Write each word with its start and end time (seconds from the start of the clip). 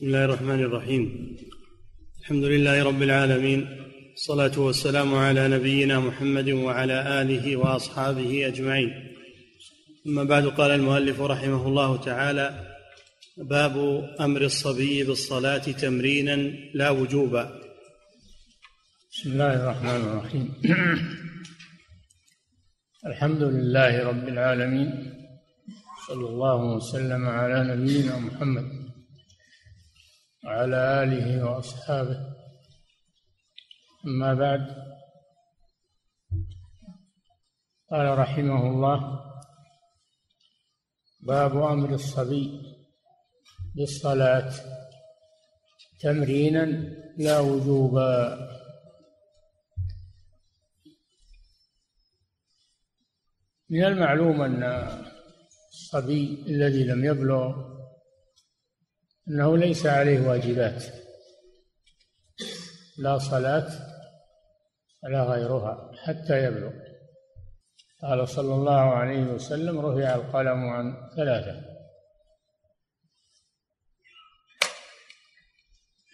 بسم 0.00 0.06
الله 0.06 0.24
الرحمن 0.24 0.60
الرحيم. 0.64 1.36
الحمد 2.20 2.44
لله 2.44 2.84
رب 2.84 3.02
العالمين 3.02 3.66
الصلاه 4.14 4.58
والسلام 4.58 5.14
على 5.14 5.48
نبينا 5.48 6.00
محمد 6.00 6.50
وعلى 6.50 7.22
آله 7.22 7.56
وأصحابه 7.56 8.46
أجمعين. 8.46 8.90
أما 10.06 10.24
بعد 10.24 10.46
قال 10.46 10.70
المؤلف 10.70 11.20
رحمه 11.20 11.66
الله 11.66 11.96
تعالى 11.96 12.76
باب 13.36 13.76
أمر 14.20 14.42
الصبي 14.42 15.04
بالصلاة 15.04 15.64
تمرينا 15.84 16.36
لا 16.74 16.90
وجوبا. 16.90 17.60
بسم 19.12 19.32
الله 19.32 19.54
الرحمن 19.62 20.00
الرحيم. 20.08 20.46
الحمد 23.10 23.42
لله 23.42 24.04
رب 24.04 24.28
العالمين 24.28 24.90
صلى 26.08 26.26
الله 26.26 26.64
وسلم 26.76 27.24
على 27.24 27.74
نبينا 27.74 28.18
محمد 28.18 28.79
وعلى 30.44 31.02
آله 31.02 31.44
وأصحابه. 31.44 32.34
أما 34.06 34.34
بعد. 34.34 34.90
قال 37.90 38.18
رحمه 38.18 38.70
الله 38.70 39.20
باب 41.20 41.62
أمر 41.62 41.94
الصبي 41.94 42.62
بالصلاة. 43.74 44.52
تمرينا 46.00 46.64
لا 47.18 47.40
وجوبا 47.40 48.38
من 53.70 53.84
المعلوم 53.84 54.42
أن 54.42 54.62
الصبي 55.72 56.44
الذي 56.46 56.84
لم 56.84 57.04
يبلغ 57.04 57.79
أنه 59.30 59.56
ليس 59.56 59.86
عليه 59.86 60.20
واجبات 60.20 60.84
لا 62.98 63.18
صلاة 63.18 63.68
ولا 65.04 65.22
غيرها 65.24 65.92
حتى 66.04 66.44
يبلغ. 66.44 66.72
قال 68.02 68.28
صلى 68.28 68.54
الله 68.54 68.80
عليه 68.80 69.22
وسلم 69.22 69.78
رفع 69.78 70.14
القلم 70.14 70.68
عن 70.68 70.94
ثلاثة. 71.16 71.64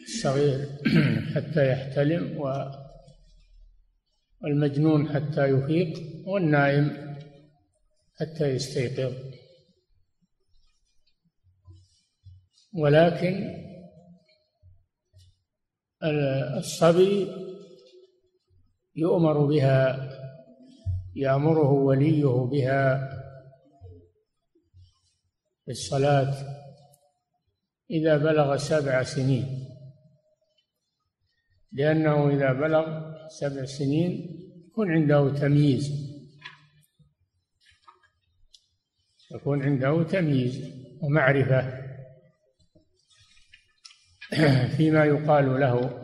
الصغير 0.09 0.69
حتى 1.35 1.71
يحتلم 1.71 2.41
والمجنون 4.43 5.09
حتى 5.09 5.45
يفيق 5.47 5.99
والنائم 6.27 7.17
حتى 8.21 8.49
يستيقظ. 8.49 9.36
ولكن 12.77 13.67
الصبي 16.59 17.29
يؤمر 18.97 19.47
بها 19.47 20.11
يأمره 21.15 21.71
وليه 21.71 22.27
بها 22.27 23.11
بالصلاة 25.67 26.35
إذا 27.91 28.17
بلغ 28.17 28.57
سبع 28.57 29.03
سنين. 29.03 29.69
لأنه 31.73 32.29
إذا 32.29 32.53
بلغ 32.53 33.13
سبع 33.29 33.65
سنين 33.65 34.43
يكون 34.69 34.91
عنده 34.91 35.35
تمييز. 35.35 35.91
يكون 39.31 39.63
عنده 39.63 40.03
تمييز 40.03 40.73
ومعرفة. 41.03 41.86
فيما 44.77 45.05
يقال 45.05 45.61
له 45.61 46.03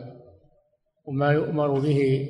وما 1.05 1.31
يؤمر 1.31 1.79
به 1.79 2.29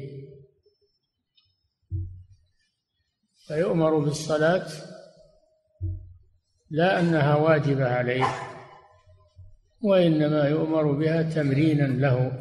فيؤمر 3.48 4.00
بالصلاة 4.00 4.68
لا 6.70 7.00
أنها 7.00 7.36
واجبة 7.36 7.88
عليه 7.88 8.26
وإنما 9.82 10.48
يؤمر 10.48 10.92
بها 10.92 11.22
تمرينا 11.22 11.84
له 11.84 12.32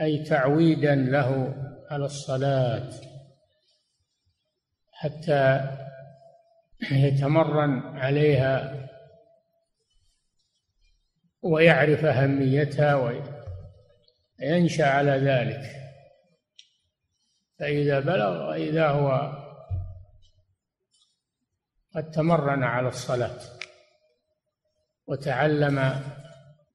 أي 0.00 0.24
تعويدا 0.24 0.94
له 0.94 1.54
على 1.90 2.04
الصلاة 2.04 2.90
حتى 4.92 5.70
يتمرن 6.90 7.80
عليها 7.80 8.86
ويعرف 11.52 12.04
أهميتها 12.04 12.94
وينشأ 14.40 14.86
على 14.86 15.10
ذلك. 15.10 15.76
فإذا 17.58 18.00
بلغ 18.00 18.54
إذا 18.54 18.88
هو 18.88 19.32
قد 21.94 22.10
تمرن 22.10 22.62
على 22.62 22.88
الصلاة 22.88 23.38
وتعلم 25.06 26.02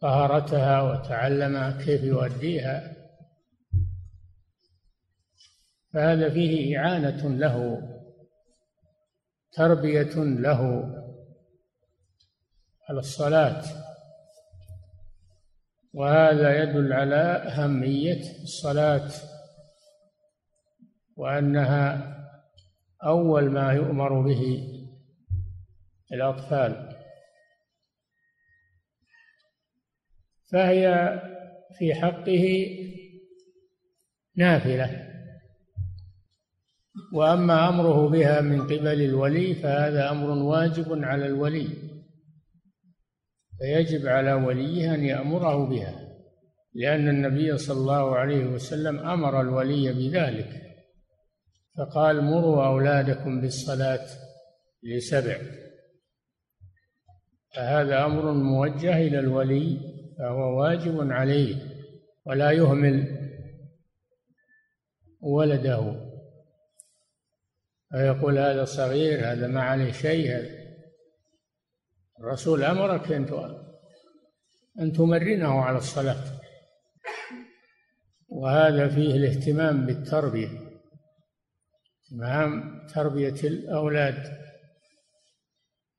طهارتها 0.02 0.82
وتعلم 0.82 1.80
كيف 1.86 2.04
يؤديها 2.04 2.96
فهذا 5.94 6.30
فيه 6.30 6.80
إعانة 6.80 7.30
له 7.30 7.88
تربية 9.52 10.16
له 10.16 10.62
على 12.90 13.00
الصلاة. 13.00 13.64
وهذا 15.94 16.64
يدل 16.64 16.94
على 16.94 17.16
أهمية 17.48 18.22
الصلاة 18.44 19.10
وأنها 21.16 22.18
أول 23.04 23.52
ما 23.52 23.74
يؤمر 23.74 24.22
به 24.22 24.68
الأطفال. 26.14 26.98
فهي 30.52 31.20
في 31.78 31.94
حقه 31.94 32.78
نافلة. 34.36 35.08
وأما 37.14 37.70
أمره 37.70 38.10
بها 38.10 38.42
من 38.42 38.62
قبل 38.64 39.02
الولي 39.02 39.56
فهذا 39.56 40.12
أمر 40.12 40.30
واجب 40.30 41.04
على 41.04 41.26
الولي. 41.26 41.91
فيجب 43.62 44.08
على 44.08 44.34
وليه 44.34 44.94
أن 44.94 45.06
يأمره 45.06 45.66
بها 45.66 46.12
لأن 46.74 47.10
النبي 47.10 47.58
صلى 47.58 47.78
الله 47.78 48.16
عليه 48.16 48.46
وسلم 48.46 49.00
أمر 49.00 49.42
الولي 49.42 49.94
بذلك 49.94 50.62
فقال 51.78 52.22
مروا 52.22 52.66
أولادكم 52.66 53.42
بالصلاة 53.42 54.08
لسبع. 54.84 55.38
فهذا 57.56 58.06
أمر 58.06 58.32
موجه 58.32 58.98
إلى 58.98 59.20
الولي 59.20 59.80
فهو 60.18 60.62
واجب 60.62 61.12
عليه 61.12 61.56
ولا 62.26 62.52
يهمل 62.52 63.18
ولده. 65.22 66.12
فيقول 67.92 68.38
هذا 68.38 68.66
صغير 68.66 69.32
هذا 69.32 69.48
ما 69.48 69.62
عليه 69.62 69.92
شيء 69.92 70.38
هذا 70.38 70.61
الرسول 72.22 72.64
أمرك 72.64 73.12
أن 73.12 73.26
أن 74.80 74.94
تمرنه 74.94 75.62
على 75.62 75.78
الصلاة. 75.78 76.24
وهذا 78.28 78.90
فيه 78.90 79.16
الاهتمام 79.16 79.86
بالتربية 79.86 80.50
اهتمام 82.06 82.82
تربية 82.88 83.42
الأولاد 83.44 84.38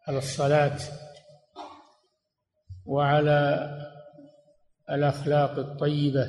على 0.08 0.18
الصلاة 0.18 0.78
وعلى 2.84 3.70
الأخلاق 4.90 5.58
الطيبة. 5.58 6.28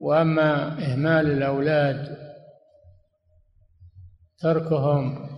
وأما 0.00 0.78
إهمال 0.84 1.30
الأولاد 1.30 2.23
تركهم 4.44 5.28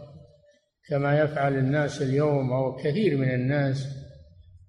كما 0.89 1.21
يفعل 1.21 1.59
الناس 1.59 2.03
اليوم 2.03 2.53
أو 2.53 2.77
كثير 2.77 3.17
من 3.17 3.35
الناس 3.35 3.87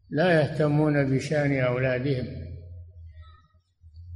لا 0.09 0.41
يهتمون 0.41 1.15
بشأن 1.15 1.59
أولادهم 1.59 2.25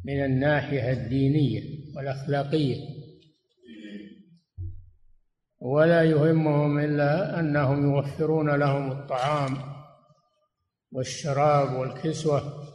من 0.06 0.26
الناحية 0.26 0.92
الدينية 0.92 1.62
والأخلاقية. 1.96 2.76
ولا 5.60 6.04
يهمهم 6.04 6.80
إلا 6.80 7.40
أنهم 7.40 7.84
يوفرون 7.84 8.56
لهم 8.56 8.92
الطعام 8.92 9.58
والشراب 10.92 11.74
والكسوة. 11.74 12.68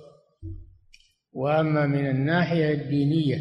وأما 1.33 1.87
من 1.87 2.11
الناحية 2.11 2.73
الدينية 2.75 3.41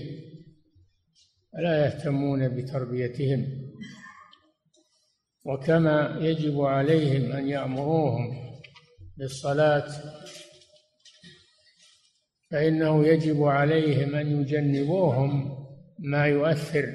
فلا 1.54 1.86
يهتمون 1.86 2.50
بتربيتهم. 2.50 3.65
وكما 5.46 6.18
يجب 6.22 6.62
عليهم 6.62 7.32
أن 7.32 7.48
يأمروهم 7.48 8.56
بالصلاة 9.18 9.88
فإنه 12.52 13.08
يجب 13.08 13.44
عليهم 13.44 14.16
أن 14.16 14.42
يجنبوهم 14.42 15.58
ما 16.00 16.26
يؤثر 16.26 16.86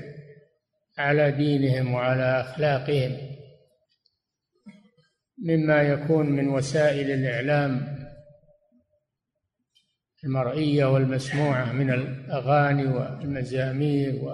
على 0.98 1.30
دينهم 1.30 1.94
وعلى 1.94 2.40
أخلاقهم 2.40 3.16
مما 5.38 5.82
يكون 5.82 6.26
من 6.26 6.48
وسائل 6.48 7.10
الإعلام 7.10 8.00
المرئية 10.24 10.84
والمسموعة 10.84 11.72
من 11.72 11.90
الأغاني 11.90 12.86
والمزامير 12.86 14.24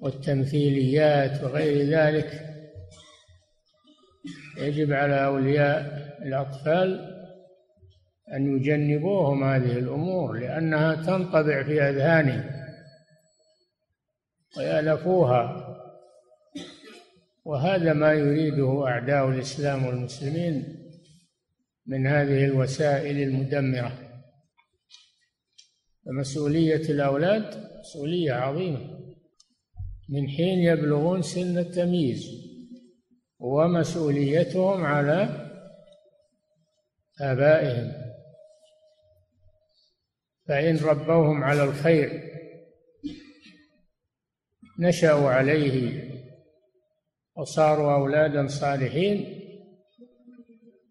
والتمثيليات 0.00 1.44
وغير 1.44 1.86
ذلك 1.86 2.54
يجب 4.58 4.92
على 4.92 5.24
أولياء 5.24 6.04
الأطفال 6.22 7.14
أن 8.32 8.56
يجنبوهم 8.56 9.44
هذه 9.44 9.78
الأمور 9.78 10.32
لأنها 10.38 10.94
تنطبع 10.94 11.62
في 11.62 11.82
أذهانهم 11.82 12.50
ويألفوها. 14.56 15.70
وهذا 17.44 17.92
ما 17.92 18.12
يريده 18.12 18.86
أعداء 18.86 19.28
الإسلام 19.28 19.86
والمسلمين 19.86 20.80
من 21.86 22.06
هذه 22.06 22.44
الوسائل 22.44 23.22
المدمرة. 23.22 23.98
فمسؤولية 26.06 26.90
الأولاد 26.90 27.68
مسؤولية 27.80 28.32
عظيمة. 28.32 28.93
من 30.08 30.28
حين 30.28 30.58
يبلغون 30.58 31.22
سن 31.22 31.58
التمييز 31.58 32.24
ومسؤوليتهم 33.38 34.84
على 34.84 35.50
آبائهم. 37.20 37.92
فإن 40.48 40.76
ربوهم 40.76 41.44
على 41.44 41.64
الخير 41.64 42.22
نشأوا 44.78 45.30
عليه 45.30 46.04
وصاروا 47.36 47.94
أولادا 47.94 48.46
صالحين 48.46 49.40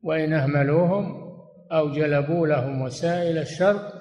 وإن 0.03 0.33
أهملوهم 0.33 1.23
أو 1.71 1.91
جلبوا 1.91 2.47
لهم 2.47 2.81
وسائل 2.81 3.37
الشر 3.37 3.91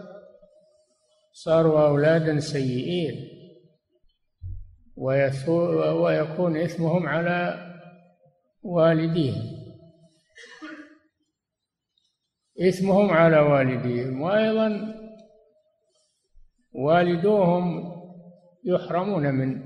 صاروا 1.32 1.86
أولادا 1.86 2.40
سيئين. 2.40 3.31
ويكون 4.96 6.56
إثمهم 6.56 7.06
على 7.06 7.68
والديهم. 8.62 9.62
إثمهم 12.68 13.10
على 13.10 13.38
والديهم. 13.38 14.20
وأيضا 14.20 14.94
والدوهم 16.72 17.92
يحرمون 18.64 19.34
من 19.34 19.62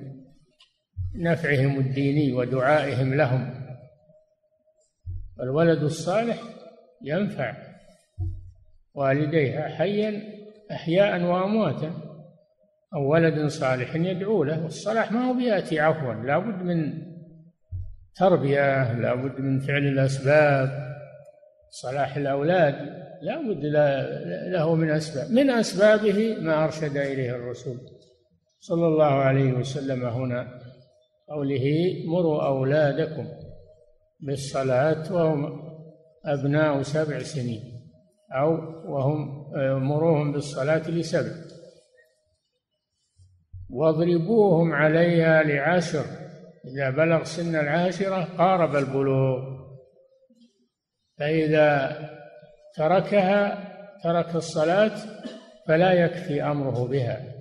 نفعهم 1.14 1.78
الديني 1.78 2.32
ودعائهم 2.32 3.14
لهم. 3.14 3.67
الولد 5.40 5.82
الصالح 5.82 6.43
ينفع 7.02 7.56
والديه 8.94 9.61
حيا 9.61 10.23
أحياء 10.73 11.23
وأمواتا. 11.23 12.05
أو 12.96 13.12
ولد 13.12 13.46
صالح 13.46 13.96
يدعو 13.96 14.44
له 14.44 14.62
والصلاح 14.62 15.12
ما 15.12 15.28
هو 15.28 15.34
بيأتي 15.34 15.81
عفوا 15.81 16.14
لابد 16.14 16.62
من 16.62 16.93
تربية 18.16 18.93
لابد 19.00 19.40
من 19.40 19.60
فعل 19.60 19.87
الأسباب. 19.87 20.87
صلاح 21.70 22.16
الأولاد 22.16 22.75
لابد 23.22 23.64
له 24.52 24.75
من 24.75 24.90
أسباب 24.90 25.31
من 25.31 25.50
أسبابه 25.50 26.37
ما 26.40 26.64
أرشد 26.64 26.96
إليه 26.96 27.31
الرسول. 27.31 27.76
صلى 28.60 28.87
الله 28.87 29.04
عليه 29.04 29.52
وسلم 29.52 30.04
هنا 30.04 30.60
قوله 31.28 31.64
مروا 32.06 32.46
أولادكم 32.46 33.28
بالصلاة 34.20 35.12
وهم 35.12 35.62
أبناء 36.25 36.82
سبع 36.82 37.19
سنين 37.19 37.62
أو 38.32 38.50
وهم 38.92 39.50
مروهم 39.88 40.32
بالصلاة 40.32 40.90
لسبع 40.90 41.45
واضربوهم 43.70 44.72
عليها 44.72 45.42
لعشر 45.42 46.04
إذا 46.64 46.90
بلغ 46.90 47.24
سن 47.24 47.56
العاشرة 47.56 48.24
قارب 48.24 48.76
البلوغ. 48.76 49.56
فإذا 51.18 51.98
تركها 52.76 53.66
ترك 54.04 54.34
الصلاة 54.34 54.96
فلا 55.68 55.92
يكفي 55.92 56.42
أمره 56.42 56.88
بها 56.88 57.34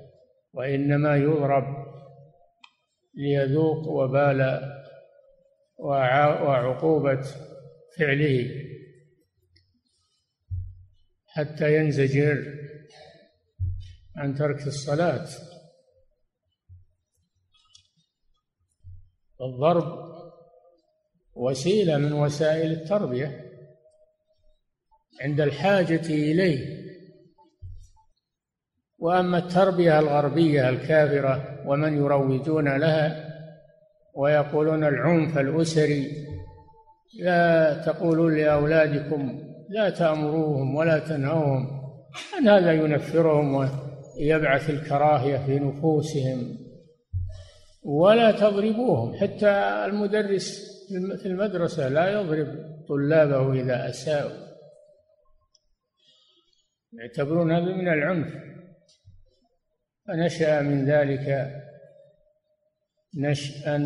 وإنما 0.54 1.16
يضرب 1.16 1.64
ليذوق 3.16 3.88
وبال 3.88 4.72
وعقوبة 5.80 7.22
فعله. 8.00 8.50
حتى 11.28 11.76
ينزجر 11.76 12.44
عن 14.16 14.36
ترك 14.36 14.68
الصلاة. 14.68 15.28
الضرب 19.42 20.06
وسيلة 21.36 21.98
من 21.98 22.14
وسائل 22.14 22.72
التربية 22.72 23.46
عند 25.22 25.42
الحاجة 25.42 26.06
إليه. 26.10 26.86
وأما 29.00 29.38
التربية 29.38 30.00
الغربية 30.00 30.70
الكافرة 30.70 31.64
ومن 31.66 31.98
يروجون 31.98 32.78
لها 32.78 33.30
ويقولون 34.16 34.84
العنف 34.84 35.38
الأسري 35.38 36.28
لا 37.20 37.74
تقولوا 37.86 38.32
لأولادكم 38.32 39.40
لا 39.70 39.90
تأمروهم 39.90 40.76
ولا 40.76 41.00
تنهوهم 41.00 41.82
أن 42.40 42.48
هذا 42.48 42.72
ينفرهم 42.72 43.56
ويبعث 43.56 44.70
الكراهية 44.70 45.38
في 45.38 45.60
نفوسهم. 45.60 46.65
ولا 47.86 48.32
تضربوهم. 48.32 49.16
حتى 49.16 49.50
المدرس 49.86 50.76
في 51.22 51.26
المدرسة 51.26 51.90
لا 51.90 52.10
يضرب 52.10 52.48
طلابه 52.88 53.54
إذا 53.54 53.90
أساءوا. 53.90 54.46
يعتبرون 56.94 57.52
هذا 57.52 57.76
من 57.76 57.88
العنف. 57.88 58.34
فنشأ 60.08 60.62
من 60.62 60.86
ذلك 60.86 61.52
نشأ 63.18 63.78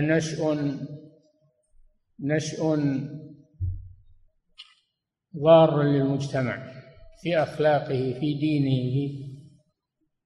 نشأ 0.00 0.78
نشأ 2.20 2.76
ضار 5.36 5.82
للمجتمع 5.82 6.72
في 7.22 7.42
أخلاقه 7.42 8.18
في 8.20 8.34
دينه 8.34 9.25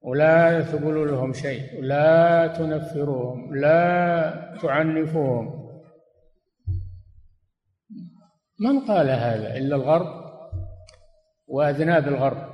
ولا 0.03 0.61
تقولوا 0.61 1.07
لهم 1.07 1.33
شيء 1.33 1.83
لا 1.83 2.47
تنفروهم 2.47 3.55
لا 3.57 4.59
تعنفوهم 4.63 5.61
من 8.61 8.81
قال 8.81 9.11
هذا؟ 9.11 9.57
إلا 9.57 9.77
الغرب 9.77 10.31
وأذناب 11.47 12.09
الغرب. 12.09 12.51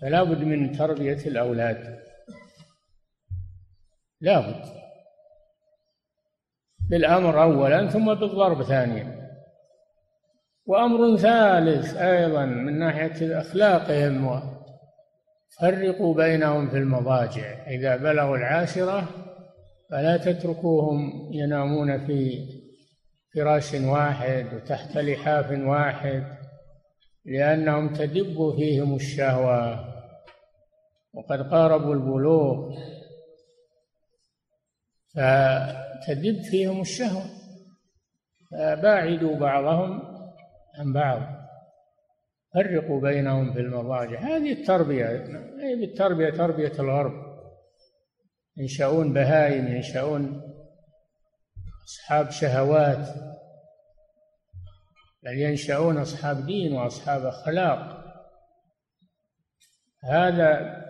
فلا 0.00 0.22
بد 0.22 0.44
من 0.44 0.72
تربية 0.72 1.26
الأولاد. 1.26 2.02
لا 4.20 4.40
بد. 4.40 4.64
بالأمر 6.90 7.42
أولا 7.42 7.88
ثم 7.88 8.14
بالضرب 8.14 8.62
ثانيا. 8.62 9.22
وأمر 10.66 11.16
ثالث 11.16 11.96
أيضا 11.96 12.44
من 12.44 12.78
ناحية 12.78 13.40
أخلاقهم 13.40 14.51
فرقوا 15.60 16.14
بينهم 16.14 16.70
في 16.70 16.76
المضاجع. 16.76 17.66
إذا 17.66 17.96
بلغوا 17.96 18.36
العاشرة 18.36 19.08
فلا 19.90 20.16
تتركوهم 20.16 21.28
ينامون 21.32 22.06
في 22.06 22.48
فراش 23.34 23.74
واحد 23.74 24.54
وتحت 24.54 24.96
لحاف 24.96 25.50
واحد 25.50 26.24
لأنهم 27.24 27.92
تدب 27.92 28.54
فيهم 28.56 28.94
الشهوة. 28.94 29.92
وقد 31.14 31.50
قاربوا 31.50 31.94
البلوغ 31.94 32.74
فتدب 35.14 36.42
فيهم 36.50 36.80
الشهوة. 36.80 37.24
فباعدوا 38.50 39.36
بعضهم 39.36 40.02
عن 40.78 40.92
بعض. 40.92 41.41
فرقوا 42.54 43.00
بينهم 43.00 43.52
في 43.52 43.60
المضاجع. 43.60 44.20
هذه 44.20 44.52
التربية 44.52 45.06
هذه 45.06 45.84
التربية 45.84 46.30
تربية 46.30 46.72
الغرب. 46.78 47.32
ينشأون 48.56 49.12
بهائم 49.12 49.66
ينشأون 49.66 50.42
أصحاب 51.84 52.30
شهوات 52.30 53.08
بل 55.22 55.38
ينشأون 55.38 55.98
أصحاب 55.98 56.46
دين 56.46 56.72
وأصحاب 56.72 57.26
أخلاق. 57.26 58.04
هذا 60.04 60.82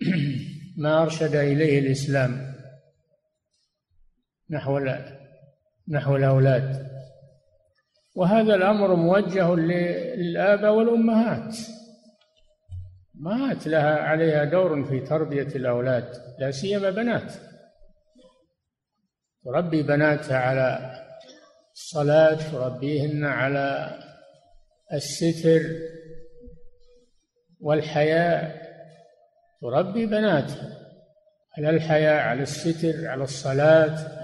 ما 0.82 1.02
أرشد 1.02 1.34
إليه 1.34 1.78
الإسلام 1.78 2.54
نحو 4.50 4.80
نحو 5.88 6.16
الأولاد. 6.16 6.93
وهذا 8.14 8.54
الأمر 8.54 8.94
موجه 8.94 9.54
للآباء 9.54 10.72
والأمهات. 10.74 11.56
أمهات 13.16 13.66
لها 13.66 13.94
عليها 13.94 14.44
دور 14.44 14.84
في 14.84 15.00
تربية 15.00 15.56
الأولاد 15.56 16.08
لا 16.38 16.50
سيما 16.50 16.90
بنات. 16.90 17.32
تربي 19.44 19.82
بناتها 19.82 20.38
على 20.38 20.94
الصلاة 21.72 22.50
تربيهن 22.52 23.24
على 23.24 23.98
الستر 24.92 25.62
والحياء. 27.60 28.64
تربي 29.60 30.06
بناتها 30.06 30.78
على 31.58 31.70
الحياء 31.70 32.22
على 32.22 32.42
الستر 32.42 33.08
على 33.08 33.24
الصلاة. 33.24 34.23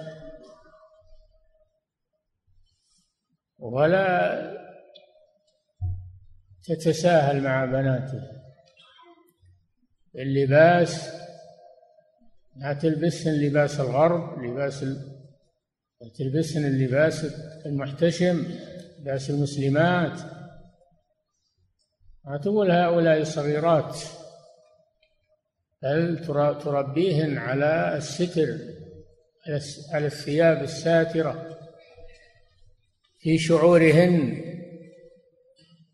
ولا 3.60 4.40
تتساهل 6.64 7.42
مع 7.42 7.64
بناته. 7.64 8.22
اللباس 10.16 11.10
لا 12.56 12.72
تلبسن 12.72 13.30
لباس 13.30 13.80
الغرب 13.80 14.42
لباس 14.42 14.84
تلبسن 16.18 16.64
اللباس 16.66 17.24
المحتشم 17.66 18.46
لباس 19.00 19.30
المسلمات. 19.30 20.20
ما 22.24 22.38
تقول 22.38 22.70
هؤلاء 22.70 23.24
صغيرات 23.24 23.98
بل 25.82 26.24
تربيهن 26.64 27.38
على 27.38 27.96
الستر 27.96 28.58
على 29.92 30.06
الثياب 30.06 30.62
الساترة. 30.62 31.49
في 33.20 33.38
شعورهن. 33.38 34.44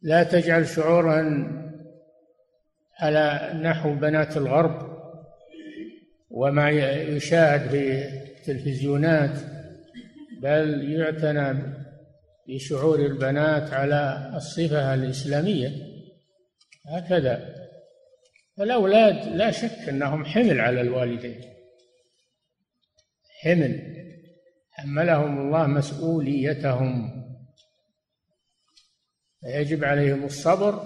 لا 0.03 0.23
تجعل 0.23 0.69
شعورهن 0.69 1.63
على 2.99 3.53
نحو 3.63 3.95
بنات 3.95 4.37
الغرب. 4.37 4.97
وما 6.31 6.71
يشاهد 6.71 7.71
في 7.71 8.09
التلفزيونات 8.39 9.39
بل 10.43 10.93
يعتنى 10.93 11.63
بشعور 12.49 12.99
البنات 12.99 13.73
على 13.73 14.33
الصفة 14.37 14.95
الإسلامية. 14.95 15.71
هكذا. 16.87 17.55
فالأولاد 18.57 19.37
لا 19.37 19.51
شك 19.51 19.89
أنهم 19.89 20.25
حمل 20.25 20.61
على 20.61 20.81
الوالدين. 20.81 21.41
حمل. 23.43 23.96
حملهم 24.87 25.39
الله 25.41 25.67
مسؤوليتهم. 25.67 27.23
فيجب 29.41 29.85
عليهم 29.85 30.25
الصبر 30.25 30.81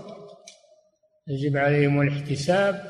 يجب 1.28 1.57
عليهم 1.57 2.00
الاحتساب 2.00 2.83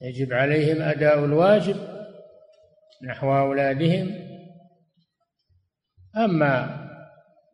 يجب 0.00 0.32
عليهم 0.32 0.82
أداء 0.82 1.24
الواجب 1.24 1.76
نحو 3.02 3.38
أولادهم. 3.38 4.14
أما 6.16 6.80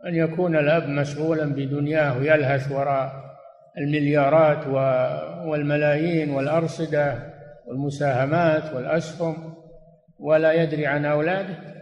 أن 0.07 0.15
يكون 0.15 0.57
الأب 0.57 0.89
مشغولا 0.89 1.45
بدنياه 1.45 2.17
يلهث 2.17 2.73
وراء 2.73 3.27
المليارات 3.79 4.67
والملايين 5.47 6.31
والأرصدة 6.31 7.33
والمساهمات 7.67 8.75
والأسهم 8.75 9.55
ولا 10.19 10.53
يدري 10.53 10.87
عن 10.87 11.05
أولاده 11.05 11.76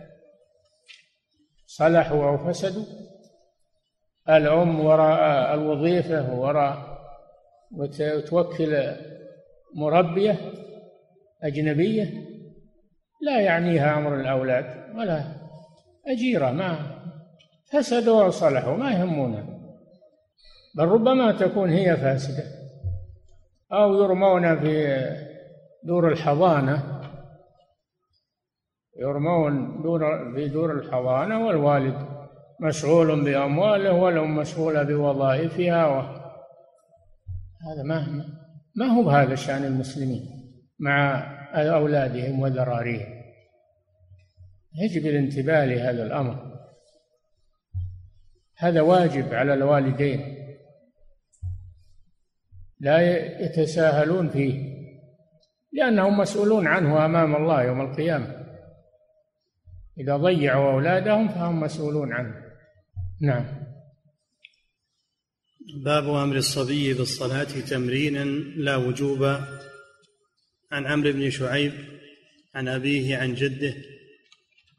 صلحوا 1.76 2.28
أو 2.28 2.38
فسدوا 2.38 2.85
الأم 4.28 4.81
وراء 4.81 5.54
الوظيفة 5.54 6.35
وراء 6.35 6.99
وتوكل 7.73 8.95
مربية 9.75 10.37
أجنبية؟ 11.43 12.11
لا 13.23 13.40
يعنيها 13.40 13.99
أمر 13.99 14.21
الأولاد 14.21 14.97
ولا 14.97 15.25
أجيرة 16.07 16.50
ما 16.50 16.78
فسدوا 17.73 18.23
أو 18.23 18.31
صلحوا 18.31 18.76
ما 18.76 18.93
يهمونه 18.93 19.45
بل 20.76 20.85
ربما 20.85 21.33
تكون 21.33 21.71
هي 21.71 21.97
فاسدة. 21.97 22.45
أو 23.73 23.95
يرمون 23.95 24.61
في 24.61 24.99
دور 25.85 26.09
الحضانة 26.12 27.03
يرمون 28.96 29.82
دور 29.82 30.32
في 30.34 30.48
دور 30.48 30.72
الحضانة 30.72 31.46
والوالد 31.46 32.14
مشغول 32.60 33.24
بأمواله 33.24 33.92
والأم 33.92 34.36
مشغولة 34.36 34.82
بوظائفها 34.82 35.86
و... 35.86 36.00
هذا 37.66 37.82
ما 37.84 38.24
ما 38.76 38.86
هو 38.86 39.02
بهذا 39.02 39.34
شأن 39.34 39.64
المسلمين 39.64 40.22
مع 40.78 41.26
أولادهم 41.54 42.40
وذراريهم؟ 42.40 43.14
يجب 44.82 45.06
الانتباه 45.06 45.64
لهذا 45.64 46.02
الأمر. 46.02 46.54
هذا 48.56 48.80
واجب 48.80 49.34
على 49.34 49.54
الوالدين. 49.54 50.36
لا 52.80 53.00
يتساهلون 53.40 54.28
فيه 54.28 54.74
لأنهم 55.72 56.18
مسؤولون 56.18 56.66
عنه 56.66 57.04
أمام 57.04 57.36
الله 57.36 57.62
يوم 57.62 57.80
القيامة. 57.80 58.43
إذا 59.98 60.16
ضيعوا 60.16 60.72
أولادهم 60.72 61.28
فهم 61.28 61.60
مسؤولون 61.60 62.12
عنه. 62.12 62.34
نعم. 63.22 63.64
باب 65.84 66.08
أمر 66.08 66.36
الصبي 66.36 66.94
بالصلاة 66.94 67.44
تمرينا 67.44 68.24
لا 68.56 68.76
وجوبا 68.76 69.60
عن 70.72 70.86
عمرو 70.86 71.12
بن 71.12 71.30
شعيب 71.30 71.72
عن 72.54 72.68
أبيه 72.68 73.16
عن 73.16 73.34
جده 73.34 73.74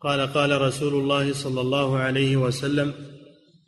قال 0.02 0.34
قال 0.34 0.62
رسول 0.62 0.94
الله 0.94 1.34
صلى 1.34 1.62
الله 1.62 1.98
عليه 1.98 2.38
وسلم 2.38 2.94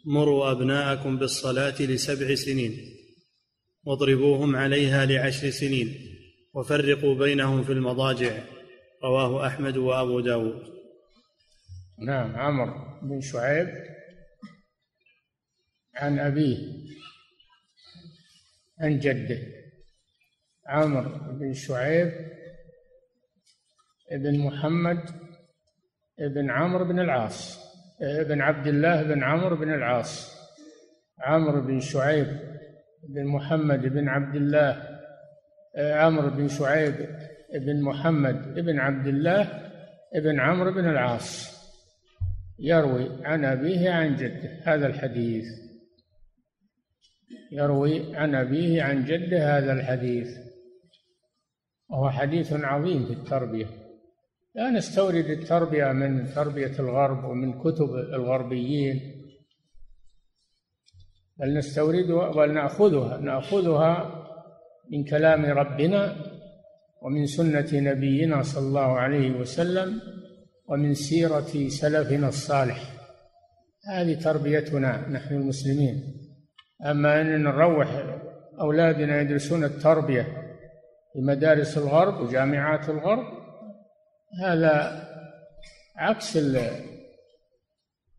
مروا 0.06 0.52
أبناءكم 0.52 1.18
بالصلاة 1.18 1.82
لسبع 1.82 2.36
سنين 2.36 2.78
واضربوهم 3.84 4.56
عليها 4.56 5.06
لعشر 5.06 5.50
سنين 5.50 5.96
وفرقوا 6.54 7.16
بينهم 7.16 7.64
في 7.64 7.72
المضاجع. 7.72 8.44
رواه 9.04 9.48
أحمد 9.48 9.78
وأبو 9.78 10.20
داود. 10.20 10.77
نعم 12.00 12.36
عمرو 12.36 12.74
بن 13.02 13.22
شعيب 13.22 13.68
عن 15.96 16.20
أبيه 16.20 16.58
عن 18.80 19.00
جده. 19.00 19.40
عمرو 20.68 21.38
بن 21.40 21.54
شعيب 21.54 22.12
ابن 24.12 24.40
محمد 24.40 25.00
ابن 26.20 26.52
عمرو 26.52 26.86
بن 26.86 27.00
العاص 27.00 27.60
ابن 28.02 28.42
عبد 28.42 28.68
الله 28.68 29.04
بن 29.04 29.24
عمرو 29.24 29.56
بن 29.56 29.74
العاص. 29.74 30.38
عمرو 31.20 31.62
بن 31.62 31.80
شعيب 31.80 32.28
بن 33.10 33.26
محمد 33.26 33.82
بن 33.82 34.08
عبد 34.08 34.36
الله 34.36 35.00
عمرو 35.78 36.30
بن 36.30 36.48
شعيب 36.48 36.96
بن 37.54 37.82
محمد 37.82 38.54
بن 38.54 38.80
عبد 38.80 39.08
الله 39.08 39.72
بن 40.16 40.40
عمرو 40.40 40.74
بن 40.74 40.90
العاص. 40.90 41.57
يروي 42.60 43.26
عن 43.26 43.46
أبيه 43.46 43.92
عن 43.92 44.16
جده 44.16 44.62
هذا 44.64 44.88
الحديث. 44.88 45.46
يروي 47.52 48.16
عن 48.16 48.36
أبيه 48.36 48.84
عن 48.84 49.06
جده 49.06 49.58
هذا 49.58 49.74
الحديث. 49.74 50.28
وهو 51.90 52.10
حديث 52.10 52.54
عظيم 52.54 53.06
في 53.06 53.14
التربية. 53.14 53.68
لا 54.56 54.70
نستورد 54.70 55.26
التربية 55.26 55.92
من 55.92 56.26
تربية 56.26 56.80
الغرب 56.80 57.24
ومن 57.24 57.60
كتب 57.60 57.90
الغربيين. 58.14 59.02
بل 61.40 61.58
نستوردها 61.58 62.32
بل 62.32 62.54
نأخذها 62.54 63.18
نأخذها 63.18 64.24
من 64.92 65.04
كلام 65.04 65.46
ربنا 65.46 66.16
ومن 67.02 67.26
سنة 67.26 67.68
نبينا 67.74 68.42
صلى 68.42 68.68
الله 68.68 69.00
عليه 69.00 69.32
وسلم. 69.32 70.17
ومن 70.68 70.94
سيرة 70.94 71.70
سلفنا 71.70 72.28
الصالح. 72.28 72.94
هذه 73.90 74.20
تربيتنا 74.24 75.10
نحن 75.10 75.34
المسلمين. 75.34 76.04
أما 76.86 77.22
أن 77.22 77.44
نروح 77.44 77.88
أولادنا 78.60 79.22
يدرسون 79.22 79.64
التربية 79.64 80.24
في 81.14 81.22
مدارس 81.22 81.78
الغرب 81.78 82.22
وجامعات 82.22 82.90
الغرب 82.90 83.26
هذا 84.44 85.04
عكس 85.96 86.38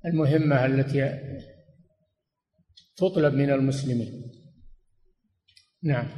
المهمة 0.06 0.66
التي 0.66 1.18
تطلب 2.96 3.34
من 3.34 3.50
المسلمين. 3.50 4.32
نعم. 5.82 6.08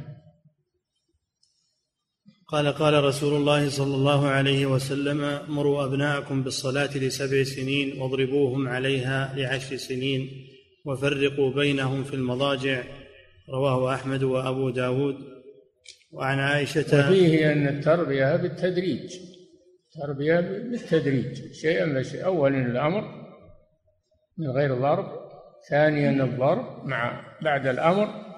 قال 2.51 2.67
قال 2.67 3.03
رسول 3.03 3.33
الله 3.33 3.69
صلى 3.69 3.95
الله 3.95 4.27
عليه 4.27 4.65
وسلم 4.65 5.39
مروا 5.47 5.85
أبناءكم 5.85 6.43
بالصلاة 6.43 6.97
لسبع 6.97 7.43
سنين 7.43 8.01
واضربوهم 8.01 8.67
عليها 8.67 9.33
لعشر 9.35 9.75
سنين 9.75 10.29
وفرقوا 10.85 11.53
بينهم 11.53 12.03
في 12.03 12.13
المضاجع. 12.13 12.83
رواه 13.49 13.93
أحمد 13.93 14.23
وأبو 14.23 14.69
داود. 14.69 15.15
وعن 16.11 16.39
عائشة 16.39 17.07
وفيه 17.07 17.51
أن 17.51 17.67
التربية 17.67 18.35
بالتدريج 18.35 19.15
تربية 20.01 20.39
بالتدريج. 20.39 21.53
شيئا 21.53 22.03
فشيئا 22.03 22.25
أولا 22.25 22.65
الأمر 22.65 23.03
من 24.37 24.47
غير 24.47 24.75
ضرب 24.75 25.05
ثانيا 25.69 26.23
الضرب 26.23 26.85
مع 26.85 27.21
بعد 27.41 27.67
الأمر 27.67 28.30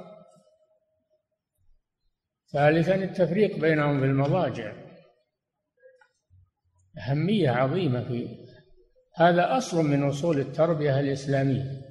ثالثا 2.54 2.96
التفريق 2.96 3.60
بينهم 3.60 4.00
في 4.00 4.06
المضاجع. 4.06 4.74
أهمية 6.98 7.50
عظيمة 7.50 8.04
في 8.04 8.28
هذا 9.16 9.58
أصل 9.58 9.86
من 9.86 10.04
أصول 10.04 10.40
التربية 10.40 11.00
الإسلامية. 11.00 11.82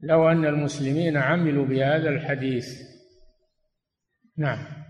لو 0.00 0.28
أن 0.28 0.44
المسلمين 0.44 1.16
عملوا 1.16 1.66
بهذا 1.66 2.08
الحديث. 2.08 2.66
نعم. 4.38 4.82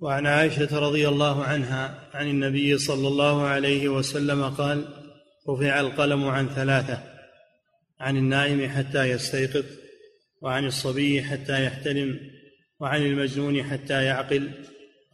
وعن 0.00 0.26
عائشة 0.26 0.78
رضي 0.78 1.08
الله 1.08 1.44
عنها 1.44 2.08
عن 2.14 2.26
النبي 2.26 2.78
صلى 2.78 3.08
الله 3.08 3.42
عليه 3.42 3.88
وسلم 3.88 4.44
قال 4.44 4.88
رفع 5.48 5.80
القلم 5.80 6.24
عن 6.24 6.48
ثلاثة 6.48 7.02
عن 8.00 8.16
النائم 8.16 8.68
حتى 8.68 9.04
يستيقظ 9.04 9.64
وعن 10.42 10.66
الصبي 10.66 11.22
حتى 11.22 11.64
يحتلم 11.64 12.20
وعن 12.80 13.02
المجنون 13.02 13.62
حتى 13.62 14.04
يعقل 14.04 14.50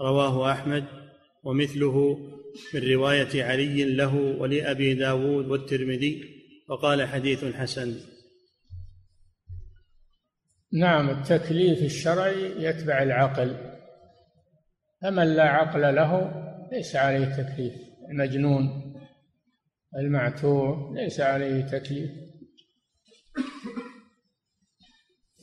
رواه 0.00 0.52
أحمد 0.52 0.84
ومثله 1.44 2.18
من 2.74 2.92
رواية 2.92 3.44
علي 3.44 3.84
له 3.84 4.14
ولأبي 4.14 4.94
داود 4.94 5.46
والترمذي 5.46 6.22
وقال 6.68 7.08
حديث 7.08 7.44
حسن. 7.44 7.94
نعم 10.72 11.10
التكليف 11.10 11.82
الشرعي 11.82 12.64
يتبع 12.64 13.02
العقل. 13.02 13.56
فمن 15.02 15.36
لا 15.36 15.42
عقل 15.42 15.94
له 15.94 16.32
ليس 16.72 16.96
عليه 16.96 17.24
تكليف. 17.24 17.74
المجنون 18.10 18.94
المعتوه 19.98 20.94
ليس 20.94 21.20
عليه 21.20 21.60
تكليف. 21.60 22.10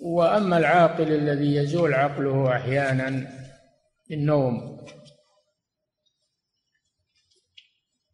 وأما 0.02 0.58
العاقل 0.58 1.12
الذي 1.12 1.56
يزول 1.56 1.94
عقله 1.94 2.56
أحيانا 2.56 3.28
بالنوم 4.10 4.86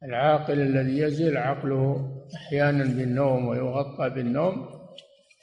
العاقل 0.03 0.61
الذي 0.61 0.97
يزول 0.97 1.37
عقله 1.37 2.17
أحيانا 2.35 2.83
بالنوم 2.83 3.47
ويغطى 3.47 4.09
بالنوم 4.09 4.77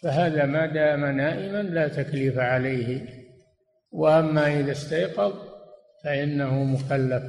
فهذا 0.02 0.44
ما 0.44 0.66
دام 0.66 1.04
نائما 1.04 1.62
لا 1.62 1.88
تكليف 1.88 2.38
عليه. 2.38 3.06
وأما 3.90 4.60
إذا 4.60 4.72
استيقظ 4.72 5.32
فإنه 6.04 6.64
مكلف 6.64 7.22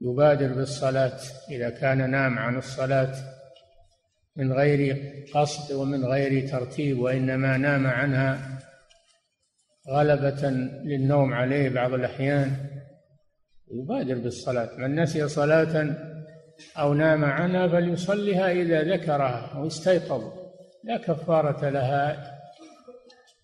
يبادر 0.00 0.52
بالصلاة. 0.52 1.18
إذا 1.50 1.70
كان 1.70 2.10
نام 2.10 2.38
عن 2.38 2.58
الصلاة 2.58 3.14
من 4.40 4.52
غير 4.52 4.96
قصد 5.34 5.74
ومن 5.74 6.04
غير 6.04 6.48
ترتيب 6.48 6.98
وإنما 6.98 7.56
نام 7.56 7.86
عنها 7.86 8.58
غلبة 9.88 10.50
للنوم 10.84 11.34
عليه 11.34 11.68
بعض 11.68 11.92
الأحيان. 11.94 12.56
يبادر 13.72 14.18
بالصلاة. 14.18 14.68
من 14.78 15.00
نسي 15.00 15.28
صلاة 15.28 15.96
أو 16.78 16.94
نام 16.94 17.24
عنها 17.24 17.68
فليصلها 17.68 18.52
إذا 18.52 18.82
ذكرها 18.82 19.52
أو 19.54 19.66
استيقظ. 19.66 20.32
لا 20.84 20.96
كفارة 20.96 21.68
لها 21.68 22.32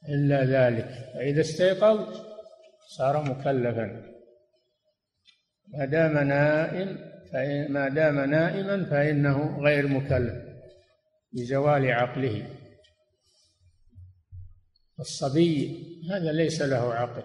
إلا 0.08 0.44
ذلك. 0.44 0.88
فإذا 1.14 1.40
استيقظ 1.40 1.98
صار 2.96 3.22
مكلفا. 3.22 4.02
ما 5.68 5.84
دام 5.84 6.28
نائم 6.28 6.98
فإن 7.32 7.72
ما 7.72 7.88
دام 7.88 8.20
نائما 8.20 8.84
فإنه 8.84 9.60
غير 9.60 9.88
مكلف. 9.88 10.45
بزوال 11.36 11.90
عقله. 11.90 12.46
الصبي 15.00 15.84
هذا 16.10 16.32
ليس 16.32 16.62
له 16.62 16.94
عقل. 16.94 17.22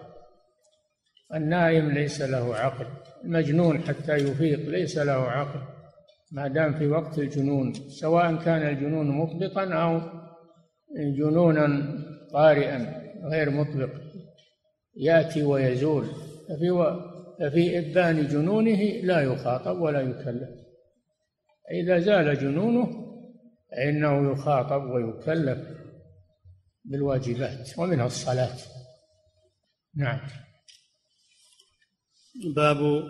النائم 1.34 1.90
ليس 1.90 2.20
له 2.20 2.54
عقل. 2.56 2.86
المجنون 3.24 3.82
حتى 3.82 4.16
يفيق 4.16 4.68
ليس 4.68 4.98
له 4.98 5.12
عقل. 5.12 5.60
ما 6.32 6.48
دام 6.48 6.74
في 6.74 6.86
وقت 6.86 7.18
الجنون 7.18 7.74
سواء 7.74 8.36
كان 8.36 8.68
الجنون 8.68 9.06
مطبقا 9.06 9.74
أو 9.74 10.00
جنونا 10.96 11.98
طارئا 12.32 13.02
غير 13.24 13.50
مطبق 13.50 13.90
يأتي 14.96 15.42
ويزول. 15.42 16.06
ففي 16.48 16.70
و... 16.70 17.00
ففي 17.40 17.78
إبان 17.78 18.26
جنونه 18.26 18.82
لا 19.02 19.20
يخاطب 19.20 19.80
ولا 19.80 20.00
يكلف. 20.00 20.48
إذا 21.70 21.98
زال 21.98 22.38
جنونه 22.38 23.01
فإنه 23.72 24.32
يخاطب 24.32 24.82
ويكلف 24.82 25.58
بالواجبات 26.84 27.78
ومنها 27.78 28.06
الصلاة. 28.06 28.56
نعم. 29.96 30.20
باب 32.56 33.02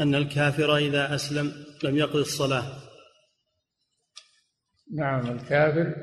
أن 0.00 0.14
الكافر 0.14 0.76
إذا 0.76 1.14
أسلم 1.14 1.52
لم 1.84 1.96
يقض 1.96 2.16
الصلاة. 2.16 2.82
نعم 4.96 5.30
الكافر 5.30 5.94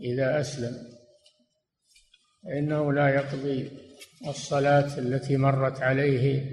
إذا 0.00 0.40
أسلم 0.40 0.76
فإنه 2.44 2.92
لا 2.92 3.08
يقضي 3.08 3.70
الصلاة 4.28 4.98
التي 4.98 5.36
مرت 5.36 5.82
عليه 5.82 6.50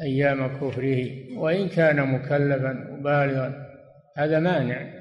أيام 0.00 0.56
كفره 0.56 1.06
وإن 1.38 1.68
كان 1.68 2.12
مكلفا 2.12 2.88
وبالغا 2.92 3.66
هذا 4.16 4.38
مانع. 4.38 4.97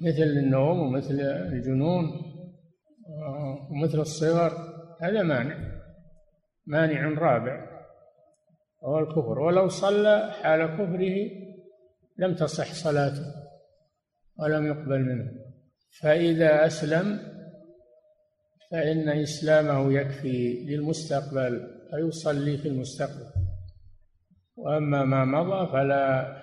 مثل 0.00 0.22
النوم 0.22 0.80
ومثل 0.80 1.20
الجنون 1.20 2.04
ومثل 3.70 4.00
الصغر 4.00 4.52
هذا 5.00 5.22
مانع 5.22 5.76
مانع 6.66 7.08
رابع 7.18 7.76
وهو 8.82 8.98
الكفر. 8.98 9.38
ولو 9.38 9.68
صلى 9.68 10.32
حال 10.32 10.66
كفره 10.66 11.30
لم 12.18 12.34
تصح 12.34 12.72
صلاته 12.72 13.34
ولم 14.38 14.66
يقبل 14.66 15.00
منه. 15.00 15.30
فإذا 16.00 16.66
أسلم 16.66 17.18
فإن 18.70 19.08
إسلامه 19.08 19.92
يكفي 19.92 20.64
للمستقبل 20.64 21.70
فيصلي 21.90 22.58
في 22.58 22.68
المستقبل. 22.68 23.26
وأما 24.56 25.04
ما 25.04 25.24
مضى 25.24 25.72
فلا 25.72 26.36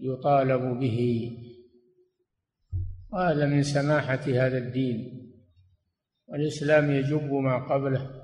يطالب 0.00 0.78
به. 0.80 1.30
وهذا 3.12 3.46
من 3.46 3.62
سماحة 3.62 4.20
هذا 4.20 4.58
الدين 4.58 5.30
والإسلام 6.26 6.90
يجب 6.90 7.32
ما 7.32 7.74
قبله 7.74 8.20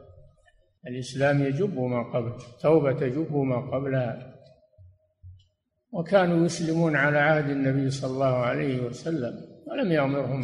الإسلام 0.87 1.43
يجب 1.43 1.79
ما 1.79 2.03
قبله 2.03 2.39
توبة 2.61 2.93
تجب 2.93 3.37
ما 3.37 3.71
قبلها. 3.71 4.37
وكانوا 5.93 6.47
يسلمون 6.47 6.97
على 6.97 7.19
عهد 7.19 7.51
النبي 7.51 7.91
صلى 7.91 8.11
الله 8.11 8.37
عليه 8.37 8.81
وسلم 8.81 9.35
ولم 9.67 9.93
يأمرهم 9.93 10.43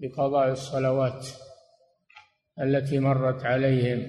بقضاء 0.00 0.52
الصلوات 0.52 1.26
التي 2.60 2.98
مرت 2.98 3.44
عليهم 3.44 4.08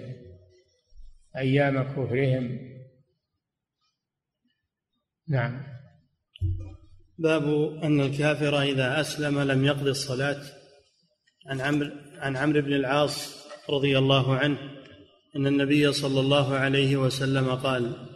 أيام 1.38 1.84
كفرهم. 1.84 2.60
نعم. 5.28 5.75
باب 7.18 7.44
أن 7.84 8.02
الكافر 8.02 8.62
إذا 8.62 9.02
أسلم 9.02 9.40
لم 9.40 9.66
يقضي 9.66 9.90
الصلاة. 9.90 10.42
عن 11.48 11.62
عمرو 11.62 11.90
عن 12.20 12.38
عمرو 12.38 12.62
بن 12.62 12.74
العاص 12.74 13.46
رضي 13.70 13.98
الله 13.98 14.36
عنه 14.36 14.58
أن 15.36 15.48
النبي 15.48 15.94
صلى 15.94 16.20
الله 16.20 16.56
عليه 16.56 16.98
وسلم 16.98 17.56
قال 17.56 18.08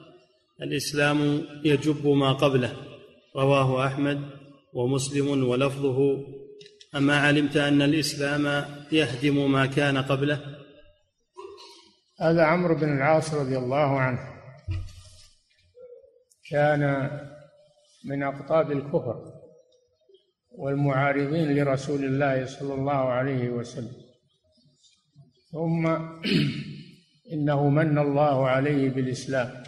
الإسلام 0.62 1.46
يجب 1.64 2.08
ما 2.08 2.34
قبله. 2.34 2.74
رواه 3.36 3.88
أحمد 3.88 4.22
ومسلم 4.74 5.50
ولفظه. 5.50 6.26
أما 6.96 7.18
علمت 7.18 7.58
أن 7.58 7.82
الإسلام 7.82 8.66
يهدم 8.92 9.52
ما 9.52 9.66
كان 9.66 9.98
قبله؟ 9.98 10.60
هذا 12.22 12.44
عمرو 12.44 12.76
بن 12.76 12.98
العاص 12.98 13.34
رضي 13.34 13.58
الله 13.58 14.00
عنه 14.00 14.20
كان 16.50 17.10
من 18.06 18.24
أقطاب 18.24 18.72
الكفر 18.72 19.34
والمعارضين 20.52 21.56
لرسول 21.56 22.06
الله 22.06 22.46
صلى 22.46 22.74
الله 22.74 22.92
عليه 22.92 23.50
وسلم. 23.50 24.02
ثم 25.52 25.88
إنه 27.34 27.70
من 27.70 27.98
الله 27.98 28.48
عليه 28.50 28.90
بالإسلام 28.90 29.64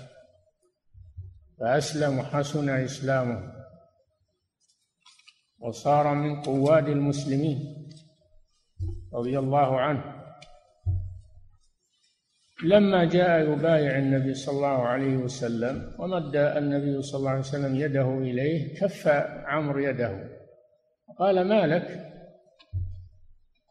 فأسلم 1.60 2.20
وحسن 2.20 2.70
إسلامه 2.70 3.54
وصار 5.60 6.14
من 6.14 6.42
قواد 6.42 6.88
المسلمين 6.88 7.90
رضي 9.14 9.40
الله 9.40 9.80
عنه. 9.80 10.21
لما 12.64 13.06
جاء 13.06 13.52
يبايع 13.54 13.98
النبي 13.98 14.34
صلى 14.34 14.56
الله 14.56 14.88
عليه 14.88 15.18
وسلم 15.18 15.92
ومد 16.00 16.36
النبي 16.36 17.02
صلى 17.02 17.20
الله 17.20 17.30
عليه 17.30 17.40
وسلم 17.40 17.76
يده 17.76 18.18
إليه 18.18 18.80
كف 18.80 19.08
عمرو 19.46 19.80
يده. 19.80 20.30
قال 21.20 21.48
ما 21.48 21.68
لك؟ 21.68 22.12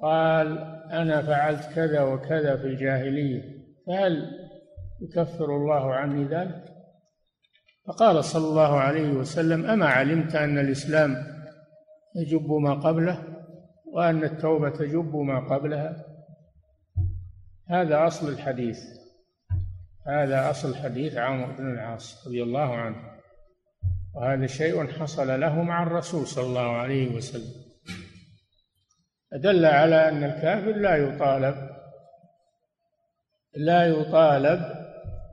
قال 0.03 0.59
أنا 0.93 1.23
فعلت 1.23 1.75
كذا 1.75 2.03
وكذا 2.03 2.57
في 2.57 2.65
الجاهلية 2.65 3.43
فهل 3.87 4.31
يكفر 5.01 5.57
الله 5.57 5.95
عني 5.95 6.25
ذلك؟ 6.25 6.65
فقال 7.87 8.25
صلى 8.25 8.49
الله 8.49 8.81
عليه 8.81 9.13
وسلم 9.13 9.67
أما 9.67 9.87
علمت 9.87 10.35
أن 10.35 10.59
الإسلام 10.59 11.17
يجب 12.17 12.53
ما 12.53 12.75
قبله 12.75 13.25
وأن 13.93 14.25
التوبة 14.25 14.71
تجب 14.71 15.17
ما 15.17 15.41
قبلها؟ 15.41 16.10
هذا 17.71 18.07
أصل 18.07 18.29
الحديث. 18.29 18.79
هذا 20.07 20.51
أصل 20.51 20.77
حديث 20.77 21.17
عمرو 21.17 21.57
بن 21.57 21.73
العاص 21.73 22.27
رضي 22.27 22.43
الله 22.43 22.75
عنه. 22.77 22.97
وهذا 24.15 24.47
شيء 24.47 24.87
حصل 24.87 25.41
له 25.41 25.63
مع 25.63 25.83
الرسول 25.83 26.27
صلى 26.27 26.47
الله 26.47 26.77
عليه 26.77 27.15
وسلم. 27.17 27.55
دل 29.33 29.65
على 29.65 30.09
أن 30.09 30.25
الكافر 30.25 30.73
لا 30.73 30.97
يطالب 30.97 31.71
لا 33.55 33.87
يطالب 33.87 34.61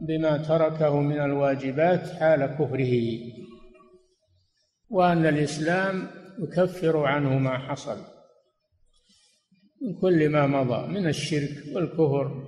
بما 0.01 0.37
تركه 0.37 0.99
من 0.99 1.19
الواجبات 1.19 2.09
حال 2.09 2.45
كفره 2.45 3.19
وأن 4.89 5.25
الإسلام 5.25 6.07
يكفر 6.39 7.05
عنه 7.05 7.37
ما 7.37 7.57
حصل. 7.57 8.16
من 9.81 9.99
كل 10.01 10.29
ما 10.29 10.47
مضى 10.47 10.87
من 10.87 11.07
الشرك 11.07 11.75
والكفر 11.75 12.43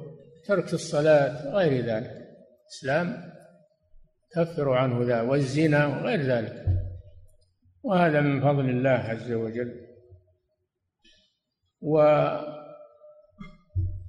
ترك 0.46 0.74
الصلاة 0.74 1.56
غير 1.56 1.86
ذلك. 1.86 2.28
الإسلام 2.63 3.34
كفر 4.32 4.70
عنه 4.70 5.04
ذا 5.04 5.22
والزنا 5.22 5.88
وغير 5.88 6.22
ذلك. 6.22 6.65
وهذا 7.84 8.22
من 8.22 8.42
فضل 8.42 8.70
الله 8.70 8.89
عز 8.89 9.32
وجل. 9.32 9.86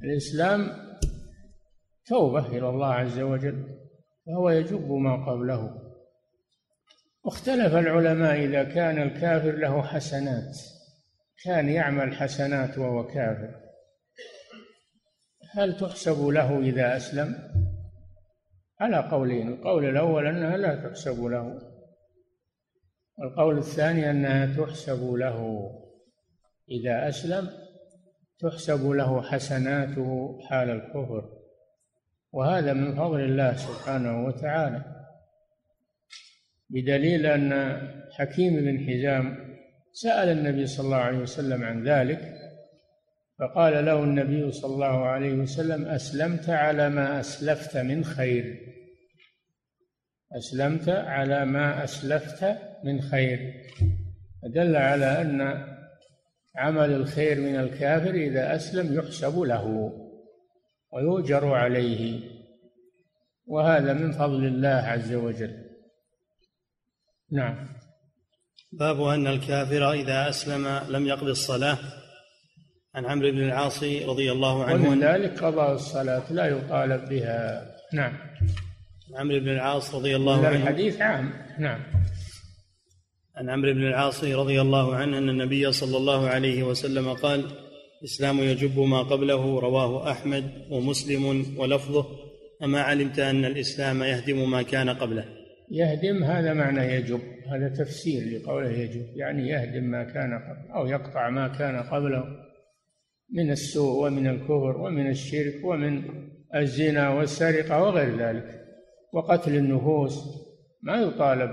والإسلام 0.02 0.90
توبة 2.06 2.46
إلى 2.46 2.68
الله 2.68 2.94
عز 2.94 3.18
وجل 3.20 3.78
فهو 4.26 4.50
يجب 4.50 4.92
ما 4.92 5.30
قبله. 5.30 5.90
واختلف 7.24 7.74
العلماء 7.74 8.44
إذا 8.44 8.64
كان 8.64 9.02
الكافر 9.02 9.52
له 9.52 9.82
حسنات. 9.82 10.56
كان 11.44 11.68
يعمل 11.68 12.14
حسنات 12.14 12.78
وهو 12.78 13.06
كافر. 13.06 13.54
هل 15.54 15.76
تحسب 15.76 16.26
له 16.26 16.58
إذا 16.58 16.96
أسلم؟ 16.96 17.34
على 18.80 18.96
قولين 18.96 19.48
القول 19.48 19.84
الأول 19.84 20.26
أنها 20.26 20.56
لا 20.56 20.88
تحسب 20.88 21.24
له. 21.24 21.58
القول 23.22 23.58
الثاني 23.58 24.10
أنها 24.10 24.64
تحسب 24.64 25.12
له. 25.12 25.70
إذا 26.70 27.08
أسلم 27.08 27.50
تحسب 28.38 28.90
له 28.90 29.22
حسناته 29.22 30.38
حال 30.48 30.70
الكفر. 30.70 31.40
وهذا 32.32 32.72
من 32.72 32.96
فضل 32.96 33.20
الله 33.20 33.56
سبحانه 33.56 34.24
وتعالى. 34.26 35.06
بدليل 36.70 37.26
أن 37.26 37.52
حكيم 38.12 38.56
بن 38.56 38.78
حزام 38.86 39.49
سأل 39.92 40.28
النبي 40.28 40.66
صلى 40.66 40.86
الله 40.86 40.96
عليه 40.96 41.18
وسلم 41.18 41.64
عن 41.64 41.88
ذلك 41.88 42.34
فقال 43.38 43.84
له 43.84 44.04
النبي 44.04 44.52
صلى 44.52 44.74
الله 44.74 45.06
عليه 45.06 45.32
وسلم 45.32 45.86
أسلمت 45.86 46.50
على 46.50 46.88
ما 46.88 47.20
أسلفت 47.20 47.76
من 47.76 48.04
خير. 48.04 48.58
أسلمت 50.36 50.88
على 50.88 51.44
ما 51.44 51.84
أسلفت 51.84 52.58
من 52.84 53.00
خير. 53.00 53.54
دل 54.42 54.76
على 54.76 55.20
أن 55.20 55.66
عمل 56.56 56.92
الخير 56.92 57.40
من 57.40 57.56
الكافر 57.56 58.14
إذا 58.14 58.54
أسلم 58.56 58.98
يحسب 58.98 59.38
له 59.38 59.92
ويؤجر 60.92 61.52
عليه. 61.54 62.20
وهذا 63.46 63.92
من 63.92 64.12
فضل 64.12 64.44
الله 64.44 64.68
عز 64.68 65.12
وجل. 65.12 65.64
نعم. 67.30 67.79
باب 68.72 69.02
أن 69.02 69.26
الكافر 69.26 69.92
إذا 69.92 70.28
أسلم 70.28 70.80
لم 70.88 71.06
يقض 71.06 71.28
الصلاة. 71.28 71.78
عن 72.94 73.06
عمرو 73.06 73.30
بن 73.30 73.42
العاص 73.42 73.82
رضي 73.82 74.32
الله 74.32 74.64
عنه. 74.64 74.88
ومن 74.88 75.04
ذلك 75.04 75.44
قضاء 75.44 75.72
الصلاة 75.72 76.32
لا 76.32 76.46
يطالب 76.46 77.08
بها. 77.08 77.66
نعم. 77.92 78.12
عمرو 79.14 79.40
بن 79.40 79.48
العاص 79.48 79.94
رضي 79.94 80.16
الله 80.16 80.46
عنه. 80.46 80.56
الحديث 80.56 81.00
عام. 81.00 81.32
نعم. 81.58 81.80
عن 83.36 83.50
عمرو 83.50 83.72
بن 83.72 83.86
العاص 83.86 84.24
رضي 84.24 84.60
الله 84.60 84.94
عنه 84.94 85.18
أن 85.18 85.28
النبي 85.28 85.72
صلى 85.72 85.96
الله 85.96 86.28
عليه 86.28 86.62
وسلم 86.62 87.12
قال 87.12 87.44
الإسلام 88.00 88.40
يجب 88.40 88.78
ما 88.78 89.02
قبله 89.02 89.60
رواه 89.60 90.10
أحمد 90.10 90.66
ومسلم 90.70 91.54
ولفظه. 91.58 92.06
أما 92.64 92.80
علمت 92.80 93.18
أن 93.18 93.44
الإسلام 93.44 94.02
يهدم 94.02 94.50
ما 94.50 94.62
كان 94.62 94.90
قبله. 94.90 95.39
يهدم 95.70 96.24
هذا 96.24 96.52
معنى 96.52 96.80
يجب 96.80 97.20
هذا 97.52 97.68
تفسير 97.68 98.40
لقوله 98.40 98.70
يجب 98.70 99.16
يعني 99.16 99.48
يهدم 99.48 99.84
ما 99.84 100.04
كان 100.04 100.38
قبله 100.38 100.74
أو 100.74 100.86
يقطع 100.86 101.30
ما 101.30 101.48
كان 101.48 101.82
قبله 101.82 102.24
من 103.30 103.50
السوء 103.50 104.06
ومن 104.06 104.26
الكفر 104.26 104.76
ومن 104.80 105.10
الشرك 105.10 105.64
ومن 105.64 106.02
الزنا 106.54 107.08
والسرقة 107.08 107.82
وغير 107.82 108.16
ذلك 108.16 108.64
وقتل 109.12 109.56
النفوس. 109.56 110.14
ما 110.82 110.96
يطالب 110.96 111.50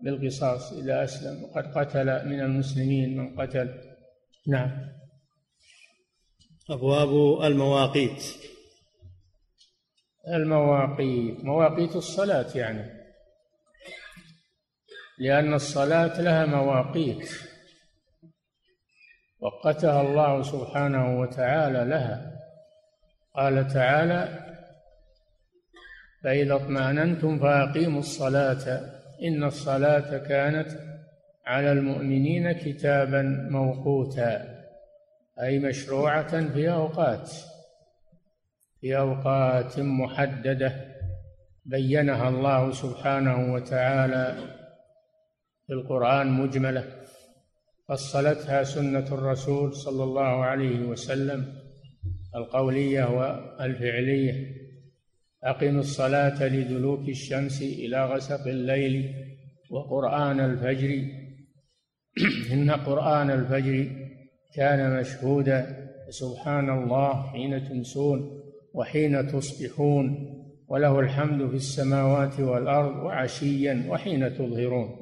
بالقصاص 0.00 0.72
إذا 0.72 1.04
أسلم 1.04 1.44
وقد 1.44 1.64
قتل 1.78 2.28
من 2.28 2.40
المسلمين 2.40 3.18
من 3.18 3.40
قتل. 3.40 3.68
نعم. 4.48 4.70
أبواب 6.70 7.42
المواقيت. 7.44 8.22
المواقيت 10.34 11.44
مواقيت 11.44 11.96
الصلاة 11.96 12.56
يعني. 12.56 13.01
لأن 15.22 15.54
الصلاة 15.54 16.20
لها 16.20 16.46
مواقيت 16.46 17.30
وقتها 19.40 20.00
الله 20.00 20.42
سبحانه 20.42 21.20
وتعالى 21.20 21.84
لها. 21.84 22.40
قال 23.34 23.68
تعالى 23.68 24.28
فإذا 26.22 26.54
اطمأننتم 26.54 27.38
فأقيموا 27.38 28.00
الصلاة. 28.00 28.80
إن 29.22 29.44
الصلاة 29.44 30.18
كانت 30.18 30.68
على 31.46 31.72
المؤمنين 31.72 32.52
كتابا 32.52 33.22
موقوتا 33.50 34.62
أي 35.42 35.58
مشروعة 35.58 36.52
في 36.52 36.70
أوقات 36.72 37.30
في 38.80 38.98
أوقات 38.98 39.78
محددة 39.78 40.72
بينها 41.64 42.28
الله 42.28 42.72
سبحانه 42.72 43.52
وتعالى 43.54 44.61
القرآن 45.72 46.30
مجملة 46.30 46.84
فصلتها 47.88 48.62
سنة 48.62 49.06
الرسول 49.14 49.74
صلى 49.74 50.04
الله 50.04 50.44
عليه 50.44 50.84
وسلم 50.84 51.54
القولية 52.34 53.04
والفعلية. 53.04 54.62
أقم 55.44 55.78
الصلاة 55.78 56.46
لدلوك 56.46 57.08
الشمس 57.08 57.62
إلى 57.62 58.06
غسق 58.06 58.46
الليل 58.46 59.14
وقرآن 59.70 60.40
الفجر. 60.40 61.04
إن 62.52 62.70
قرآن 62.70 63.30
الفجر 63.30 63.90
كان 64.54 65.00
مشهودا 65.00 65.88
سبحان 66.10 66.70
الله 66.70 67.22
حين 67.22 67.68
تمسون 67.68 68.42
وحين 68.74 69.26
تصبحون 69.32 70.28
وله 70.68 71.00
الحمد 71.00 71.48
في 71.48 71.56
السماوات 71.56 72.40
والأرض 72.40 72.96
وعشيا 72.96 73.84
وحين 73.88 74.34
تظهرون. 74.34 75.01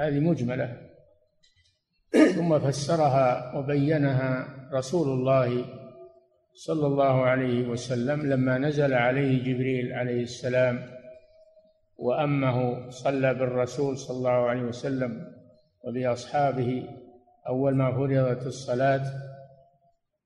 هذه 0.00 0.20
مجملة. 0.20 0.88
ثم 2.34 2.58
فسرها 2.58 3.56
وبينها 3.56 4.48
رسول 4.72 5.08
الله 5.08 5.64
صلى 6.54 6.86
الله 6.86 7.22
عليه 7.22 7.68
وسلم 7.68 8.26
لما 8.26 8.58
نزل 8.58 8.94
عليه 8.94 9.42
جبريل 9.42 9.92
عليه 9.92 10.22
السلام 10.22 10.86
وأمه 11.96 12.90
صلى 12.90 13.34
بالرسول 13.34 13.98
صلى 13.98 14.16
الله 14.16 14.30
عليه 14.30 14.62
وسلم 14.62 15.32
وبأصحابه 15.84 16.84
أول 17.48 17.74
ما 17.74 17.92
فرضت 17.92 18.46
الصلاة 18.46 19.02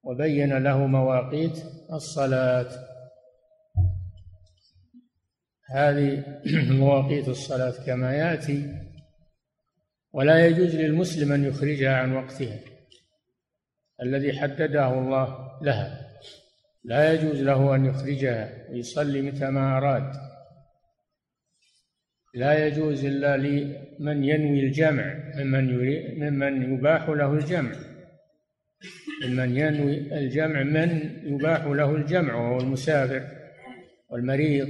وبين 0.03 0.59
له 0.59 0.87
مواقيت 0.87 1.59
الصلاة. 1.93 2.69
هذه 5.71 6.25
مواقيت 6.81 7.29
الصلاة 7.29 7.85
كما 7.87 8.15
يأتي 8.15 8.92
ولا 10.13 10.47
يجوز 10.47 10.77
للمسلم 10.77 11.33
أن 11.33 11.45
يخرجها 11.45 11.97
عن 11.97 12.13
وقتها. 12.13 12.59
الذي 14.03 14.39
حدده 14.39 14.99
الله 14.99 15.59
لها. 15.63 16.09
لا 16.85 17.13
يجوز 17.13 17.43
له 17.43 17.75
أن 17.75 17.87
يخرجها 17.87 18.69
ويصلي 18.71 19.23
متى 19.23 19.51
ما 19.51 19.77
أراد. 19.77 20.13
لا 22.35 22.67
يجوز 22.67 23.05
إلا 23.05 23.37
لمن 23.37 24.25
ينوي 24.25 24.61
الجمع 24.61 25.15
ممن 25.35 25.67
ممن 26.21 26.75
يباح 26.75 27.09
له 27.09 27.33
الجمع. 27.33 27.73
ممن 29.25 29.57
ينوي 29.57 30.19
الجمع 30.19 30.63
من 30.63 31.21
يباح 31.25 31.65
له 31.65 31.95
الجمع 31.95 32.35
وهو 32.35 32.61
المسافر 32.61 33.29
والمريض. 34.09 34.69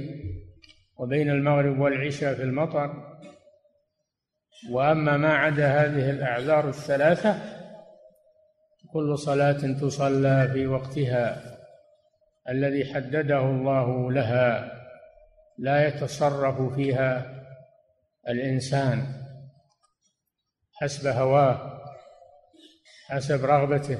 وبين 0.97 1.29
المغرب 1.29 1.79
والعشاء 1.79 2.35
في 2.35 2.43
المطر. 2.43 3.12
وأما 4.69 5.17
ما 5.17 5.33
عدا 5.33 5.67
هذه 5.67 6.09
الأعذار 6.09 6.69
الثلاثة 6.69 7.39
كل 8.93 9.17
صلاة 9.17 9.73
تصلى 9.81 10.49
في 10.53 10.67
وقتها. 10.67 11.41
الذي 12.49 12.93
حدده 12.93 13.39
الله 13.39 14.11
لها 14.11 14.71
لا 15.57 15.87
يتصرف 15.87 16.75
فيها 16.75 17.25
الإنسان 18.29 19.03
حسب 20.73 21.07
هواه 21.07 21.81
حسب 23.07 23.45
رغبته. 23.45 23.99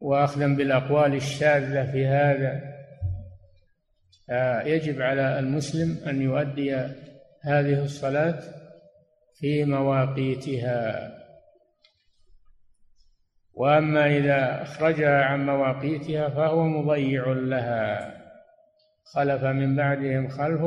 واخذا 0.00 0.46
بالأقوال 0.46 1.14
الشاذة 1.14 1.92
في 1.92 2.06
هذا 2.06 2.74
يجب 4.66 5.02
على 5.02 5.38
المسلم 5.38 6.08
أن 6.08 6.22
يؤدي 6.22 6.74
هذه 7.42 7.84
الصلاة 7.84 8.63
في 9.44 9.64
مواقيتها. 9.64 11.12
وأما 13.54 14.06
إذا 14.06 14.62
أخرجها 14.62 15.24
عن 15.24 15.46
مواقيتها 15.46 16.28
فهو 16.28 16.64
مضيع 16.64 17.28
لها. 17.28 18.14
خلف 19.04 19.44
من 19.44 19.76
بعدهم 19.76 20.28
خلف 20.28 20.60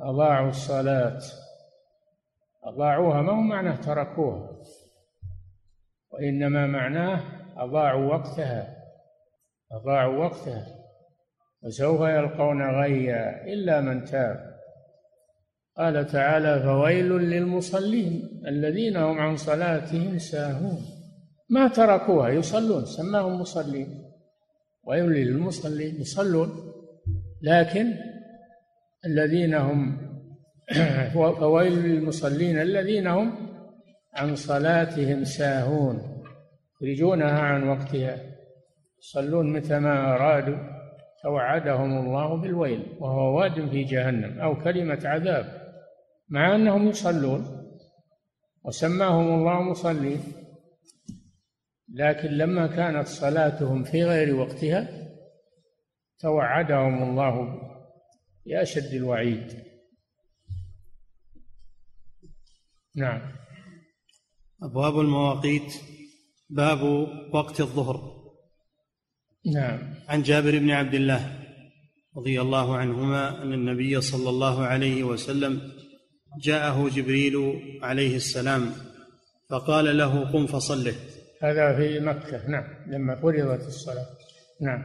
أضاعوا 0.00 0.48
الصلاة. 0.48 1.20
أضاعوها 2.64 3.22
ما 3.22 3.32
هو 3.32 3.40
معناه 3.40 3.76
تركوها؟ 3.76 4.50
وإنما 6.10 6.66
معناه 6.66 7.20
أضاعوا 7.56 8.14
وقتها. 8.14 8.76
أضاعوا 9.72 10.24
وقتها. 10.24 10.66
وسوف 11.62 12.00
يلقون 12.00 12.62
غيا 12.62 13.44
إلا 13.44 13.80
من 13.80 14.04
تاب. 14.04 14.47
قال 15.78 16.06
تعالى 16.06 16.62
فويل 16.62 17.12
للمصلين 17.12 18.42
الذين 18.46 18.96
هم 18.96 19.18
عن 19.18 19.36
صلاتهم 19.36 20.18
ساهون. 20.18 20.78
ما 21.50 21.68
تركوها؟ 21.68 22.28
يصلون 22.28 22.84
سماهم 22.84 23.40
مصلين. 23.40 23.88
ويل 24.84 25.10
للمصلين 25.10 26.00
يصلون. 26.00 26.50
لكن 27.42 27.94
الذين 29.06 29.54
هم 29.54 30.08
فويل 31.40 31.72
للمصلين 31.72 32.58
الذين 32.58 33.06
هم 33.06 33.32
عن 34.14 34.34
صلاتهم 34.34 35.24
ساهون. 35.24 36.22
يخرجونها 36.74 37.40
عن 37.40 37.68
وقتها. 37.68 38.16
يصلون 38.98 39.52
متى 39.52 39.78
ما 39.78 40.14
أرادوا. 40.14 40.78
توعدهم 41.22 41.98
الله 41.98 42.36
بالويل 42.36 42.82
وهو 43.00 43.38
واد 43.38 43.68
في 43.68 43.84
جهنم 43.84 44.40
أو 44.40 44.62
كلمة 44.62 45.00
عذاب. 45.04 45.57
مع 46.30 46.54
أنهم 46.54 46.88
يصلون 46.88 47.58
وسماهم 48.64 49.38
الله 49.38 49.62
مصلين 49.62 50.20
لكن 51.94 52.28
لما 52.28 52.66
كانت 52.66 53.08
صلاتهم 53.08 53.84
في 53.84 54.04
غير 54.04 54.34
وقتها 54.34 54.88
توعدهم 56.18 57.02
الله 57.02 57.60
بأشد 58.46 58.94
الوعيد. 58.94 59.64
نعم. 62.94 63.32
أبواب 64.62 65.00
المواقيت 65.00 65.74
باب 66.50 66.82
وقت 67.34 67.60
الظهر. 67.60 68.18
نعم. 69.54 69.94
عن 70.08 70.22
جابر 70.22 70.58
بن 70.58 70.70
عبد 70.70 70.94
الله 70.94 71.44
رضي 72.16 72.40
الله 72.40 72.76
عنهما 72.76 73.42
أن 73.42 73.52
النبي 73.52 74.00
صلى 74.00 74.30
الله 74.30 74.62
عليه 74.62 75.04
وسلم 75.04 75.77
جاءه 76.42 76.88
جبريل 76.88 77.60
عليه 77.82 78.16
السلام 78.16 78.72
فقال 79.50 79.98
له 79.98 80.32
قم 80.32 80.46
فصله. 80.46 80.94
هذا 81.42 81.76
في 81.76 82.00
مكة. 82.00 82.46
نعم 82.48 82.64
لما 82.86 83.14
فرضت 83.14 83.66
الصلاة. 83.66 84.06
نعم. 84.60 84.82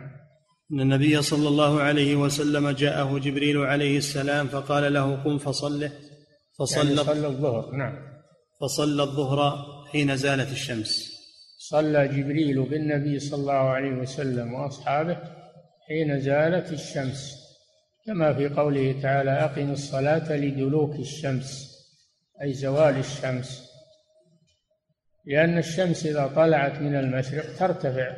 أن 0.72 0.80
النبي 0.80 1.22
صلى 1.22 1.48
الله 1.48 1.82
عليه 1.82 2.16
وسلم 2.16 2.70
جاءه 2.70 3.18
جبريل 3.18 3.58
عليه 3.58 3.98
السلام 3.98 4.48
فقال 4.48 4.94
له 4.94 5.16
قم 5.24 5.38
فصله. 5.38 5.92
فصلى 6.60 6.96
يعني 6.96 7.04
صلى 7.04 7.28
الظهر. 7.28 7.72
نعم. 7.72 7.96
فصلى 8.62 9.04
الظهر 9.04 9.66
حين 9.92 10.18
زالت 10.18 10.52
الشمس. 10.52 11.13
صلى 11.58 12.08
جبريل 12.08 12.63
بالنبي 12.63 13.20
صلى 13.20 13.39
الله 13.39 13.54
عليه 13.54 13.92
وسلم 13.92 14.54
وأصحابه 14.54 15.18
حين 15.88 16.20
زالت 16.20 16.72
الشمس. 16.72 17.42
كما 18.06 18.34
في 18.34 18.48
قوله 18.50 19.02
تعالى 19.02 19.32
أقم 19.32 19.72
الصلاة 19.72 20.36
لدلوك 20.36 20.96
الشمس 20.96 21.74
أي 22.42 22.54
زوال 22.54 22.98
الشمس. 22.98 23.70
لأن 25.26 25.58
الشمس 25.58 26.06
إذا 26.06 26.28
طلعت 26.28 26.82
من 26.82 26.96
المشرق 26.96 27.56
ترتفع 27.60 28.18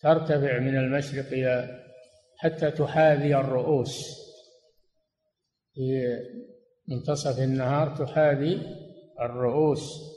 ترتفع 0.00 0.58
من 0.58 0.76
المشرق 0.76 1.26
إلى 1.26 1.84
حتى 2.36 2.70
تحاذي 2.70 3.36
الرؤوس. 3.36 4.24
في 5.74 6.18
منتصف 6.88 7.38
النهار 7.38 7.96
تحاذي 7.96 8.62
الرؤوس. 9.20 10.14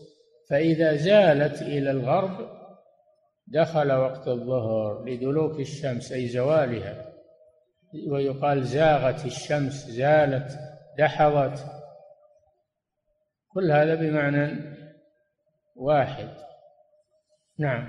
فإذا 0.49 0.95
زالت 0.95 1.61
إلى 1.61 1.91
الغرب 1.91 2.49
دخل 3.47 3.91
وقت 3.91 4.27
الظهر 4.27 5.05
لدلوك 5.05 5.59
الشمس 5.59 6.11
أي 6.11 6.27
زوالها. 6.27 7.06
ويقال 8.07 8.63
زاغت 8.63 9.25
الشمس 9.25 9.73
زالت 9.73 10.59
دحضت. 10.97 11.65
كل 13.53 13.71
هذا 13.71 13.95
بمعنى 13.95 14.75
واحد. 15.75 16.29
نعم. 17.59 17.87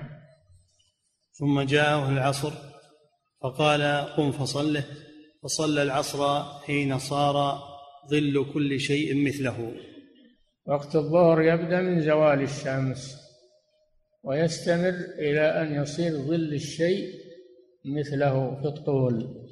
ثم 1.33 1.61
جاءه 1.61 2.09
العصر 2.09 2.53
فقال 3.43 4.07
قم 4.17 4.33
فصله. 4.33 4.85
فصلى 5.43 5.83
العصر 5.83 6.45
حين 6.45 6.99
صار 6.99 7.63
ظل 8.11 8.53
كل 8.55 8.81
شيء 8.81 9.27
مثله. 9.27 9.73
وقت 10.67 10.97
الظهر 10.97 11.43
يبدأ 11.43 11.81
من 11.81 12.01
زوال 12.01 12.43
الشمس 12.43 13.17
ويستمر 14.23 14.95
إلى 15.19 15.63
أن 15.63 15.83
يصير 15.83 16.13
ظل 16.13 16.55
الشيء 16.55 17.13
مثله 17.85 18.61
في 18.61 18.69
الطول. 18.69 19.48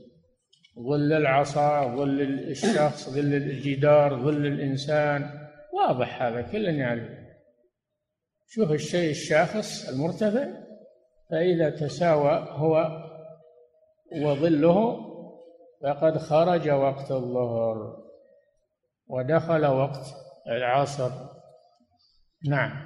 ظل 0.78 1.12
العصا 1.12 1.96
ظل 1.96 2.20
الشخص 2.20 3.10
ظل 3.10 3.34
الجدار 3.34 4.22
ظل 4.22 4.46
الإنسان. 4.46 5.30
واضح 5.72 6.22
هذا 6.22 6.42
كل 6.42 6.64
يعرف 6.64 7.08
شوف 8.46 8.70
الشيء 8.70 9.10
الشاخص 9.10 9.88
المرتفع 9.88 10.46
فإذا 11.30 11.70
تساوى 11.70 12.46
هو 12.50 13.02
وظله 14.12 15.06
فقد 15.82 16.18
خرج 16.18 16.68
وقت 16.70 17.10
الظهر 17.10 17.96
ودخل 19.06 19.66
وقت 19.66 20.06
العصر. 20.46 21.10
نعم. 22.48 22.85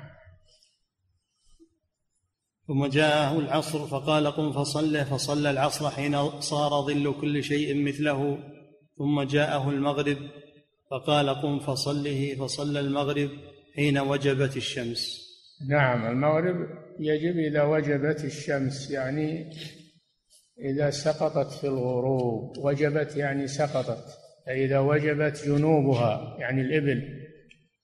ثم 2.71 2.87
جاءه 2.87 3.39
العصر 3.39 3.87
فقال 3.87 4.27
قم 4.27 4.53
فصله 4.53 5.05
فصلى 5.05 5.51
العصر 5.51 5.91
حين 5.91 6.41
صار 6.41 6.71
ظل 6.71 7.15
كل 7.21 7.43
شيء 7.43 7.85
مثله. 7.85 8.39
ثم 8.99 9.23
جاءه 9.23 9.71
المغرب 9.71 10.17
فقال 10.91 11.31
قم 11.31 11.59
فصله 11.59 12.35
فصلى 12.35 12.81
المغرب 12.81 13.31
حين 13.77 13.99
وجبت 13.99 14.57
الشمس. 14.57 15.31
نعم 15.69 16.07
المغرب 16.07 16.57
يجب 17.01 17.39
إذا 17.39 17.63
وجبت 17.63 18.25
الشمس 18.25 18.91
يعني 18.91 19.53
إذا 20.59 20.91
سقطت 20.91 21.53
في 21.53 21.67
الغروب. 21.67 22.59
وجبت 22.59 23.17
يعني 23.17 23.47
سقطت 23.47 24.05
فإذا 24.47 24.79
وجبت 24.79 25.43
جنوبها 25.47 26.37
يعني 26.39 26.61
الإبل 26.61 27.03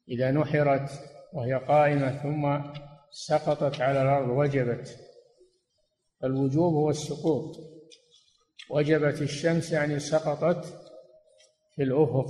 إذا 0.08 0.30
نحرت 0.30 0.90
وهي 1.32 1.54
قائمة 1.54 2.22
ثم 2.22 2.46
سقطت 3.10 3.80
على 3.80 4.02
الأرض 4.02 4.28
وجبت. 4.28 4.98
الوجوب 6.24 6.74
هو 6.74 6.90
السقوط. 6.90 7.56
وجبت 8.70 9.22
الشمس 9.22 9.72
يعني 9.72 9.98
سقطت 9.98 10.64
في 11.76 11.82
الأفق. 11.82 12.28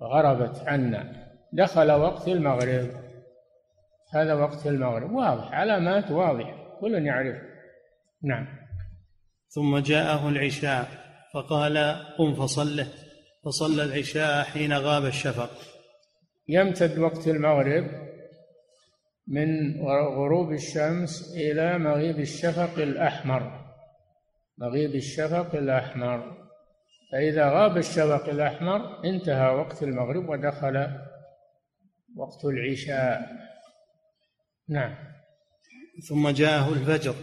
غربت 0.00 0.58
عنا. 0.58 1.26
دخل 1.52 1.92
وقت 1.92 2.28
المغرب. 2.28 2.90
هذا 4.12 4.34
وقت 4.34 4.66
المغرب. 4.66 5.12
واضح. 5.12 5.52
علامات 5.52 6.10
واضحة. 6.10 6.78
كل 6.80 7.06
يعرف. 7.06 7.42
نعم. 8.22 8.46
ثم 9.48 9.78
جاءه 9.78 10.28
العشاء 10.28 10.88
فقال 11.34 11.78
قم 12.18 12.34
فصله 12.34 12.88
فصلى 13.44 13.82
العشاء 13.84 14.44
حين 14.44 14.72
غاب 14.72 15.04
الشفق. 15.04 15.50
يمتد 16.48 16.98
وقت 16.98 17.28
المغرب. 17.28 18.15
من 19.26 19.80
غروب 19.90 20.52
الشمس 20.52 21.34
إلى 21.36 21.78
مغيب 21.78 22.20
الشفق 22.20 22.78
الأحمر. 22.78 23.66
مغيب 24.58 24.94
الشفق 24.94 25.54
الأحمر. 25.54 26.46
فإذا 27.12 27.50
غاب 27.50 27.76
الشفق 27.76 28.28
الأحمر 28.28 29.04
انتهى 29.04 29.54
وقت 29.54 29.82
المغرب 29.82 30.28
ودخل 30.28 30.76
وقت 32.16 32.44
العشاء. 32.44 33.20
نعم. 34.68 34.94
ثم 36.08 36.28
جاءه 36.28 36.72
الفجر 36.72 37.14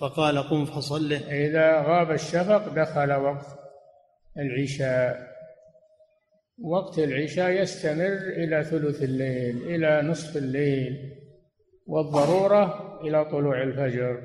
فقال 0.00 0.38
قم 0.38 0.64
فصله 0.64 1.46
إذا 1.46 1.80
غاب 1.80 2.10
الشفق 2.10 2.74
دخل 2.74 3.12
وقت 3.12 3.58
العشاء. 4.38 5.28
وقت 6.62 6.98
العشاء 6.98 7.50
يستمر 7.50 8.16
إلى 8.16 8.64
ثلث 8.64 9.02
الليل 9.02 9.56
إلى 9.56 10.08
نصف 10.08 10.36
الليل. 10.36 11.18
والضرورة 11.88 12.98
إلى 13.00 13.24
طلوع 13.24 13.62
الفجر. 13.62 14.22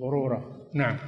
ضرورة. 0.00 0.68
نعم. 0.74 0.98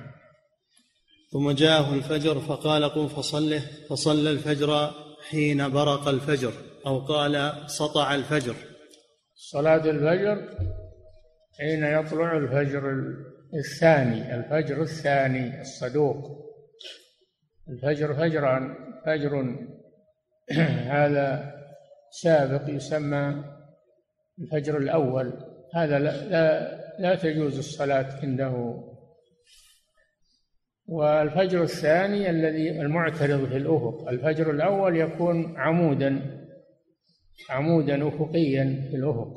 ثم 1.33 1.51
جاءه 1.51 1.95
الفجر 1.95 2.41
فقال 2.41 2.85
قم 2.85 3.09
فصله 3.09 3.63
فصلى 3.91 4.31
الفجر 4.31 4.91
حين 5.31 5.69
برق 5.69 6.09
الفجر 6.09 6.53
أو 6.87 6.99
قال 6.99 7.63
سطع 7.67 8.15
الفجر. 8.15 8.55
صلاة 9.35 9.91
الفجر 9.91 10.49
حين 11.59 11.85
يطلع 11.85 12.37
الفجر 12.37 12.95
الثاني 13.55 14.35
الفجر 14.35 14.83
الثاني 14.83 15.61
الصدوق. 15.61 16.45
الفجر 17.69 18.15
فجران 18.15 18.75
فجر 19.07 19.57
هذا 20.97 21.55
سابق 22.23 22.71
يسمى 22.71 23.45
الفجر 24.39 24.79
الأول. 24.79 25.54
هذا 25.75 25.99
لا, 25.99 26.29
لا, 26.29 26.71
لا 26.99 27.15
تجوز 27.15 27.59
الصلاة 27.59 28.07
عنده. 28.23 28.85
والفجر 30.87 31.63
الثاني 31.63 32.31
الذي 32.31 32.81
المعترض 32.81 33.49
في 33.49 33.57
الأفق 33.57 34.09
الفجر 34.09 34.51
الأول 34.51 34.97
يكون 34.97 35.57
عمودا 35.57 36.41
عمودا 37.51 38.09
أفقيا 38.09 38.89
في 38.91 38.97
الأفق. 38.97 39.35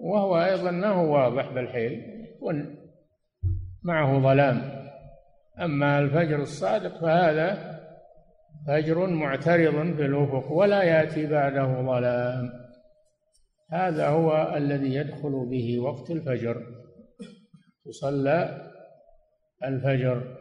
وهو 0.00 0.44
أيضا 0.44 0.70
ما 0.70 0.88
هو 0.88 1.14
واضح 1.14 1.52
بالحيل 1.54 2.02
يكون 2.36 2.76
معه 3.82 4.20
ظلام. 4.20 4.82
أما 5.60 5.98
الفجر 5.98 6.42
الصادق 6.42 7.00
فهذا 7.00 7.78
فجر 8.66 9.06
معترض 9.06 9.96
في 9.96 10.06
الأفق 10.06 10.52
ولا 10.52 10.82
يأتي 10.82 11.26
بعده 11.26 11.82
ظلام. 11.82 12.61
هذا 13.72 14.08
هو 14.08 14.54
الذي 14.56 14.94
يدخل 14.94 15.46
به 15.50 15.78
وقت 15.80 16.10
الفجر. 16.10 16.66
تصلى 17.84 18.70
الفجر. 19.64 20.36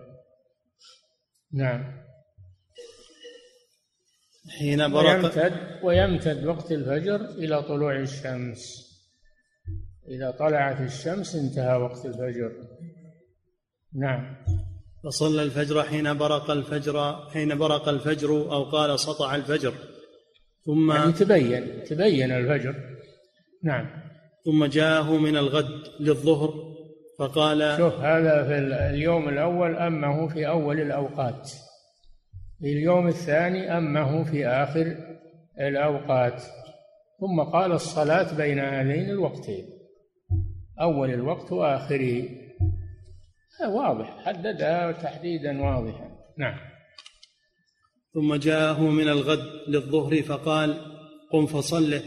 نعم. 1.54 2.02
حين 4.60 4.91
برق 4.91 5.24
ويمتد 5.24 5.54
ويمتد 5.84 6.46
وقت 6.46 6.72
الفجر 6.72 7.26
إلى 7.26 7.63
طلوع 7.63 8.00
الشمس. 8.00 8.91
إذا 10.08 10.32
طلعت 10.32 10.82
الشمس 10.82 11.36
انتهى 11.36 11.76
وقت 11.78 12.06
الفجر. 12.06 12.52
نعم. 13.94 14.36
فصلى 15.04 15.44
الفجر 15.44 15.84
حين 15.84 16.17
برق 16.17 16.52
الفجر 16.52 17.30
حين 17.30 17.58
برق 17.58 17.89
الفجر 17.89 18.30
أو 18.30 18.63
قال 18.63 19.00
سطع 19.00 19.36
الفجر. 19.36 19.74
ثم 20.65 20.91
يعني 20.91 21.12
تبين 21.12 21.84
تبين 21.84 22.32
الفجر. 22.32 22.90
نعم. 23.63 23.88
ثم 24.45 24.65
جاءه 24.65 25.17
من 25.17 25.38
الغد 25.38 25.88
للظهر 26.00 26.71
فقال 27.19 27.78
شوف 27.78 27.93
هذا 27.93 28.43
في 28.43 28.58
اليوم 28.89 29.30
الأول 29.30 29.76
أمه 29.76 30.28
في 30.28 30.47
أول 30.47 30.80
الأوقات. 30.80 31.52
في 32.60 32.74
اليوم 32.74 33.08
الثاني 33.08 33.78
أمه 33.78 34.24
في 34.24 34.47
آخر 34.47 34.97
الأوقات. 35.60 36.43
ثم 37.19 37.41
قال 37.41 37.71
الصلاة 37.71 38.38
بين 38.38 38.60
هذين 38.60 39.10
الوقتين 39.10 39.65
أول 40.82 41.10
الوقت 41.13 41.52
وآخره. 41.52 42.30
واضح 43.67 44.26
حددها 44.26 44.91
تحديدا 44.91 45.62
واضحا. 45.62 46.12
نعم. 46.38 46.60
ثم 48.13 48.36
جاءه 48.36 48.82
من 48.82 49.08
الغد 49.10 49.45
للظهر 49.67 50.21
فقال 50.21 50.82
قم 51.32 51.45
فصله 51.45 52.02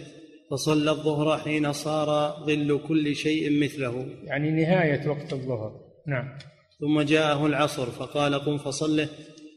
فصلى 0.54 0.90
الظهر 0.90 1.38
حين 1.38 1.72
صار 1.72 2.36
ظل 2.46 2.80
كل 2.88 3.16
شيء 3.16 3.62
مثله. 3.62 4.06
يعني 4.24 4.50
نهاية 4.50 5.08
وقت 5.08 5.32
الظهر. 5.32 5.80
نعم. 6.06 6.38
ثم 6.80 7.00
جاءه 7.00 7.46
العصر 7.46 7.86
فقال 7.86 8.34
قم 8.34 8.58
فصله. 8.58 9.08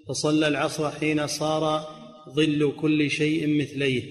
فصلى 0.10 0.48
العصر 0.48 0.92
حين 0.92 1.28
صار 1.28 1.88
ظل 2.36 2.74
كل 2.82 3.10
شيء 3.10 3.62
مثليه. 3.62 4.04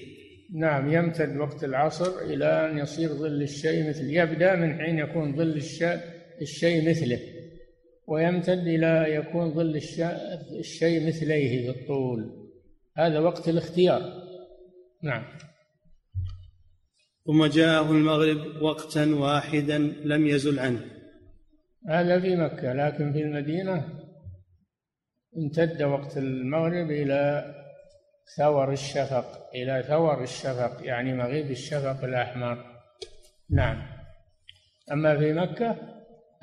نعم 0.54 0.92
يمتد 0.92 1.36
وقت 1.36 1.64
العصر 1.64 2.18
إلى 2.18 2.70
أن 2.70 2.78
يصير 2.78 3.08
ظل 3.08 3.42
الشيء 3.42 3.88
مثل 3.88 4.10
يبدأ 4.10 4.54
من 4.54 4.78
حين 4.78 4.98
يكون 4.98 5.36
ظل 5.36 5.62
الشيء 6.42 6.90
مثله. 6.90 7.20
ويمتد 8.06 8.66
إلى 8.66 9.14
يكون 9.14 9.54
ظل 9.54 9.76
الشيء 10.58 11.06
مثليه 11.06 11.72
في 11.72 11.80
الطول 11.80 12.48
هذا 12.96 13.18
وقت 13.18 13.48
الاختيار. 13.48 14.02
نعم. 15.02 15.24
ثم 17.26 17.46
جاءه 17.46 17.90
المغرب 17.90 18.62
وقتا 18.62 19.14
واحدا 19.14 19.78
لم 20.04 20.26
يزل 20.26 20.58
عنه. 20.58 20.80
هذا 21.88 22.20
في 22.20 22.36
مكة 22.36 22.72
لكن 22.72 23.12
في 23.12 23.22
المدينة 23.22 23.84
امتد 25.38 25.82
وقت 25.82 26.16
المغرب 26.16 26.90
إلى 26.90 27.54
ثور 28.36 28.72
الشفق 28.72 29.50
إلى 29.54 29.84
ثور 29.88 30.22
الشفق 30.22 30.86
يعني 30.86 31.14
مغيب 31.14 31.50
الشفق 31.50 32.04
الأحمر. 32.04 32.64
نعم. 33.50 33.82
أما 34.92 35.18
في 35.18 35.32
مكة 35.32 35.76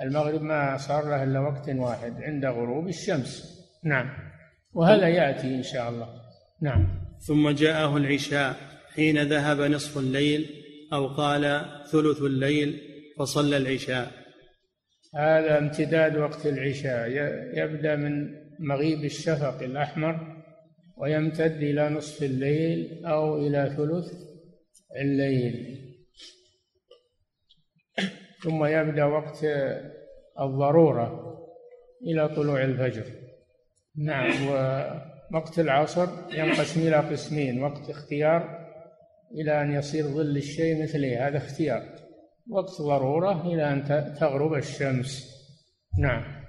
المغرب 0.01 0.41
ما 0.41 0.77
صار 0.77 1.09
له 1.09 1.23
إلا 1.23 1.39
وقت 1.39 1.69
واحد 1.69 2.13
عند 2.21 2.45
غروب 2.45 2.87
الشمس. 2.87 3.59
نعم. 3.83 4.09
وهذا 4.73 5.07
يأتي 5.07 5.55
إن 5.55 5.63
شاء 5.63 5.89
الله. 5.89 6.07
نعم. 6.61 6.87
ثم 7.19 7.49
جاءه 7.49 7.97
العشاء 7.97 8.55
حين 8.95 9.23
ذهب 9.23 9.61
نصف 9.61 9.97
الليل 9.97 10.62
أو 10.93 11.07
قال 11.07 11.65
ثلث 11.91 12.21
الليل 12.21 12.81
فصلى 13.17 13.57
العشاء. 13.57 14.11
هذا 15.15 15.57
امتداد 15.57 16.17
وقت 16.17 16.45
العشاء. 16.45 17.09
يبدأ 17.53 17.95
من 17.95 18.43
مغيب 18.59 19.05
الشفق 19.05 19.63
الأحمر 19.63 20.43
ويمتد 20.97 21.57
إلى 21.63 21.89
نصف 21.89 22.23
الليل 22.23 23.05
أو 23.05 23.37
إلى 23.37 23.73
ثلث 23.77 24.13
الليل. 25.01 25.79
ثم 28.43 28.65
يبدأ 28.65 29.05
وقت 29.05 29.45
الضرورة 30.39 31.37
إلى 32.01 32.29
طلوع 32.29 32.63
الفجر. 32.63 33.05
نعم 33.95 34.47
ووقت 34.47 35.59
العصر 35.59 36.07
ينقسم 36.33 36.81
إلى 36.87 36.95
قسمين 36.95 37.63
وقت 37.63 37.89
اختيار 37.89 38.62
إلى 39.33 39.61
أن 39.61 39.73
يصير 39.73 40.03
ظل 40.03 40.37
الشيء 40.37 40.83
مثله 40.83 41.27
هذا 41.27 41.37
اختيار. 41.37 41.83
وقت 42.49 42.81
ضرورة 42.81 43.53
إلى 43.53 43.73
أن 43.73 43.85
تغرب 44.19 44.53
الشمس. 44.53 45.33
نعم. 45.99 46.43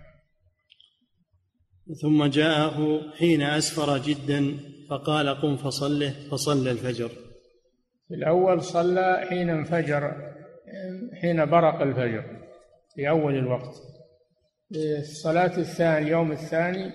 ثم 2.03 2.27
جاءه 2.27 3.01
حين 3.19 3.43
أسفر 3.43 3.99
جدا 3.99 4.57
فقال 4.91 5.29
قم 5.29 5.57
فصله 5.57 6.15
فصلى 6.31 6.71
الفجر. 6.71 7.09
في 8.09 8.15
الأول 8.15 8.63
صلى 8.63 9.27
حين 9.29 9.51
انفجر 9.51 10.33
حين 11.21 11.47
برق 11.47 11.83
الفجر 11.83 12.25
في 12.95 13.09
أول 13.09 13.39
الوقت. 13.39 13.75
الصلاة 15.01 15.59
الثاني 15.59 16.11
يوم 16.11 16.33
الثاني 16.33 16.93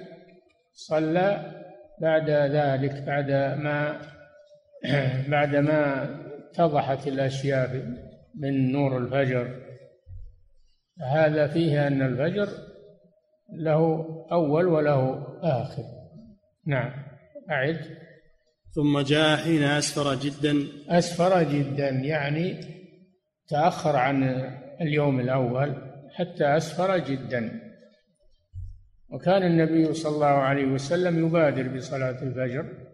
صلى 0.74 1.56
بعد 2.02 2.30
ذلك 2.30 3.04
بعد 3.04 3.32
ما 3.60 4.02
بعد 5.32 5.56
ما 5.56 6.10
اتضحت 6.52 7.08
الأشياء 7.08 7.86
من 8.40 8.72
نور 8.72 8.98
الفجر 8.98 9.70
هذا 11.02 11.48
فيه 11.48 11.88
أن 11.88 12.02
الفجر 12.02 12.50
له 13.54 14.06
أول 14.32 14.68
وله 14.68 15.28
آخر. 15.42 15.84
نعم. 16.68 16.92
أعد. 17.50 17.80
ثم 18.76 19.00
جاء 19.00 19.38
حين 19.38 19.64
أسفر 19.64 20.16
جدا. 20.16 20.68
أسفر 20.90 21.44
جدا 21.44 21.90
يعني 21.90 22.62
تأخر 23.48 23.96
عن 23.96 24.24
اليوم 24.82 25.20
الأول 25.20 25.76
حتى 26.16 26.58
أسفر 26.58 26.98
جدا. 26.98 27.62
وكان 29.12 29.44
النبي 29.44 29.94
صلى 29.94 30.16
الله 30.16 30.28
عليه 30.28 30.66
وسلم 30.66 31.28
يبادر 31.28 31.68
بصلاة 31.68 32.24
الفجر. 32.24 32.89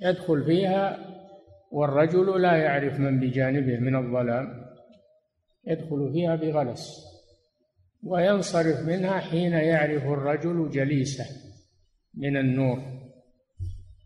يدخل 0.00 0.44
فيها 0.44 0.98
والرجل 1.70 2.42
لا 2.42 2.56
يعرف 2.56 3.00
من 3.00 3.20
بجانبه 3.20 3.78
من 3.78 3.96
الظلام 3.96 4.64
يدخل 5.66 6.12
فيها 6.12 6.36
بغلس 6.36 7.08
وينصرف 8.02 8.80
منها 8.80 9.18
حين 9.20 9.52
يعرف 9.52 10.02
الرجل 10.02 10.70
جليسه 10.70 11.24
من 12.14 12.36
النور 12.36 12.82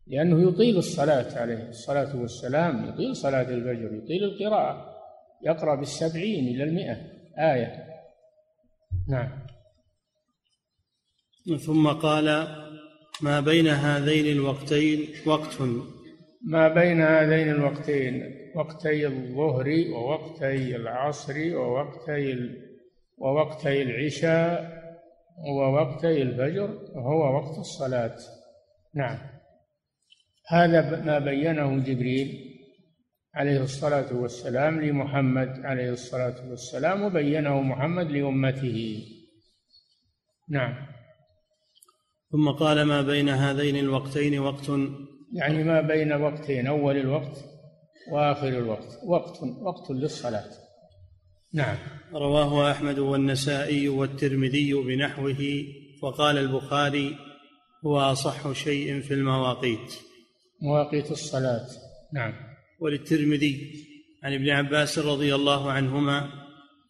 لأنه 0.07 0.49
يطيل 0.49 0.77
الصلاة 0.77 1.39
عليه 1.39 1.69
الصلاة 1.69 2.17
والسلام 2.17 2.89
يطيل 2.89 3.17
صلاة 3.17 3.49
الفجر 3.49 3.95
يطيل 3.95 4.25
القراءة 4.25 4.93
يقرأ 5.43 5.75
بالسبعين 5.75 6.55
إلى 6.55 6.65
المئة 6.65 6.97
آية. 7.39 7.87
نعم. 9.09 9.47
ثم 11.67 11.89
قال 11.89 12.29
ما 13.23 13.41
بين 13.41 13.69
هذين 13.69 14.27
الوقتين 14.37 15.09
وقت؟ 15.27 15.59
ما 16.45 16.69
بين 16.69 17.01
هذين 17.01 17.49
الوقتين 17.49 18.35
وقتي 18.55 19.07
الظهر 19.07 19.85
ووقتي 19.91 20.77
العصر 20.77 21.57
ووقتي 21.57 22.51
ووقتي 23.19 23.83
العشاء 23.83 24.83
ووقتي 25.49 26.23
الفجر 26.23 26.79
وهو 26.95 27.35
وقت 27.37 27.59
الصلاة. 27.59 28.17
نعم. 28.95 29.19
هذا 30.49 31.05
ما 31.05 31.19
بينه 31.19 31.79
جبريل 31.79 32.59
عليه 33.35 33.63
الصلاة 33.63 34.17
والسلام 34.17 34.81
لمحمد 34.81 35.61
عليه 35.65 35.91
الصلاة 35.91 36.51
والسلام 36.51 37.03
وبينه 37.03 37.61
محمد 37.61 38.11
لأمته. 38.11 39.05
نعم. 40.49 41.02
ثم 42.33 42.51
قال 42.51 42.83
ما 42.83 43.03
بين 43.03 43.29
هذين 43.29 43.77
الوقتين 43.77 44.39
وقت. 44.39 44.69
يعني 45.33 45.65
ما 45.65 45.81
بين 45.81 46.13
وقتين 46.13 46.67
أول 46.67 46.97
الوقت 46.97 47.45
وآخر 48.13 48.49
الوقت. 48.49 48.99
وقت 49.07 49.39
وقت 49.63 49.91
للصلاة. 49.91 50.51
نعم. 51.55 51.77
رواه 52.15 52.71
أحمد 52.71 52.99
والنسائي 52.99 53.89
والترمذي 53.89 54.75
بنحوه 54.75 55.65
وقال 56.03 56.39
البخاري 56.39 57.17
هو 57.87 58.01
أصح 58.01 58.53
شيء 58.53 59.01
في 59.01 59.15
المواقيت. 59.15 59.95
مواقيت 60.63 61.11
الصلاة. 61.11 61.67
نعم. 62.15 62.33
وللترمذي 62.81 63.73
عن 64.23 64.35
ابن 64.35 64.51
عباس 64.51 64.99
رضي 64.99 65.35
الله 65.35 65.71
عنهما 65.71 66.19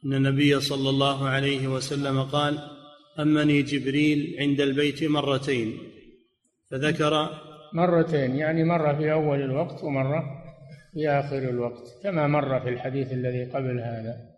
أن 0.04 0.14
النبي 0.14 0.60
صلى 0.60 0.90
الله 0.90 1.28
عليه 1.28 1.68
وسلم 1.68 2.22
قال 2.22 2.71
أمني 3.20 3.62
جبريل 3.62 4.36
عند 4.38 4.60
البيت 4.60 5.04
مرتين 5.04 5.78
فذكر 6.70 7.28
مرتين 7.72 8.36
يعني 8.36 8.64
مرة 8.64 8.92
في 8.94 9.12
أول 9.12 9.42
الوقت 9.42 9.84
ومرة 9.84 10.42
في 10.92 11.08
آخر 11.08 11.38
الوقت 11.38 12.02
كما 12.02 12.26
مر 12.26 12.60
في 12.60 12.68
الحديث 12.68 13.12
الذي 13.12 13.44
قبل 13.44 13.80
هذا. 13.80 14.32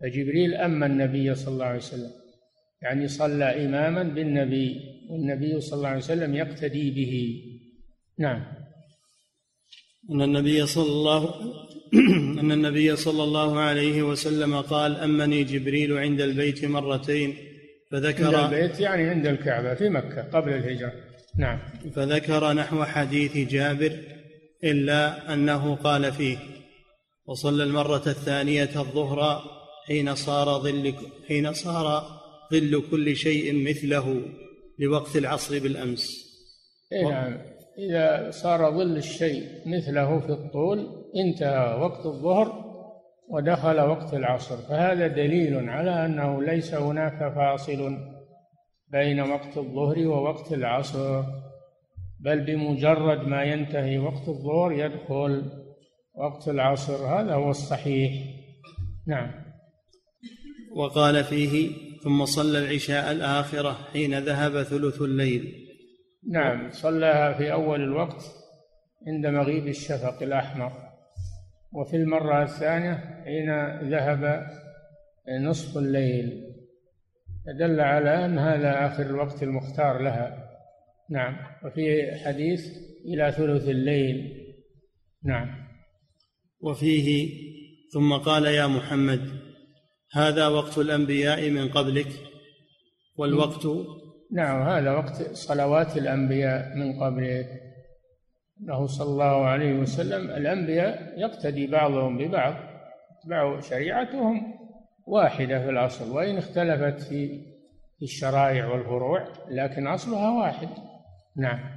فجبريل 0.00 0.54
أما 0.54 0.86
النبي 0.86 1.34
صلى 1.34 1.54
الله 1.54 1.64
عليه 1.64 1.78
وسلم 1.78 2.10
يعني 2.82 3.08
صلى 3.08 3.66
إماما 3.66 4.02
بالنبي 4.02 4.80
والنبي 5.10 5.60
صلى 5.60 5.76
الله 5.76 5.88
عليه 5.88 5.98
وسلم 5.98 6.34
يقتدي 6.34 6.90
به. 6.90 7.42
نعم. 8.18 8.44
أن 10.10 10.22
النبي 10.22 10.66
صلى 10.66 10.92
الله 10.92 11.34
أن 12.40 12.52
النبي 12.52 12.96
صلى 12.96 13.22
الله 13.22 13.60
عليه 13.60 14.02
وسلم 14.02 14.60
قال 14.60 14.96
أمني 14.96 15.44
جبريل 15.44 15.98
عند 15.98 16.20
البيت 16.20 16.64
مرتين. 16.64 17.36
فذكر 17.90 18.36
عند 18.36 18.54
البيت 18.54 18.80
يعني 18.80 19.02
عند 19.02 19.26
الكعبة 19.26 19.74
في 19.74 19.88
مكة 19.88 20.22
قبل 20.22 20.52
الهجرة. 20.52 20.92
نعم. 21.38 21.58
فذكر 21.94 22.52
نحو 22.52 22.84
حديث 22.84 23.36
جابر 23.36 23.92
إلا 24.64 25.34
أنه 25.34 25.74
قال 25.74 26.12
فيه 26.12 26.36
وصلى 27.26 27.64
المرة 27.64 28.02
الثانية 28.06 28.70
الظهر 28.76 29.42
حين 29.86 30.14
صار 30.14 30.60
ظل 30.60 30.94
حين 31.28 31.52
صار 31.52 32.02
ظل 32.52 32.82
كل 32.90 33.16
شيء 33.16 33.68
مثله 33.68 34.22
لوقت 34.78 35.16
العصر 35.16 35.58
بالأمس. 35.58 36.26
إيه 36.92 37.08
نعم. 37.08 37.38
إذا 37.78 38.30
صار 38.30 38.70
ظل 38.70 38.96
الشيء 38.96 39.44
مثله 39.66 40.20
في 40.20 40.32
الطول 40.32 40.95
انتهى 41.16 41.80
وقت 41.80 42.06
الظهر 42.06 42.66
ودخل 43.28 43.80
وقت 43.80 44.14
العصر 44.14 44.56
فهذا 44.56 45.06
دليل 45.06 45.68
على 45.68 46.06
أنه 46.06 46.42
ليس 46.42 46.74
هناك 46.74 47.32
فاصل 47.34 47.98
بين 48.88 49.20
وقت 49.20 49.56
الظهر 49.56 50.06
ووقت 50.06 50.52
العصر 50.52 51.22
بل 52.20 52.40
بمجرد 52.40 53.28
ما 53.28 53.42
ينتهي 53.42 53.98
وقت 53.98 54.28
الظهر 54.28 54.72
يدخل 54.72 55.42
وقت 56.14 56.48
العصر 56.48 57.06
هذا 57.06 57.34
هو 57.34 57.50
الصحيح. 57.50 58.12
نعم. 59.06 59.30
وقال 60.76 61.24
فيه 61.24 61.70
ثم 62.04 62.24
صلى 62.24 62.58
العشاء 62.58 63.12
الآخرة 63.12 63.72
حين 63.92 64.18
ذهب 64.18 64.62
ثلث 64.62 65.02
الليل. 65.02 65.54
نعم 66.32 66.70
صلاها 66.70 67.32
في 67.32 67.52
أول 67.52 67.82
الوقت 67.82 68.22
عند 69.06 69.26
مغيب 69.26 69.68
الشفق 69.68 70.22
الأحمر. 70.22 70.85
وفي 71.72 71.96
المرة 71.96 72.42
الثانية 72.42 72.94
حين 73.24 73.50
ذهب 73.90 74.46
نصف 75.40 75.78
الليل 75.78 76.56
دل 77.58 77.80
على 77.80 78.24
أن 78.24 78.38
هذا 78.38 78.86
آخر 78.86 79.02
الوقت 79.02 79.42
المختار 79.42 80.02
لها. 80.02 80.50
نعم. 81.10 81.36
وفي 81.64 82.14
حديث 82.24 82.66
إلى 83.04 83.32
ثلث 83.32 83.68
الليل. 83.68 84.46
نعم. 85.24 85.48
وفيه 86.60 87.30
ثم 87.94 88.12
قال 88.12 88.44
يا 88.44 88.66
محمد 88.66 89.20
هذا 90.12 90.48
وقت 90.48 90.78
الأنبياء 90.78 91.50
من 91.50 91.68
قبلك 91.68 92.08
والوقت 93.16 93.66
نعم 94.32 94.68
هذا 94.68 94.90
وقت 94.92 95.22
صلوات 95.32 95.96
الأنبياء 95.96 96.76
من 96.76 97.00
قبلك. 97.02 97.65
له 98.60 98.86
صلى 98.86 99.08
الله 99.08 99.46
عليه 99.46 99.74
وسلم 99.74 100.30
الأنبياء 100.30 101.14
يقتدي 101.18 101.66
بعضهم 101.66 102.18
ببعض 102.18 102.54
يتبع 103.18 103.60
شريعتهم 103.60 104.54
واحدة 105.06 105.64
في 105.64 105.70
الأصل 105.70 106.10
وإن 106.10 106.36
اختلفت 106.36 107.02
في 107.98 108.02
الشرائع 108.02 108.66
والفروع 108.66 109.28
لكن 109.50 109.86
أصلها 109.86 110.30
واحد. 110.30 110.68
نعم. 111.36 111.76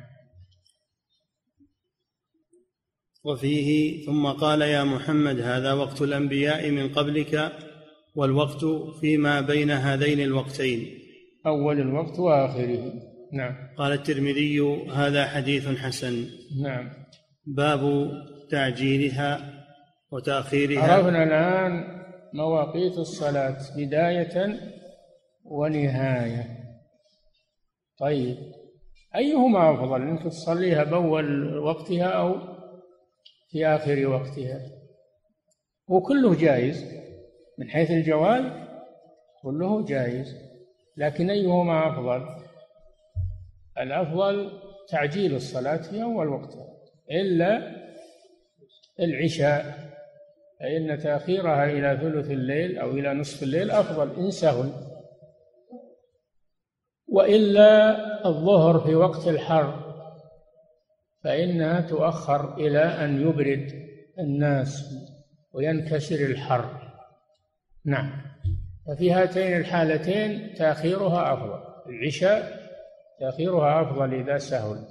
وفيه 3.23 4.01
ثم 4.05 4.27
قال 4.27 4.61
يا 4.61 4.83
محمد 4.83 5.39
هذا 5.39 5.73
وقت 5.73 6.01
الأنبياء 6.01 6.71
من 6.71 6.93
قبلك 6.93 7.51
والوقت 8.15 8.65
فيما 9.01 9.41
بين 9.41 9.71
هذين 9.71 10.19
الوقتين. 10.19 10.99
أول 11.45 11.79
الوقت 11.79 12.19
وآخره. 12.19 13.08
نعم. 13.33 13.55
قال 13.77 13.91
الترمذي 13.91 14.59
هذا 14.93 15.27
حديث 15.27 15.67
حسن. 15.67 16.25
نعم. 16.61 16.89
باب 17.45 18.11
تعجيلها 18.51 19.39
وتأخيرها. 20.11 20.93
عرفنا 20.93 21.23
الآن 21.23 21.99
مواقيت 22.33 22.97
الصلاة 22.97 23.57
بداية 23.77 24.59
ونهاية. 25.45 26.59
طيب 27.99 28.37
أيهما 29.15 29.73
أفضل 29.73 30.01
أنك 30.01 30.23
تصليها 30.23 30.83
بأول 30.83 31.57
وقتها 31.57 32.05
أو 32.05 32.35
في 33.51 33.67
آخر 33.67 34.07
وقتها؟ 34.07 34.59
وكله 35.87 36.35
جائز 36.35 36.85
من 37.59 37.69
حيث 37.69 37.91
الجواز 37.91 38.43
كله 39.43 39.85
جائز 39.85 40.35
لكن 40.97 41.29
أيهما 41.29 41.87
أفضل؟ 41.87 42.38
الأفضل 43.77 44.51
تعجيل 44.89 45.35
الصلاة 45.35 45.77
في 45.77 46.03
أول 46.03 46.27
وقتها 46.27 46.67
إلا 47.11 47.75
العشاء 48.99 49.89
فإن 50.59 50.97
تأخيرها 50.97 51.65
إلى 51.65 51.97
ثلث 52.01 52.31
الليل 52.31 52.77
أو 52.77 52.91
إلى 52.91 53.13
نصف 53.13 53.43
الليل 53.43 53.71
أفضل 53.71 54.15
إن 54.15 54.31
سهل. 54.31 54.71
وإلا 57.07 57.95
الظهر 58.27 58.79
في 58.79 58.95
وقت 58.95 59.27
الحر 59.27 59.89
فإنها 61.23 61.81
تؤخر 61.81 62.57
إلى 62.57 62.79
أن 62.79 63.21
يبرد 63.21 63.89
الناس 64.19 64.95
وينكسر 65.53 66.25
الحر. 66.25 66.91
نعم. 67.85 68.21
ففي 68.87 69.11
هاتين 69.11 69.57
الحالتين 69.57 70.53
تأخيرها 70.53 71.33
أفضل 71.33 71.59
العشاء 71.89 72.58
تأخيرها 73.19 73.81
أفضل 73.81 74.13
إذا 74.13 74.37
سهل. 74.37 74.85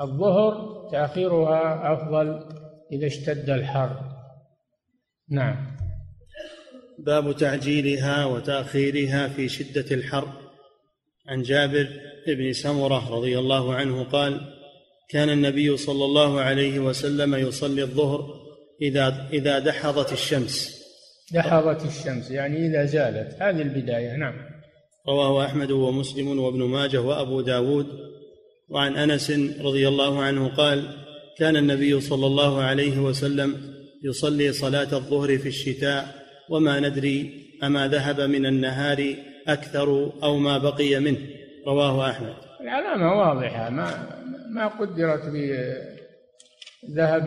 الظهر 0.00 0.88
تأخيرها 0.92 1.92
أفضل 1.92 2.44
إذا 2.92 3.06
اشتد 3.06 3.50
الحر. 3.50 4.00
نعم. 5.28 5.76
باب 6.98 7.36
تعجيلها 7.36 8.24
وتأخيرها 8.24 9.28
في 9.28 9.48
شدة 9.48 9.94
الحر. 9.96 10.28
عن 11.28 11.42
جابر 11.42 11.88
بن 12.26 12.52
سمرة 12.52 13.14
رضي 13.14 13.38
الله 13.38 13.74
عنه 13.74 14.04
قال 14.04 14.40
كان 15.08 15.30
النبي 15.30 15.76
صلى 15.76 16.04
الله 16.04 16.40
عليه 16.40 16.78
وسلم 16.78 17.34
يصلي 17.34 17.82
الظهر 17.82 18.42
إذا 18.82 19.28
إذا 19.32 19.58
دحضت 19.58 20.12
الشمس. 20.12 20.82
دحضت 21.32 21.84
الشمس 21.84 22.30
يعني 22.30 22.66
إذا 22.66 22.84
زالت. 22.84 23.42
هذه 23.42 23.62
البداية 23.62 24.16
نعم. 24.16 24.51
رواه 25.08 25.44
أحمد 25.46 25.70
ومسلم 25.70 26.38
وابن 26.38 26.62
ماجه 26.62 27.00
وأبو 27.00 27.40
داود. 27.40 27.86
وعن 28.68 28.96
أنس 28.96 29.30
رضي 29.60 29.88
الله 29.88 30.22
عنه 30.22 30.48
قال 30.48 30.88
كان 31.38 31.56
النبي 31.56 32.00
صلى 32.00 32.26
الله 32.26 32.62
عليه 32.62 32.98
وسلم 32.98 33.56
يصلي 34.04 34.52
صلاة 34.52 34.92
الظهر 34.92 35.38
في 35.38 35.48
الشتاء 35.48 36.14
وما 36.50 36.80
ندري 36.80 37.42
أما 37.62 37.88
ذهب 37.88 38.20
من 38.20 38.46
النهار 38.46 39.14
أكثر 39.48 40.12
أو 40.22 40.38
ما 40.38 40.58
بقي 40.58 41.00
منه. 41.00 41.18
رواه 41.66 42.10
أحمد. 42.10 42.34
العلامة 42.60 43.12
واضحة 43.12 43.70
ما 43.70 44.08
ما 44.50 44.68
قدرت 44.68 45.22
ذهب 46.90 47.26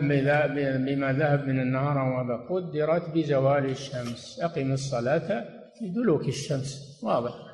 بما 0.86 1.12
ذهب 1.12 1.48
من 1.48 1.60
النهار 1.60 1.98
وما 1.98 2.46
قدرت 2.50 3.10
بزوال 3.14 3.64
الشمس. 3.64 4.40
أقم 4.42 4.72
الصلاة 4.72 5.44
بدلوك 5.82 6.28
الشمس. 6.28 7.00
واضح. 7.02 7.45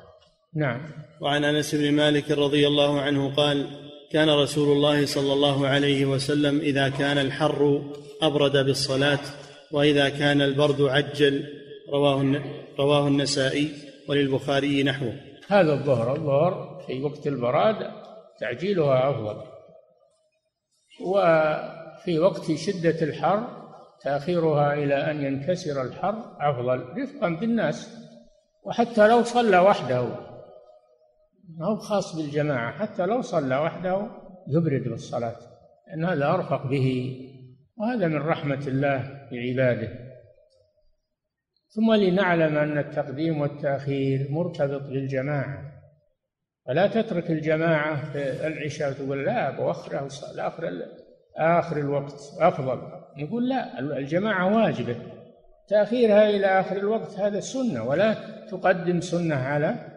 نعم. 0.55 0.81
وعن 1.21 1.43
أنس 1.43 1.75
بن 1.75 1.91
مالك 1.91 2.31
رضي 2.31 2.67
الله 2.67 3.01
عنه 3.01 3.35
قال 3.35 3.67
كان 4.11 4.29
رسول 4.29 4.71
الله 4.71 5.05
صلى 5.05 5.33
الله 5.33 5.67
عليه 5.67 6.05
وسلم 6.05 6.59
إذا 6.59 6.89
كان 6.89 7.17
الحر 7.17 7.81
أبرد 8.21 8.65
بالصلاة 8.65 9.19
وإذا 9.71 10.09
كان 10.09 10.41
البرد 10.41 10.81
عجل. 10.81 11.43
رواه 11.93 12.41
رواه 12.79 13.07
النسائي 13.07 13.71
وللبخاري 14.09 14.83
نحوه. 14.83 15.13
هذا 15.47 15.73
الظهر 15.73 16.15
الظهر 16.15 16.83
في 16.87 17.03
وقت 17.03 17.27
البراد 17.27 17.91
تعجيلها 18.39 19.09
أفضل. 19.09 19.41
وفي 21.01 22.19
وقت 22.19 22.51
شدة 22.51 23.01
الحر 23.01 23.47
تأخيرها 24.01 24.73
إلى 24.73 24.95
أن 25.11 25.25
ينكسر 25.25 25.81
الحر 25.81 26.15
أفضل 26.39 26.85
رفقا 27.01 27.29
بالناس. 27.29 27.89
وحتى 28.63 29.07
لو 29.07 29.23
صلى 29.23 29.59
وحده 29.59 30.32
ما 31.49 31.65
هو 31.65 31.75
خاص 31.75 32.15
بالجماعة 32.15 32.71
حتى 32.71 33.05
لو 33.05 33.21
صلى 33.21 33.57
وحده 33.57 34.07
يبرد 34.47 34.83
بالصلاة 34.83 35.35
لأن 35.87 36.05
هذا 36.05 36.25
أرفق 36.25 36.67
به 36.67 37.17
وهذا 37.77 38.07
من 38.07 38.17
رحمة 38.17 38.67
الله 38.67 39.27
بعباده 39.31 40.03
ثم 41.75 41.93
لنعلم 41.93 42.57
أن 42.57 42.77
التقديم 42.77 43.41
والتأخير 43.41 44.27
مرتبط 44.31 44.81
بالجماعة. 44.81 45.71
فلا 46.65 46.87
تترك 46.87 47.31
الجماعة 47.31 48.11
في 48.11 48.47
العشاء 48.47 48.91
وتقول 48.91 49.25
لا 49.25 49.49
بأخره 49.49 50.07
آخر 50.37 50.85
آخر 51.37 51.77
الوقت 51.77 52.13
أفضل. 52.39 52.81
نقول 53.17 53.49
لا 53.49 53.79
الجماعة 53.79 54.55
واجبة. 54.55 54.95
تأخيرها 55.67 56.29
إلى 56.29 56.45
آخر 56.45 56.77
الوقت 56.77 57.19
هذا 57.19 57.39
سنة 57.39 57.83
ولا 57.83 58.13
تقدم 58.51 59.01
سنة 59.01 59.35
على 59.35 59.92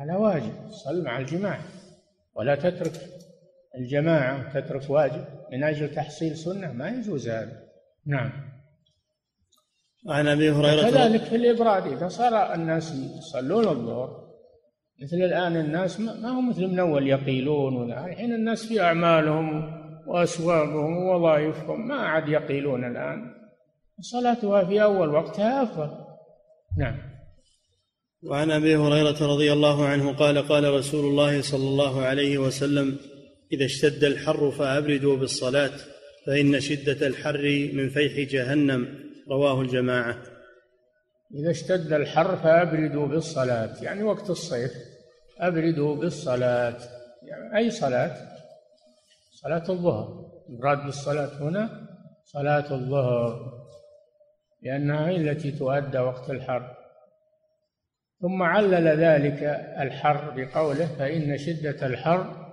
على 0.00 0.16
واجب 0.16 0.70
صل 0.84 1.04
مع 1.04 1.18
الجماعة. 1.18 1.60
ولا 2.34 2.54
تترك 2.54 2.92
الجماعة 3.78 4.60
تترك 4.60 4.90
واجب 4.90 5.24
من 5.52 5.64
أجل 5.64 5.94
تحصيل 5.94 6.36
سنة 6.36 6.72
ما 6.72 6.88
يجوز 6.88 7.28
هذا. 7.28 7.62
نعم. 8.06 8.32
عن 10.08 10.28
أبي 10.28 10.50
هريرة 10.50 10.90
كذلك 10.90 11.22
في 11.22 11.36
الإبراد 11.36 11.86
إذا 11.86 12.08
صار 12.08 12.54
الناس 12.54 12.94
يصلون 13.18 13.68
الظهر 13.68 14.30
مثل 15.02 15.16
الآن 15.16 15.56
الناس 15.56 16.00
ما 16.00 16.28
هم 16.28 16.48
مثل 16.48 16.66
من 16.66 16.78
أول 16.78 17.08
يقيلون 17.08 17.92
الحين 17.92 18.32
الناس 18.32 18.66
في 18.66 18.80
أعمالهم 18.80 19.80
وأسواقهم 20.06 20.96
ووظائفهم 20.96 21.88
ما 21.88 21.94
عاد 21.94 22.28
يقيلون 22.28 22.84
الآن. 22.84 23.34
صلاتها 24.00 24.64
في 24.64 24.82
أول 24.82 25.08
وقتها 25.08 25.62
أفضل. 25.62 25.90
نعم. 26.78 27.09
وعن 28.22 28.50
أبي 28.50 28.76
هريرة 28.76 29.26
رضي 29.26 29.52
الله 29.52 29.86
عنه 29.86 30.12
قال 30.12 30.48
قال 30.48 30.74
رسول 30.74 31.04
الله 31.04 31.42
صلى 31.42 31.68
الله 31.68 32.02
عليه 32.02 32.38
وسلم 32.38 32.98
إذا 33.52 33.64
اشتد 33.64 34.04
الحر 34.04 34.50
فأبردوا 34.50 35.16
بالصلاة 35.16 35.70
فإن 36.26 36.60
شدة 36.60 37.06
الحر 37.06 37.70
من 37.72 37.88
فيح 37.88 38.30
جهنم. 38.30 39.10
رواه 39.30 39.60
الجماعة. 39.60 40.22
إذا 41.34 41.50
اشتد 41.50 41.92
الحر 41.92 42.36
فأبردوا 42.36 43.06
بالصلاة. 43.06 43.82
يعني 43.82 44.02
وقت 44.02 44.30
الصيف 44.30 44.72
أبردوا 45.38 45.96
بالصلاة. 45.96 46.78
يعني 47.22 47.56
أي 47.56 47.70
صلاة؟ 47.70 48.16
صلاة 49.42 49.64
الظهر. 49.68 50.30
المراد 50.48 50.84
بالصلاة 50.84 51.42
هنا 51.42 51.88
صلاة 52.24 52.74
الظهر. 52.74 53.52
لأنها 54.62 55.08
هي 55.08 55.16
التي 55.16 55.50
تؤدى 55.50 55.98
وقت 55.98 56.30
الحر. 56.30 56.79
ثم 58.20 58.42
علل 58.42 58.88
ذلك 58.88 59.42
الحر 59.78 60.30
بقوله 60.30 60.86
فإن 60.86 61.38
شدة 61.38 61.86
الحر 61.86 62.50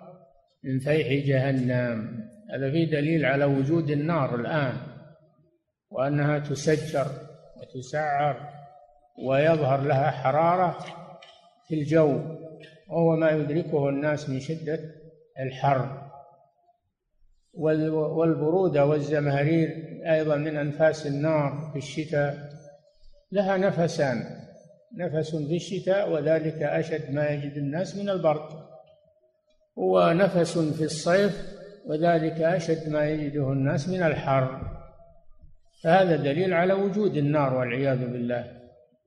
من 0.64 0.80
فيح 0.80 1.26
جهنم. 1.28 2.28
هذا 2.54 2.72
فيه 2.72 2.92
دليل 2.92 3.26
على 3.26 3.46
وجود 3.46 3.90
النار 3.90 4.36
الآن 4.36 4.78
وأنها 5.90 6.40
تسجر 6.40 7.08
وتسعر 7.58 8.50
ويظهر 9.28 9.82
لها 9.82 10.12
حرارة 10.12 10.78
في 11.68 11.76
الجو 11.76 12.20
وهو 12.88 13.16
ما 13.16 13.30
يدركه 13.30 13.90
الناس 13.90 14.30
من 14.30 14.40
شدة 14.40 14.80
الحر. 15.40 16.08
والبرودة 17.54 18.86
والزمهرير 18.86 20.00
أيضا 20.06 20.36
من 20.36 20.58
أنفاس 20.58 21.08
النار 21.08 21.70
في 21.74 21.78
الشتاء 21.78 22.38
لها 23.32 23.58
نفسان. 23.58 24.47
نفس 24.98 25.36
في 25.36 25.56
الشتاء 25.56 26.12
وذلك 26.12 26.64
أشد 26.64 27.12
ما 27.12 27.30
يجد 27.30 27.58
الناس 27.58 27.98
من 27.98 28.10
البرد 28.10 28.50
ونفس 29.76 30.58
في 30.58 30.84
الصيف 30.84 31.58
وذلك 31.86 32.42
أشد 32.42 32.90
ما 32.90 33.10
يجده 33.10 33.52
الناس 33.52 33.90
من 33.90 34.04
الحر. 34.04 34.62
فهذا 35.84 36.16
دليل 36.16 36.54
على 36.54 36.74
وجود 36.74 37.18
النار 37.18 37.54
والعياذ 37.54 38.12
بالله. 38.12 38.58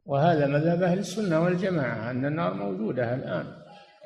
وهذا 0.07 0.47
مذهب 0.47 0.83
أهل 0.83 0.99
السنة 0.99 1.41
والجماعة 1.41 2.11
أن 2.11 2.27
النار 2.27 2.55
موجودة 2.55 3.15
الآن 3.15 3.47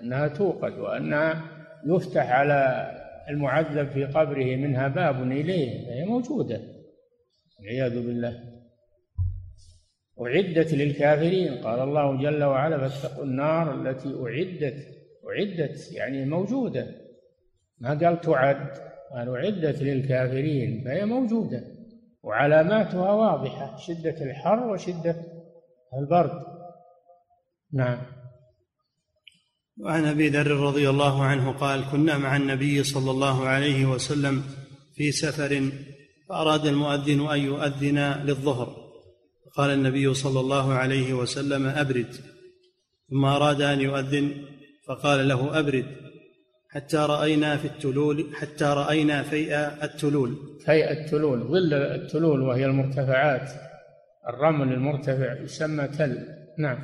أنها 0.02 0.28
توقد 0.28 0.78
وأنها 0.78 1.42
يفتح 1.86 2.30
على 2.30 2.90
المعذب 3.28 3.88
في 3.88 4.04
قبره 4.04 4.56
منها 4.56 4.88
باب 4.88 5.22
إليه 5.22 5.86
فهي 5.86 6.04
موجودة. 6.04 6.60
والعياذ 7.58 8.06
بالله. 8.06 8.53
أعدت 10.20 10.74
للكافرين. 10.74 11.54
قال 11.54 11.80
الله 11.80 12.22
جل 12.22 12.44
وعلا 12.44 12.88
فاتقوا 12.88 13.24
النار 13.24 13.74
التي 13.74 14.08
أعدت. 14.08 14.86
أعدت 15.28 15.92
يعني 15.92 16.24
موجودة. 16.24 16.86
ما 17.78 17.88
قال 17.88 18.20
تعد؟ 18.20 18.70
قال 19.12 19.28
أعدت 19.28 19.82
للكافرين 19.82 20.84
فهي 20.84 21.04
موجودة. 21.04 21.64
وعلاماتها 22.22 23.12
واضحة. 23.12 23.76
شدة 23.76 24.24
الحر 24.24 24.70
وشدة 24.70 25.16
البرد. 25.98 26.42
نعم. 27.72 27.98
وعن 29.80 30.04
أبي 30.04 30.28
ذر 30.28 30.50
رضي 30.50 30.90
الله 30.90 31.22
عنه 31.22 31.52
قال 31.52 31.90
كنا 31.92 32.18
مع 32.18 32.36
النبي 32.36 32.84
صلى 32.84 33.10
الله 33.10 33.48
عليه 33.48 33.86
وسلم 33.86 34.42
في 34.94 35.12
سفر 35.12 35.70
فأراد 36.28 36.66
المؤذن 36.66 37.26
أن 37.30 37.40
يؤذن 37.40 37.98
للظهر. 37.98 38.83
قال 39.56 39.70
النبي 39.70 40.14
صلى 40.14 40.40
الله 40.40 40.72
عليه 40.72 41.12
وسلم 41.12 41.66
أبرد. 41.66 42.14
ثم 43.10 43.24
أراد 43.24 43.60
أن 43.60 43.80
يؤذن 43.80 44.44
فقال 44.86 45.28
له 45.28 45.58
أبرد. 45.58 45.86
حتى 46.70 46.96
رأينا 46.96 47.56
في 47.56 47.64
التلول 47.64 48.26
حتى 48.34 48.64
رأينا 48.64 49.22
فيء 49.22 49.56
التلول. 49.56 50.36
فيء 50.64 50.92
التلول 50.92 51.40
ظل 51.40 51.74
التلول 51.74 52.40
وهي 52.42 52.64
المرتفعات. 52.66 53.50
الرمل 54.28 54.72
المرتفع 54.72 55.42
يسمى 55.42 55.88
تل. 55.88 56.18
نعم. 56.58 56.78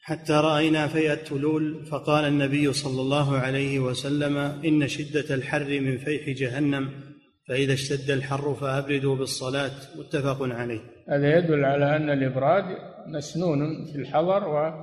حتى 0.00 0.32
رأينا 0.32 0.88
فيء 0.88 1.12
التلول 1.12 1.84
فقال 1.84 2.24
النبي 2.24 2.72
صلى 2.72 3.00
الله 3.00 3.36
عليه 3.36 3.78
وسلم 3.78 4.36
إن 4.36 4.88
شدة 4.88 5.34
الحر 5.34 5.80
من 5.80 5.98
فيح 5.98 6.30
جهنم 6.30 7.13
فإذا 7.48 7.72
اشتد 7.72 8.10
الحر 8.10 8.54
فأبردوا 8.54 9.16
بالصلاة 9.16 9.72
متفق 9.96 10.38
عليه. 10.40 10.80
هذا 11.08 11.38
يدل 11.38 11.64
على 11.64 11.96
أن 11.96 12.10
الإبراد 12.10 12.64
مسنون 13.06 13.84
في 13.92 13.98
الحضر 13.98 14.74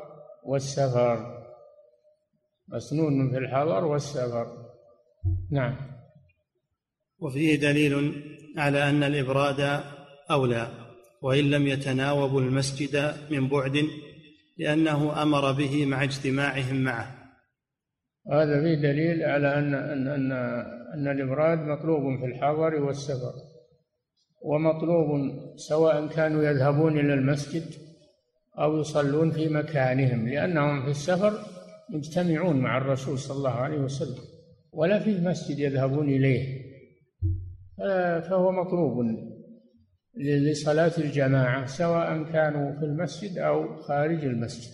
والسفر. 0.45 1.43
مسنون 2.67 3.31
في 3.31 3.37
الحضر 3.37 3.85
والسفر. 3.85 4.47
نعم. 5.51 5.75
وفيه 7.19 7.55
دليل 7.55 8.23
على 8.57 8.89
أن 8.89 9.03
الإبراد 9.03 9.83
أولى 10.31 10.67
وإن 11.21 11.49
لم 11.49 11.67
يتناوبوا 11.67 12.41
المسجد 12.41 13.15
من 13.29 13.47
بعد 13.47 13.87
لأنه 14.57 15.21
أمر 15.21 15.51
به 15.51 15.85
مع 15.85 16.03
اجتماعهم 16.03 16.75
معه. 16.75 17.20
هذا 18.31 18.61
فيه 18.61 18.75
دليل 18.75 19.23
على 19.23 19.59
أن 19.59 19.73
أن 19.73 20.07
أن, 20.07 20.31
أن 20.93 21.07
الإبراد 21.07 21.59
مطلوب 21.59 22.19
في 22.19 22.25
الحضر 22.25 22.75
والسفر 22.75 23.33
ومطلوب 24.41 25.31
سواء 25.55 26.07
كانوا 26.07 26.43
يذهبون 26.43 26.99
إلى 26.99 27.13
المسجد 27.13 27.63
أو 28.59 28.79
يصلون 28.79 29.31
في 29.31 29.49
مكانهم 29.49 30.27
لأنهم 30.27 30.83
في 30.83 30.89
السفر 30.89 31.33
يجتمعون 31.93 32.57
مع 32.57 32.77
الرسول 32.77 33.19
صلى 33.19 33.37
الله 33.37 33.51
عليه 33.51 33.77
وسلم 33.77 34.23
ولا 34.73 34.99
في 34.99 35.21
مسجد 35.21 35.59
يذهبون 35.59 36.09
إليه. 36.09 36.71
فهو 38.29 38.51
مطلوب 38.51 39.05
لصلاة 40.15 40.91
الجماعة 40.97 41.65
سواء 41.65 42.23
كانوا 42.23 42.79
في 42.79 42.85
المسجد 42.85 43.37
أو 43.37 43.75
خارج 43.75 44.25
المسجد. 44.25 44.71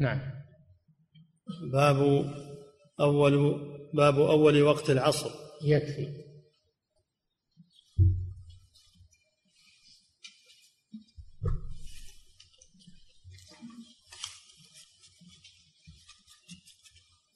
نعم. 0.00 0.37
باب 1.72 2.30
أول 3.00 3.60
باب 3.94 4.20
أول 4.20 4.62
وقت 4.62 4.90
العصر. 4.90 5.30
يكفي. 5.62 6.28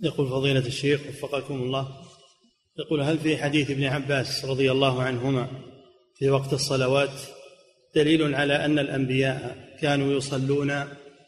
يقول 0.00 0.28
فضيلة 0.28 0.66
الشيخ 0.66 1.00
وفقكم 1.08 1.54
الله 1.54 1.88
يقول 2.78 3.00
هل 3.00 3.18
في 3.18 3.36
حديث 3.36 3.70
ابن 3.70 3.84
عباس 3.84 4.44
رضي 4.44 4.72
الله 4.72 5.02
عنهما 5.02 5.48
في 6.18 6.30
وقت 6.30 6.52
الصلوات 6.52 7.20
دليل 7.94 8.34
على 8.34 8.64
أن 8.64 8.78
الأنبياء 8.78 9.76
كانوا 9.80 10.12
يصلون 10.12 10.70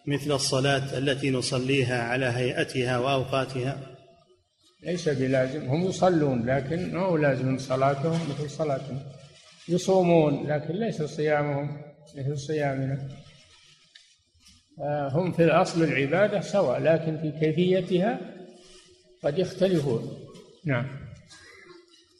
مثل 0.07 0.32
الصلاة 0.32 0.98
التي 0.98 1.30
نصليها 1.30 2.02
على 2.02 2.26
هيئتها 2.26 2.98
وأوقاتها. 2.98 3.96
ليس 4.82 5.09
بلازم 5.09 5.64
هم 5.66 5.86
يصلون 5.86 6.46
لكن 6.46 6.94
ما 6.94 7.00
هو 7.00 7.16
لازم 7.16 7.59
صلاتهم؟ 7.59 8.20
مثل 8.30 8.50
صلاتنا 8.50 9.02
يصومون 9.68 10.46
لكن 10.46 10.74
ليس 10.74 11.02
صيامهم 11.02 11.82
مثل 12.16 12.38
صيامنا. 12.38 13.09
هم 15.12 15.32
في 15.32 15.44
الأصل 15.44 15.82
العبادة 15.82 16.40
سواء 16.40 16.80
لكن 16.80 17.18
في 17.18 17.30
كيفيتها 17.40 18.20
قد 19.24 19.38
يختلفون. 19.38 20.18
نعم. 20.64 20.86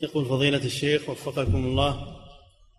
يقول 0.03 0.27
فضيلة 0.27 0.65
الشيخ 0.65 1.09
وفقكم 1.09 1.65
الله 1.65 2.17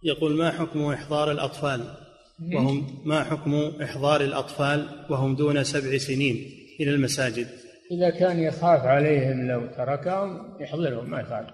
يقول 0.03 0.37
ما 0.37 0.51
حكم 0.51 0.85
إحضار 0.85 1.31
الأطفال؟ 1.31 2.04
وهم 2.53 3.01
ما 3.05 3.23
حكم 3.23 3.53
إحضار 3.83 4.21
الأطفال 4.21 5.05
وهم 5.09 5.35
دون 5.35 5.63
سبع 5.63 5.97
سنين 5.97 6.35
إلى 6.79 6.91
المساجد؟ 6.91 7.47
إذا 7.91 8.09
كان 8.09 8.39
يخاف 8.39 8.81
عليهم 8.81 9.47
لو 9.47 9.67
تركهم 9.67 10.61
يحضرهم 10.61 11.09
ما 11.09 11.21
يفعل 11.21 11.47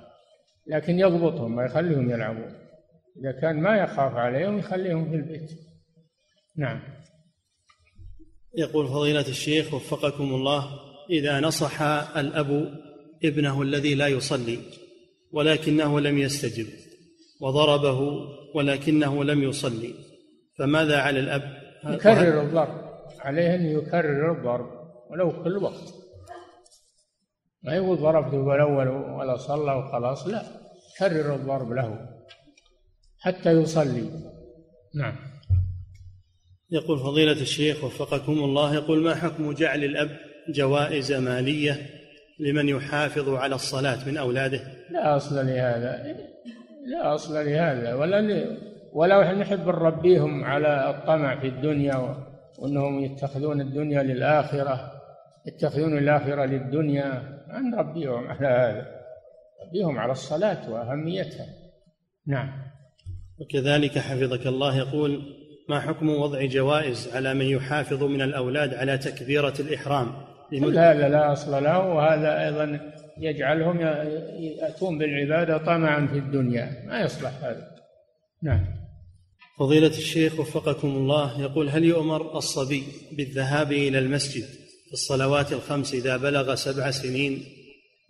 لكن 0.68 1.00
يضبطهم 1.00 1.56
ما 1.56 1.66
يخليهم 1.66 2.12
يلعبون. 2.12 2.52
إذا 3.22 3.32
كان 3.42 3.62
ما 3.62 3.78
يخاف 3.78 4.16
عليهم 4.16 4.60
يخليهم 4.60 5.10
في 5.10 5.16
البيت. 5.16 5.52
نعم. 6.58 6.80
يقول 8.58 8.88
فضيلة 8.88 9.28
الشيخ 9.28 9.74
وفقكم 9.74 10.24
الله 10.24 10.70
إذا 11.10 11.40
نصح 11.40 11.82
الأب 12.18 12.74
ابنه 13.24 13.62
الذي 13.62 13.96
لا 13.96 14.08
يصلي 14.08 14.60
ولكنه 15.32 16.00
لم 16.00 16.18
يستجب 16.18 16.68
وضربه 17.42 18.00
ولكنه 18.56 19.24
لم 19.24 19.44
يصلي 19.44 19.94
فماذا 20.62 20.97
على 20.97 21.20
الأب؟ 21.20 21.41
يكرر 21.84 22.41
الضرب. 22.41 22.91
عليه 23.20 23.55
أن 23.55 23.66
يكرر 23.66 24.32
الضرب 24.38 24.70
ولو 25.09 25.43
كل 25.43 25.57
وقت. 25.57 25.93
ما 27.64 27.76
يقول 27.76 27.97
ضربته 27.97 28.55
الأول 28.55 28.88
ولا 28.88 29.38
صلى 29.38 29.74
وخلاص 29.74 30.28
لا. 30.28 30.43
كرر 30.99 31.36
الضرب 31.36 31.72
له 31.72 32.09
حتى 33.20 33.51
يصلي. 33.51 34.09
نعم. 34.95 35.16
يقول 36.72 36.99
فضيلة 36.99 37.41
الشيخ 37.41 37.84
وفقكم 37.84 38.32
الله 38.32 38.74
يقول 38.74 39.03
ما 39.03 39.16
حكم 39.16 39.53
جعل 39.53 39.84
الأب 39.84 40.18
جوائز 40.49 41.12
مالية 41.12 41.89
لمن 42.39 42.70
يحافظ 42.70 43.30
على 43.30 43.55
الصلاة 43.55 44.07
من 44.07 44.18
أولاده؟ 44.18 44.62
لا 44.91 45.16
أصل 45.16 45.36
لهذا. 45.36 46.16
لا 46.88 47.16
أصل 47.16 47.34
لهذا 47.34 47.93
ولا 47.93 48.22
ولا 48.94 49.34
نحب 49.34 49.68
نربيهم 49.68 50.44
على 50.44 50.89
الطمع 50.89 51.39
في 51.39 51.48
الدنيا 51.48 52.16
وأنهم 52.60 53.00
يتخذون 53.00 53.62
الدنيا 53.62 54.04
للآخرة 54.04 54.92
يتخذون 55.48 55.98
الآخرة 55.98 56.46
للدنيا 56.46 57.39
ما 57.48 57.60
نربيهم 57.60 58.28
على 58.28 58.48
هذا. 58.48 59.02
نربيهم 59.66 60.00
على 60.00 60.12
الصلاة 60.12 60.72
وأهميتها. 60.72 61.46
نعم. 62.28 62.52
وكذلك 63.39 63.98
حفظك 63.98 64.48
الله 64.48 64.78
يقول 64.78 65.22
ما 65.70 65.80
حكم 65.80 66.10
وضع 66.10 66.46
جوائز 66.46 67.16
على 67.16 67.34
من 67.34 67.46
يحافظ 67.46 68.04
من 68.04 68.22
الأولاد 68.22 68.74
على 68.74 68.98
تكبيرة 68.98 69.54
الإحرام؟ 69.60 70.12
هذا 70.54 71.10
لا 71.10 71.32
أصل 71.32 71.64
له 71.64 71.80
وهذا 71.80 72.46
أيضا 72.46 72.80
يجعلهم 73.18 73.82
يأتون 74.39 74.98
بالعبادة 74.98 75.58
طمعا 75.58 76.08
في 76.08 76.18
الدنيا. 76.18 76.84
ما 76.88 77.02
يصلح 77.02 77.32
هذا. 77.44 77.72
نعم. 78.44 78.81
فضيلة 79.62 79.88
الشيخ 79.88 80.39
وفقكم 80.39 80.88
الله 80.88 81.41
يقول 81.41 81.70
هل 81.70 81.84
يؤمر 81.84 82.38
الصبي 82.38 82.84
بالذهاب 83.12 83.72
إلى 83.72 83.99
المسجد 83.99 84.43
في 84.88 84.93
الصلوات 84.93 85.53
الخمس 85.53 85.93
إذا 85.93 86.18
بلغ 86.18 86.55
سبع 86.55 86.91
سنين؟ 86.91 87.43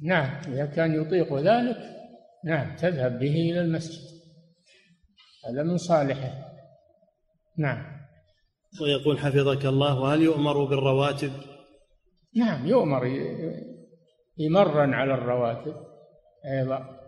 نعم 0.01 0.53
إذا 0.53 0.65
كان 0.65 1.01
يطيق 1.01 1.33
ذلك 1.33 1.77
نعم 2.45 2.75
تذهب 2.75 3.19
به 3.19 3.35
إلى 3.35 3.61
المسجد. 3.61 4.01
هذا 5.49 5.63
من 5.63 5.77
صالحه. 5.77 6.31
نعم. 7.57 7.85
ويقول 8.81 9.19
حفظك 9.19 9.65
الله 9.65 9.99
وهل 9.99 10.21
يؤمر 10.21 10.65
بالرواتب؟ 10.65 11.31
نعم 12.35 12.67
يؤمر 12.67 13.05
يمرن 14.37 14.93
على 14.93 15.13
الرواتب 15.13 15.75
أيضا. 16.45 16.99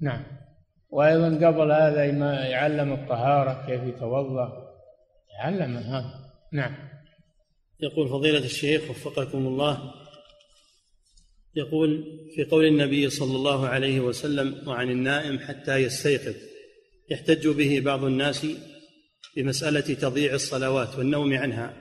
نعم. 0.00 0.22
وأيضا 0.90 1.46
قبل 1.46 1.72
هذا 1.72 2.04
يعلم 2.44 2.92
الطهارة 2.92 3.66
كيف 3.66 3.82
يتوضأ. 3.82 4.70
يعلم 5.38 5.76
هذا. 5.76 6.14
نعم. 6.52 6.74
يقول 7.80 8.08
فضيلة 8.08 8.38
الشيخ 8.38 8.90
وفقكم 8.90 9.38
الله 9.38 9.92
يقول 11.56 12.04
في 12.34 12.44
قول 12.44 12.64
النبي 12.64 13.10
صلى 13.10 13.36
الله 13.36 13.68
عليه 13.68 14.00
وسلم 14.00 14.68
وعن 14.68 14.90
النائم 14.90 15.38
حتى 15.38 15.76
يستيقظ 15.76 16.34
يحتج 17.10 17.48
به 17.48 17.80
بعض 17.84 18.04
الناس 18.04 18.46
بمسألة 19.36 19.94
تضييع 19.94 20.34
الصلوات 20.34 20.98
والنوم 20.98 21.34
عنها 21.34 21.74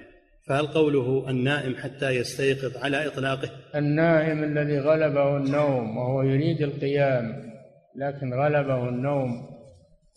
فهل 0.48 0.68
قوله 0.68 1.30
النائم 1.30 1.76
حتى 1.76 2.10
يستيقظ 2.10 2.78
على 2.78 3.08
إطلاقه؟ 3.08 3.50
النائم 3.76 4.44
الذي 4.44 4.80
غلبه 4.80 5.38
النوم 5.38 5.98
وهو 5.98 6.22
يريد 6.22 6.62
القيام 6.62 7.49
لكن 8.00 8.34
غلبه 8.34 8.90
النوم 8.90 9.60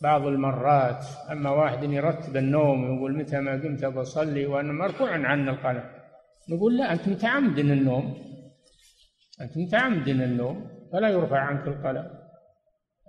بعض 0.03 0.27
المرات. 0.27 1.05
أما 1.31 1.51
واحد 1.51 1.83
يرتب 1.83 2.37
النوم 2.37 2.97
يقول 2.97 3.17
متى 3.17 3.41
ما 3.41 3.53
قمت 3.53 3.85
بصلي 3.85 4.47
وأنا 4.47 4.73
مرفوع 4.73 5.11
عنا 5.11 5.51
القلم. 5.51 5.85
نقول 6.51 6.79
لا 6.79 6.93
أنت 6.93 7.09
متعمد 7.09 7.59
النوم. 7.59 8.17
أنت 9.41 9.59
متعمد 9.59 10.09
النوم 10.09 10.69
فلا 10.93 11.09
يرفع 11.09 11.39
عنك 11.39 11.69
القلم. 11.69 12.11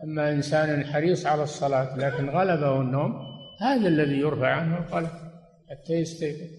أما 0.03 0.31
إنسان 0.31 0.85
حريص 0.85 1.25
على 1.25 1.43
الصلاة 1.43 1.97
لكن 1.97 2.29
غلبه 2.29 2.81
النوم 2.81 3.13
هذا 3.61 3.87
الذي 3.87 4.19
يرفع 4.19 4.47
عنه 4.47 4.77
القلم. 4.77 5.11
حتى 5.69 5.93
يستيقظ. 5.93 6.49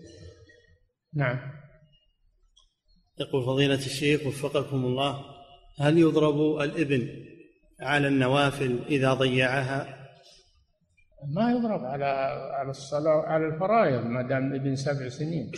نعم. 1.15 1.39
يقول 3.21 3.45
فضيلة 3.45 3.75
الشيخ 3.75 4.27
وفقكم 4.27 4.85
الله 4.85 5.25
هل 5.81 5.99
يضرب 5.99 6.61
الإبن 6.61 7.34
على 7.85 8.09
النوافل 8.09 8.78
إذا 8.89 9.14
ضيعها؟ 9.14 10.05
ما 11.35 11.51
يضرب 11.53 11.85
على 11.85 12.05
على 12.59 12.70
الصلاة 12.70 13.22
على 13.22 13.47
الفرائض 13.47 14.07
ما 14.07 14.22
دام 14.22 14.55
ابن 14.55 14.76
سبع 14.76 15.09
سنين. 15.09 15.53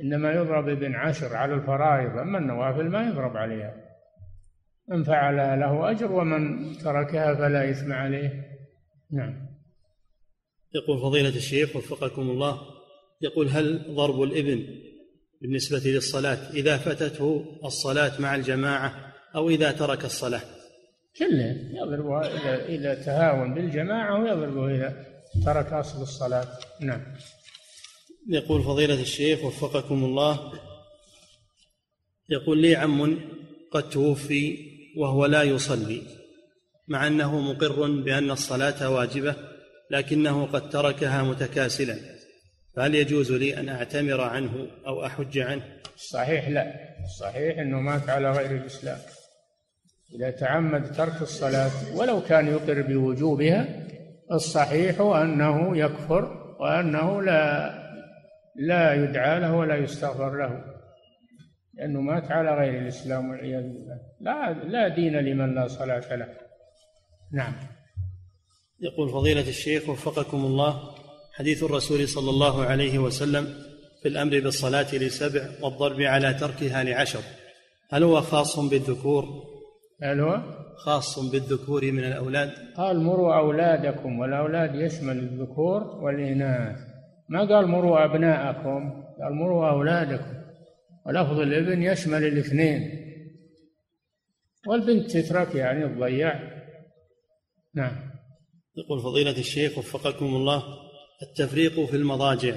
إنما 0.00 0.32
يضرب 0.32 0.68
ابن 0.68 0.94
عشر 0.94 1.36
على 1.36 1.54
الفرائض. 1.54 2.18
أما 2.18 2.38
النوافل 2.38 2.88
ما 2.88 3.08
يضرب 3.08 3.36
عليها. 3.36 3.74
من 4.88 5.04
فعلها 5.04 5.56
له 5.56 5.90
أجر 5.90 6.12
ومن 6.12 6.72
تركها 6.78 7.34
فلا 7.34 7.70
إثم 7.70 7.92
عليه. 7.92 8.44
نعم. 9.12 9.46
يقول 10.74 11.00
فضيلة 11.00 11.36
الشيخ 11.36 11.76
وفقكم 11.76 12.22
الله 12.22 12.60
يقول 13.22 13.48
هل 13.48 13.94
ضرب 13.94 14.22
الابن 14.22 14.66
بالنسبة 15.42 15.82
للصلاة 15.90 16.50
إذا 16.50 16.76
فاتته 16.76 17.44
الصلاة 17.64 18.20
مع 18.20 18.34
الجماعة 18.34 19.14
أو 19.34 19.50
إذا 19.50 19.72
ترك 19.72 20.04
الصلاة؟ 20.04 20.55
كله 21.18 21.56
يضربها 21.72 22.26
إذا 22.26 22.64
إذا 22.64 22.94
تهاون 22.94 23.54
بالجماعة 23.54 24.20
ويضربه 24.20 24.74
إذا 24.74 25.06
ترك 25.44 25.72
أصل 25.72 26.02
الصلاة. 26.02 26.48
نعم. 26.80 27.02
يقول 28.28 28.62
فضيلة 28.62 29.00
الشيخ 29.00 29.44
وفقكم 29.44 30.04
الله 30.04 30.52
يقول 32.28 32.58
لي 32.62 32.76
عم 32.76 33.18
قد 33.72 33.90
توفي 33.90 34.58
وهو 34.96 35.26
لا 35.26 35.42
يصلي 35.42 36.02
مع 36.88 37.06
أنه 37.06 37.40
مقر 37.40 37.90
بأن 37.90 38.30
الصلاة 38.30 38.90
واجبة 38.90 39.36
لكنه 39.90 40.46
قد 40.46 40.70
تركها 40.70 41.22
متكاسلا 41.22 41.98
فهل 42.76 42.94
يجوز 42.94 43.32
لي 43.32 43.58
أن 43.58 43.68
أعتمر 43.68 44.20
عنه 44.20 44.66
أو 44.86 45.06
أحج 45.06 45.38
عنه؟ 45.38 45.62
الصحيح 45.96 46.48
لا. 46.48 46.74
الصحيح 47.04 47.58
أنه 47.58 47.80
مات 47.80 48.08
على 48.08 48.30
غير 48.30 48.50
الإسلام. 48.50 48.98
إذا 50.14 50.30
تعمد 50.30 50.92
ترك 50.92 51.22
الصلاة 51.22 51.96
ولو 51.96 52.22
كان 52.22 52.46
يقر 52.46 52.82
بوجوبها 52.82 53.86
الصحيح 54.32 55.00
أنه 55.00 55.78
يكفر 55.78 56.56
وأنه 56.60 57.22
لا 57.22 57.72
لا 58.56 58.94
يدعى 58.94 59.40
له 59.40 59.56
ولا 59.56 59.76
يستغفر 59.76 60.38
له. 60.38 60.64
لأنه 61.74 62.00
مات 62.00 62.30
على 62.30 62.54
غير 62.54 62.82
الإسلام 62.82 63.30
والعياذ 63.30 63.62
بالله. 63.62 64.00
لا 64.20 64.52
لا 64.52 64.88
دين 64.88 65.16
لمن 65.16 65.54
لا 65.54 65.68
صلاة 65.68 66.16
له. 66.16 66.28
نعم. 67.32 67.52
يقول 68.80 69.08
فضيلة 69.08 69.48
الشيخ 69.48 69.88
وفقكم 69.88 70.44
الله 70.44 70.94
حديث 71.32 71.62
الرسول 71.62 72.08
صلى 72.08 72.30
الله 72.30 72.64
عليه 72.64 72.98
وسلم 72.98 73.44
في 74.02 74.08
الأمر 74.08 74.40
بالصلاة 74.40 74.94
لسبع 74.94 75.48
والضرب 75.62 76.00
على 76.00 76.34
تركها 76.34 76.84
لعشر 76.84 77.22
هل 77.90 78.02
هو 78.02 78.20
خاص 78.20 78.58
بالذكور 78.58 79.24
هل 80.02 80.20
هو؟ 80.20 80.42
خاص 80.76 81.18
بالذكور 81.18 81.92
من 81.92 82.04
الأولاد. 82.04 82.50
قال 82.76 83.00
مروا 83.00 83.38
أولادكم 83.38 84.18
والأولاد 84.18 84.74
يشمل 84.74 85.18
الذكور 85.18 85.82
والإناث. 85.82 86.78
ما 87.28 87.40
قال 87.40 87.66
مروا 87.66 88.04
أبناءكم؟ 88.04 89.04
قال 89.22 89.34
مروا 89.34 89.70
أولادكم. 89.70 90.36
ولفظ 91.06 91.40
الإبن 91.40 91.82
يشمل 91.82 92.24
الاثنين. 92.24 92.90
والبنت 94.68 95.10
تترك 95.10 95.54
يعني 95.54 95.88
تضيع. 95.88 96.40
نعم. 97.74 97.96
يقول 98.76 99.00
فضيلة 99.00 99.38
الشيخ 99.38 99.78
وفقكم 99.78 100.26
الله 100.26 100.62
التفريق 101.22 101.84
في 101.84 101.96
المضاجع. 101.96 102.54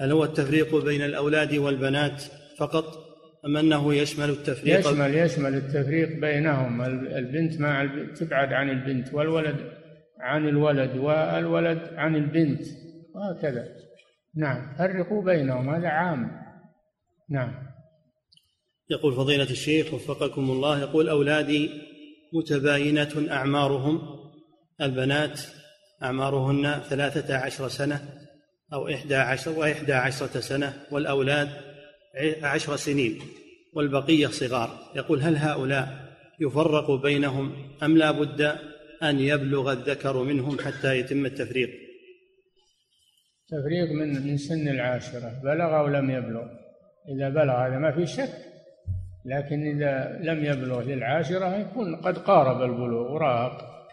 هل 0.00 0.12
هو 0.12 0.24
التفريق 0.24 0.84
بين 0.84 1.02
الأولاد 1.02 1.54
والبنات 1.54 2.22
فقط؟ 2.58 3.03
أم 3.46 3.56
أنه 3.56 3.94
يشمل 3.94 4.30
التفريق؟ 4.30 4.78
يشمل 4.78 5.14
يشمل 5.14 5.54
التفريق 5.54 6.20
بينهم. 6.20 6.82
البنت 7.16 7.60
مع 7.60 7.82
البنت 7.82 8.18
تبعد 8.18 8.52
عن 8.52 8.70
البنت 8.70 9.14
والولد 9.14 9.56
عن 10.20 10.48
الولد 10.48 10.96
والولد 10.96 11.94
عن 11.94 12.16
البنت 12.16 12.62
وهكذا. 13.14 13.68
نعم 14.36 14.76
فرقوا 14.78 15.24
بينهم 15.24 15.74
هذا 15.74 15.88
عام. 15.88 16.30
نعم. 17.30 17.54
يقول 18.90 19.12
فضيلة 19.12 19.50
الشيخ 19.50 19.94
وفقكم 19.94 20.50
الله 20.50 20.80
يقول 20.80 21.08
أولادي 21.08 21.70
متباينة 22.32 23.26
أعمارهم. 23.30 24.00
البنات 24.80 25.40
أعمارهن 26.02 26.80
ثلاثة 26.80 27.36
عشر 27.36 27.68
سنة 27.68 28.08
أو 28.72 28.88
إحدى 28.88 29.14
عشر 29.14 29.50
وإحدى 29.50 29.92
عشرة 29.92 30.40
سنة 30.40 30.72
والأولاد 30.90 31.73
عشر 32.42 32.76
سنين 32.76 33.18
والبقية 33.72 34.26
صغار. 34.26 34.78
يقول 34.96 35.20
هل 35.20 35.36
هؤلاء 35.36 35.88
يفرق 36.40 36.90
بينهم 36.90 37.52
أم 37.82 37.96
لا 37.96 38.10
بد 38.10 38.40
أن 39.02 39.20
يبلغ 39.20 39.72
الذكر 39.72 40.22
منهم 40.22 40.58
حتى 40.58 40.98
يتم 40.98 41.26
التفريق؟ 41.26 41.70
تفريق 43.48 43.92
من 43.92 44.26
من 44.26 44.36
سن 44.36 44.68
العاشرة. 44.68 45.40
بلغ 45.44 45.78
أو 45.78 45.86
لم 45.88 46.10
يبلغ. 46.10 46.44
إذا 47.08 47.28
بلغ 47.28 47.66
هذا 47.66 47.78
ما 47.78 47.92
في 47.92 48.06
شك. 48.06 48.30
لكن 49.24 49.66
إذا 49.66 50.18
لم 50.22 50.44
يبلغ 50.44 50.82
للعاشرة 50.82 51.56
يكون 51.56 51.96
قد 51.96 52.18
قارب 52.18 52.62
البلوغ 52.62 53.12
وراق. 53.12 53.86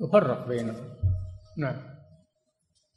يفرق 0.00 0.48
بينهم. 0.48 0.88
نعم. 1.58 1.76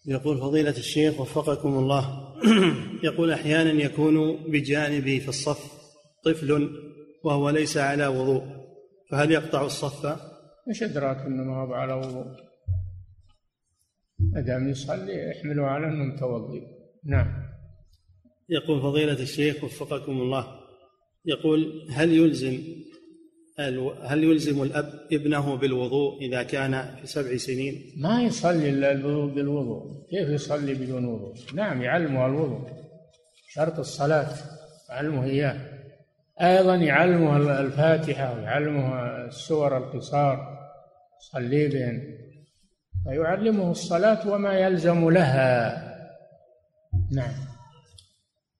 يقول 0.05 0.38
فضيلة 0.38 0.77
الشيخ 0.77 1.19
وفقكم 1.19 1.69
الله. 1.69 2.28
يقول 3.03 3.31
أحيانا 3.31 3.83
يكون 3.83 4.35
بجانبي 4.51 5.19
في 5.19 5.29
الصف 5.29 5.79
طفل 6.25 6.69
وهو 7.23 7.49
ليس 7.49 7.77
على 7.77 8.07
وضوء 8.07 8.43
فهل 9.11 9.31
يقطع 9.31 9.65
الصف؟ 9.65 10.05
إيش 10.69 10.83
أدراك 10.83 11.17
انه 11.17 11.43
ما 11.43 11.55
هو 11.55 11.73
على 11.73 11.93
وضوء؟ 11.93 12.25
ما 14.19 14.41
دام 14.41 14.69
يصلي 14.69 15.31
احمله 15.31 15.65
على 15.65 15.87
إنه 15.87 16.03
متوضي 16.03 16.61
نعم 17.05 17.49
يقول 18.49 18.81
فضيلة 18.81 19.21
الشيخ 19.21 19.63
وفقكم 19.63 20.11
الله 20.11 20.59
يقول 21.25 21.87
هل 21.91 22.13
يلزم 22.13 22.57
هل 24.03 24.24
يلزم 24.24 24.64
الأب 24.64 24.93
ابنه 25.12 25.55
بالوضوء 25.55 26.22
إذا 26.22 26.43
كان 26.43 26.95
في 27.01 27.07
سبع 27.07 27.38
سنين؟ 27.38 27.93
ما 27.97 28.24
يصلي 28.24 28.70
إلا 28.70 28.93
بالوضوء. 29.26 30.07
كيف 30.10 30.30
يصلي 30.30 30.74
بدون 30.74 31.05
وضوء؟ 31.05 31.36
نعم 31.53 31.82
يعلمه 31.82 32.26
الوضوء 32.26 32.70
شرط 33.49 33.80
الصلاة 33.80 34.28
يعلمه 34.89 35.24
إياه. 35.24 35.57
أيضا 36.41 36.76
يعلمه 36.76 37.60
الفاتحة 37.60 38.36
ويعلمه 38.36 39.05
السور 39.28 39.78
القصار 39.78 40.57
صلي 41.32 41.68
بهن. 41.68 42.18
فيعلمه 43.03 43.72
الصلاة 43.72 44.30
وما 44.30 44.53
يلزم 44.53 45.10
لها. 45.10 45.86
نعم. 47.12 47.34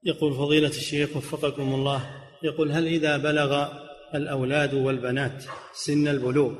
يقول 0.04 0.34
فضيلة 0.34 0.68
الشيخ 0.68 1.18
وفقكم 1.18 1.74
الله 1.74 2.02
يقول 2.44 2.72
هل 2.72 2.88
إذا 2.88 3.18
بلغ 3.18 3.68
الأولاد 4.16 4.74
والبنات 4.74 5.44
سن 5.74 6.08
البلوغ. 6.08 6.54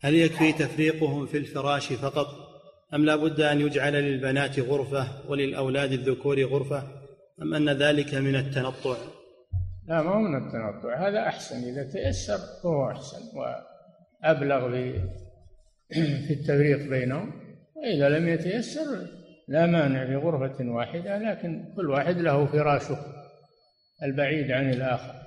هل 0.00 0.14
يكفي 0.14 0.52
تفريقهم 0.52 1.26
في 1.26 1.36
الفراش 1.36 1.92
فقط؟ 1.92 2.26
أم 2.94 3.04
لا 3.04 3.16
بد 3.16 3.40
أن 3.40 3.60
يجعل 3.60 3.92
للبنات 3.92 4.60
غرفة 4.60 5.08
وللأولاد 5.28 5.92
الذكور 5.92 6.44
غرفة؟ 6.44 6.82
أم 7.42 7.54
أن 7.54 7.70
ذلك 7.70 8.14
من 8.14 8.36
التنطع؟ 8.36 8.96
لا 9.88 10.02
ما 10.02 10.10
هو 10.10 10.18
من 10.18 10.36
التنطع. 10.36 11.08
هذا 11.08 11.18
أحسن. 11.28 11.56
إذا 11.56 11.82
تيسر 11.82 12.38
فهو 12.62 12.90
أحسن 12.90 13.18
وأبلغ 13.34 14.70
في 14.70 15.00
التفريق 16.30 16.88
بينهم. 16.88 17.32
وإذا 17.76 18.08
لم 18.08 18.28
يتيسر 18.28 19.06
لا 19.48 19.66
مانع 19.66 20.06
في 20.06 20.16
غرفة 20.16 20.64
واحدة 20.64 21.18
لكن 21.18 21.72
كل 21.76 21.90
واحد 21.90 22.18
له 22.18 22.46
فراشه 22.46 22.98
البعيد 24.02 24.50
عن 24.50 24.70
الآخر. 24.70 25.19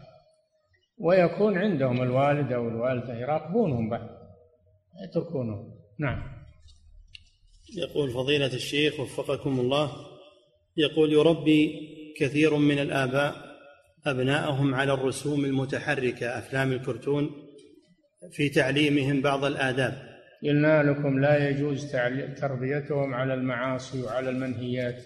ويكون 0.98 1.58
عندهم 1.58 2.02
الوالد 2.02 2.52
أو 2.52 2.68
الوالدة 2.68 3.14
يراقبونهم 3.14 3.90
بعد 3.90 4.10
يتركونهم. 5.10 5.74
نعم. 6.00 6.24
يقول 7.78 8.12
فضيلة 8.12 8.54
الشيخ 8.54 9.00
وفقكم 9.00 9.60
الله 9.60 9.92
يقول 10.78 11.14
يربي 11.14 11.90
كثير 12.20 12.58
من 12.58 12.80
الآباء 12.80 13.36
أبناءهم 14.06 14.76
على 14.76 14.94
الرسوم 14.94 15.46
المتحركة 15.46 16.38
أفلام 16.40 16.72
الكرتون 16.72 17.30
في 18.32 18.50
تعليمهم 18.50 19.22
بعض 19.22 19.46
الآداب. 19.46 20.14
قلنا 20.44 20.84
لكم 20.84 21.20
لا 21.20 21.50
يجوز 21.50 21.92
تربيتهم 22.38 23.14
على 23.14 23.34
المعاصي 23.34 24.02
وعلى 24.02 24.30
المنهيات 24.30 25.04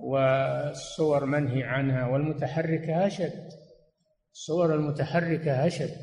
والصور 0.00 1.24
منهي 1.24 1.62
عنها 1.62 2.06
والمتحركة 2.06 3.06
أشد. 3.06 3.61
الصور 4.42 4.74
المتحركة 4.74 5.66
أشد 5.66 5.96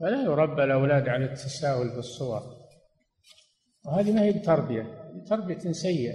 فلا 0.00 0.22
يربى 0.22 0.64
الأولاد 0.64 1.08
على 1.08 1.24
التساهل 1.24 1.96
بالصور. 1.96 2.42
وهذه 3.86 4.12
ما 4.12 4.22
هي 4.22 4.32
بتربية 4.32 5.12
تربية 5.28 5.72
سيئة. 5.72 6.14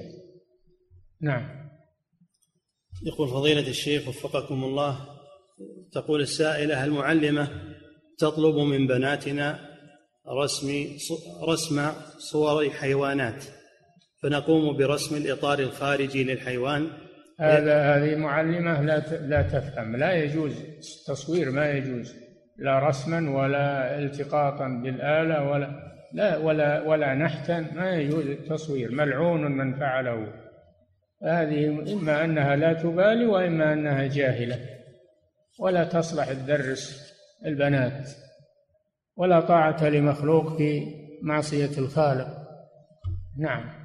نعم. 1.21 1.69
يقول 3.03 3.29
فضيلة 3.29 3.67
الشيخ 3.67 4.07
وفقكم 4.07 4.63
الله 4.63 5.07
تقول 5.91 6.21
السائلة 6.21 6.85
المعلمة 6.85 7.75
تطلب 8.17 8.55
من 8.55 8.87
بناتنا 8.87 9.59
رسم 10.27 10.87
رسم 11.47 11.91
صور 12.17 12.69
حيوانات 12.69 13.43
فنقوم 14.21 14.77
برسم 14.77 15.15
الإطار 15.15 15.59
الخارجي 15.59 16.23
للحيوان 16.23 17.04
هذا 17.39 17.95
هذه 17.95 18.15
معلمة 18.15 18.81
لا 18.81 18.99
لا 19.21 19.41
تفهم. 19.41 19.95
لا 19.95 20.13
يجوز 20.13 20.61
التصوير 20.61 21.51
ما 21.51 21.69
يجوز. 21.69 22.15
لا 22.57 22.79
رسما 22.79 23.37
ولا 23.37 23.99
التقاطا 23.99 24.67
بالآلة 24.67 25.49
ولا 25.49 25.69
لا 26.13 26.37
ولا 26.37 26.81
ولا 26.81 27.15
نحتا 27.15 27.65
ما 27.75 27.95
يجوز 27.95 28.27
التصوير. 28.27 28.91
ملعون 28.91 29.51
من 29.51 29.73
فعله. 29.73 30.33
هذه 31.23 31.93
إما 31.93 32.23
أنها 32.23 32.55
لا 32.55 32.73
تبالي 32.73 33.25
وإما 33.25 33.73
أنها 33.73 34.07
جاهلة. 34.07 34.59
ولا 35.59 35.83
تصلح 35.83 36.33
تدرس 36.33 37.13
البنات. 37.45 38.09
ولا 39.17 39.39
طاعة 39.39 39.89
لمخلوق 39.89 40.57
في 40.57 40.85
معصية 41.23 41.77
الخالق. 41.77 42.27
نعم. 43.39 43.84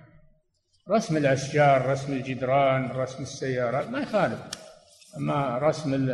رسم 0.91 1.17
الأشجار 1.17 1.87
رسم 1.87 2.13
الجدران 2.13 2.91
رسم 2.91 3.23
السيارات 3.23 3.89
ما 3.89 4.01
يخالف. 4.01 4.41
أما 5.17 5.59
رسم 5.59 6.11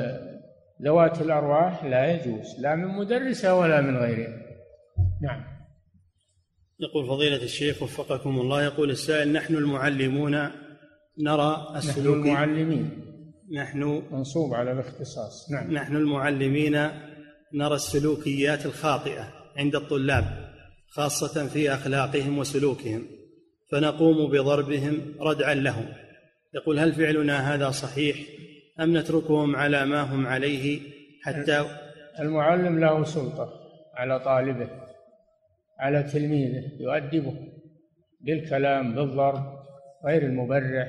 ذوات 0.83 1.21
الأرواح 1.21 1.85
لا 1.85 2.13
يجوز 2.13 2.61
لا 2.61 2.75
من 2.75 2.89
مدرسة 2.89 3.55
ولا 3.55 3.81
من 3.81 3.97
غيرها. 3.97 4.37
نعم. 5.23 5.45
يقول 6.81 7.07
فضيلة 7.07 7.43
الشيخ 7.43 7.83
وفقكم 7.83 8.39
الله 8.39 8.63
يقول 8.65 8.91
السائل 8.91 9.33
نحن 9.33 9.55
المعلمون 9.55 10.51
نرى 11.19 11.73
السلوك 11.77 12.17
نحن 12.17 12.29
المعلمين. 12.29 12.91
نحن 13.53 14.03
منصوب 14.11 14.55
على 14.55 14.73
الاختصاص. 14.73 15.51
نعم. 15.51 15.73
نحن 15.73 15.97
المعلمين 15.97 16.73
نرى 17.55 17.75
السلوكيات 17.75 18.67
الخاطئة 18.67 19.33
عند 19.57 19.75
الطلاب 19.75 20.25
خاصة 20.89 21.47
في 21.49 21.75
أخلاقهم 21.75 22.39
وسلوكهم. 22.39 23.16
فنقوم 23.71 24.31
بضربهم 24.31 25.15
ردعا 25.21 25.55
لهم. 25.55 25.87
يقول 26.55 26.79
هل 26.79 26.93
فعلنا 26.93 27.55
هذا 27.55 27.71
صحيح 27.71 28.17
أم 28.81 28.97
نتركهم 28.97 29.57
على 29.57 29.87
ما 29.87 30.03
هم 30.03 30.27
عليه 30.27 30.81
حتى 31.23 31.65
المعلم 32.21 32.81
له 32.81 33.05
سلطة 33.05 33.53
على 33.95 34.21
طالبه 34.21 34.69
على 35.79 36.03
تلميذه 36.03 36.71
يؤدبه 36.81 37.35
بالكلام 38.21 38.95
بالضرب 38.95 39.59
غير 40.05 40.23
المبرح. 40.23 40.89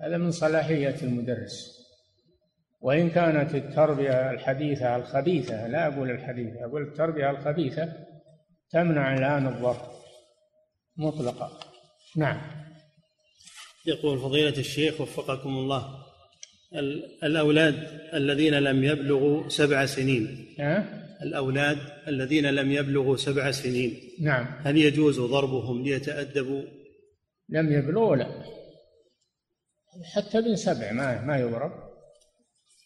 هذا 0.00 0.16
من 0.16 0.30
صلاحية 0.30 0.96
المدرس. 1.02 1.76
وإن 2.80 3.10
كانت 3.10 3.54
التربية 3.54 4.30
الحديثة 4.30 4.96
الخبيثة 4.96 5.66
لا 5.66 5.86
أقول 5.86 6.10
الحديثة 6.10 6.64
أقول 6.64 6.82
التربية 6.82 7.30
الخبيثة 7.30 7.92
تمنع 8.70 9.14
الآن 9.14 9.46
الضرب 9.46 9.76
مطلقا. 10.96 11.65
نعم. 12.16 12.40
يقول 13.86 14.18
فضيلة 14.18 14.58
الشيخ 14.58 15.00
وفقكم 15.00 15.48
الله 15.48 16.06
الأولاد 17.22 18.00
الذين 18.14 18.54
لم 18.54 18.84
يبلغوا 18.84 19.48
سبع 19.48 19.86
سنين. 19.86 20.54
أه؟ 20.60 21.06
الأولاد 21.22 21.78
الذين 22.08 22.46
لم 22.46 22.72
يبلغوا 22.72 23.16
سبع 23.16 23.50
سنين. 23.50 24.00
نعم. 24.20 24.46
هل 24.64 24.76
يجوز 24.76 25.20
ضربهم 25.20 25.82
ليتأدبوا؟ 25.82 26.62
لم 27.48 27.72
يبلغوا 27.72 28.16
لا. 28.16 28.26
حتى 30.14 30.38
ابن 30.38 30.56
سبع 30.56 30.92
ما 30.92 31.22
ما 31.22 31.38
يضرب. 31.38 31.72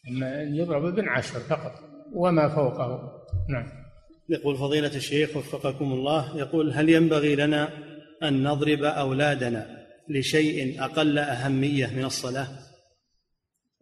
أما 0.08 0.42
يضرب 0.42 0.84
ابن 0.84 1.08
عشر 1.08 1.40
فقط 1.40 1.72
وما 2.12 2.48
فوقه. 2.48 3.12
نعم. 3.48 3.80
يقول 4.28 4.56
فضيلة 4.56 4.96
الشيخ 4.96 5.36
وفقكم 5.36 5.92
الله 5.92 6.38
يقول 6.38 6.72
هل 6.72 6.88
ينبغي 6.88 7.36
لنا 7.36 7.89
أن 8.22 8.42
نضرب 8.42 8.82
أولادنا 8.82 9.86
لشيء 10.08 10.84
أقل 10.84 11.18
أهمية 11.18 11.86
من 11.86 12.04
الصلاة؟ 12.04 12.48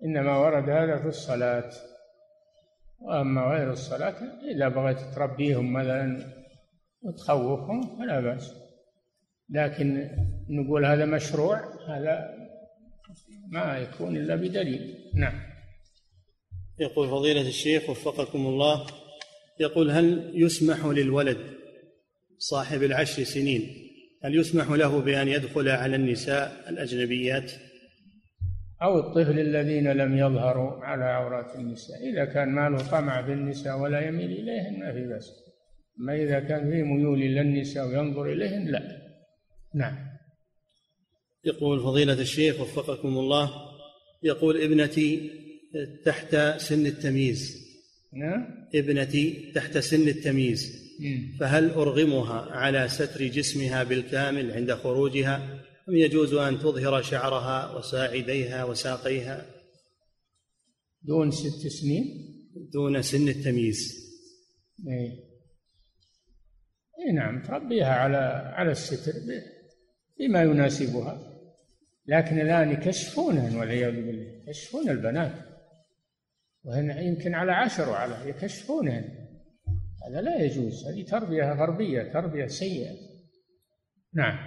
إنما 0.04 0.38
ورد 0.38 0.68
هذا 0.70 1.02
في 1.02 1.08
الصلاة. 1.08 1.70
وأما 3.00 3.40
غير 3.40 3.72
الصلاة 3.72 4.16
إذا 4.54 4.68
بغيت 4.68 4.98
تربيهم 5.14 5.72
مثلا 5.72 6.34
وتخوفهم 7.02 7.98
فلا 7.98 8.20
بأس. 8.20 8.54
لكن 9.50 10.10
نقول 10.48 10.86
هذا 10.86 11.04
مشروع 11.04 11.60
هذا 11.88 12.34
ما 13.48 13.78
يكون 13.78 14.16
إلا 14.16 14.36
بدليل. 14.36 15.10
نعم. 15.14 15.40
يقول 16.80 17.08
فضيلة 17.08 17.48
الشيخ 17.48 17.90
وفقكم 17.90 18.46
الله 18.46 18.86
يقول 19.60 19.90
هل 19.90 20.32
يسمح 20.34 20.84
للولد 20.84 21.38
صاحب 22.38 22.82
العشر 22.82 23.24
سنين 23.24 23.87
هل 24.24 24.38
يسمح 24.38 24.70
له 24.70 25.00
بأن 25.00 25.28
يدخل 25.28 25.68
على 25.68 25.96
النساء 25.96 26.70
الأجنبيات؟ 26.70 27.52
أو 28.82 28.98
الطفل 28.98 29.38
الذين 29.38 29.92
لم 29.92 30.18
يظهروا 30.18 30.84
على 30.84 31.04
عورات 31.04 31.56
النساء. 31.56 31.96
إذا 32.12 32.24
كان 32.24 32.48
ما 32.48 32.68
له 32.68 32.90
طمع 32.90 33.26
في 33.26 33.32
النساء 33.32 33.78
ولا 33.78 34.08
يميل 34.08 34.30
إليهن 34.30 34.80
ما 34.80 34.92
في 34.92 35.08
بأس. 35.08 35.30
أما 36.00 36.14
إذا 36.14 36.40
كان 36.40 36.70
فيه 36.70 36.82
ميول 36.82 37.22
إلى 37.22 37.40
النساء 37.40 37.88
وينظر 37.88 38.32
إليهن 38.32 38.68
لا. 38.68 38.82
نعم. 39.74 39.96
يقول 41.44 41.80
فضيلة 41.80 42.20
الشيخ 42.20 42.60
وفقكم 42.60 43.08
الله 43.08 43.50
يقول 44.22 44.60
ابنتي 44.60 45.30
تحت 46.04 46.36
سن 46.56 46.86
التمييز. 46.86 47.68
نعم. 48.12 48.68
ابنتي 48.74 49.52
تحت 49.54 49.78
سن 49.78 50.08
التمييز. 50.08 50.87
فهل 51.40 51.70
أرغمها 51.70 52.40
على 52.40 52.88
ستر 52.88 53.26
جسمها 53.26 53.84
بالكامل 53.84 54.52
عند 54.52 54.72
خروجها؟ 54.72 55.36
أم 55.88 55.96
يجوز 55.96 56.34
أن 56.34 56.58
تظهر 56.58 57.02
شعرها 57.02 57.76
وساعديها 57.76 58.64
وساقيها؟ 58.64 59.46
دون 61.02 61.30
ست 61.30 61.66
سنين. 61.66 62.04
دون 62.72 63.02
سن 63.02 63.28
التمييز. 63.28 64.08
اي 64.88 65.28
إيه 66.98 67.12
نعم 67.14 67.42
تربيها 67.42 67.94
على 67.94 68.16
على 68.54 68.70
الستر 68.70 69.12
بما 70.18 70.42
يناسبها. 70.42 71.38
لكن 72.06 72.40
الآن 72.40 72.70
يكشفونهن 72.70 73.56
والعياذ 73.56 73.92
بالله 73.92 74.42
يكشفون 74.46 74.90
البنات. 74.90 75.34
وهن 76.64 76.90
يمكن 76.90 77.34
على 77.34 77.52
عشر 77.52 77.88
وعلى 77.88 78.28
يكشفونهن. 78.30 79.17
هذا 80.06 80.20
لا 80.20 80.44
يجوز 80.44 80.86
هذه 80.86 81.04
تربية 81.04 81.52
غربية 81.52 82.12
تربية 82.12 82.46
سيئة. 82.46 82.92
نعم. 84.14 84.38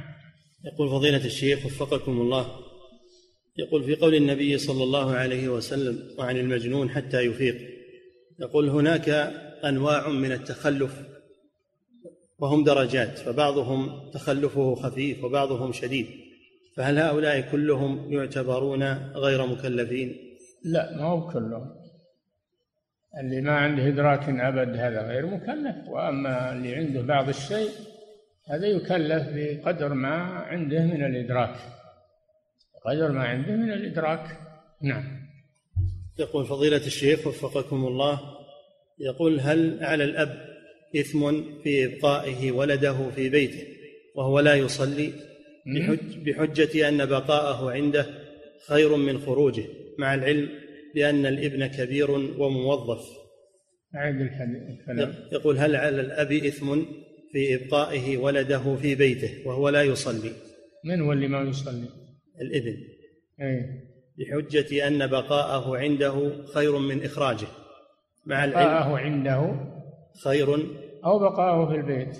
يقول 0.65 0.89
فضيلة 0.89 1.25
الشيخ 1.25 1.65
وفقكم 1.65 2.21
الله 2.21 2.45
يقول 3.57 3.83
في 3.83 3.95
قول 3.95 4.15
النبي 4.15 4.57
صلى 4.57 4.83
الله 4.83 5.11
عليه 5.11 5.49
وسلم 5.49 6.19
وعن 6.19 6.37
المجنون 6.37 6.89
حتى 6.89 7.21
يفيق 7.21 7.55
يقول 8.39 8.69
هناك 8.69 9.09
أنواع 9.65 10.09
من 10.09 10.31
التخلف 10.31 11.01
وهم 12.39 12.63
درجات 12.63 13.17
فبعضهم 13.17 14.11
تخلفه 14.11 14.75
خفيف 14.75 15.23
وبعضهم 15.23 15.71
شديد 15.71 16.07
فهل 16.77 16.99
هؤلاء 16.99 17.41
كلهم 17.51 18.13
يعتبرون 18.13 18.83
غير 19.15 19.45
مكلفين؟ 19.45 20.15
لا 20.63 20.97
ما 20.97 21.03
هو 21.03 21.27
كلهم. 21.27 21.80
اللي 23.19 23.41
ما 23.41 23.51
عنده 23.51 23.87
إدراك 23.87 24.29
أبد 24.29 24.77
هذا 24.77 25.01
غير 25.01 25.25
مكلف 25.25 25.87
وأما 25.87 26.53
اللي 26.53 26.75
عنده 26.75 27.01
بعض 27.01 27.29
الشيء 27.29 27.69
هذا 28.49 28.67
يكلف 28.67 29.27
بقدر 29.33 29.93
ما 29.93 30.15
عنده 30.25 30.85
من 30.85 31.05
الإدراك. 31.05 31.55
قدر 32.85 33.11
ما 33.11 33.23
عنده 33.23 33.55
من 33.55 33.71
الإدراك. 33.71 34.37
نعم. 34.81 35.21
يقول 36.19 36.45
فضيلة 36.45 36.85
الشيخ 36.85 37.27
وفقكم 37.27 37.85
الله 37.85 38.19
يقول 38.99 39.39
هل 39.39 39.83
على 39.83 40.03
الأب 40.03 40.51
إثم 40.95 41.31
في 41.63 41.85
إبقائه 41.85 42.51
ولده 42.51 43.09
في 43.09 43.29
بيته 43.29 43.67
وهو 44.15 44.39
لا 44.39 44.55
يصلي؟ 44.55 45.13
بحجة 46.25 46.89
أن 46.89 47.05
بقاءه 47.05 47.71
عنده 47.71 48.05
خير 48.67 48.95
من 48.95 49.19
خروجه 49.19 49.63
مع 49.97 50.13
العلم 50.13 50.49
بأن 50.95 51.25
الابن 51.25 51.67
كبير 51.67 52.11
وموظف. 52.11 53.01
أعد 53.95 54.21
الكلام. 54.21 55.15
يقول 55.31 55.57
هل 55.57 55.75
على 55.75 56.01
الأب 56.01 56.31
إثم 56.31 56.81
في 57.31 57.55
إبقائه 57.55 58.17
ولده 58.17 58.75
في 58.75 58.95
بيته 58.95 59.47
وهو 59.47 59.69
لا 59.69 59.83
يصلي؟ 59.83 60.31
من 60.85 61.01
هو 61.01 61.11
اللي 61.13 61.27
ما 61.27 61.41
يصلي؟ 61.41 61.87
الإبن. 62.41 62.77
أي 63.41 63.81
بحجة 64.17 64.87
أن 64.87 65.07
بقاءه 65.07 65.77
عنده 65.77 66.45
خير 66.45 66.77
من 66.77 67.03
إخراجه. 67.03 67.47
مع 68.25 68.45
بقاءه 68.45 68.97
عنده 68.97 69.55
خير. 70.23 70.55
أو 71.05 71.19
بقاءه 71.19 71.69
في 71.69 71.75
البيت. 71.75 72.17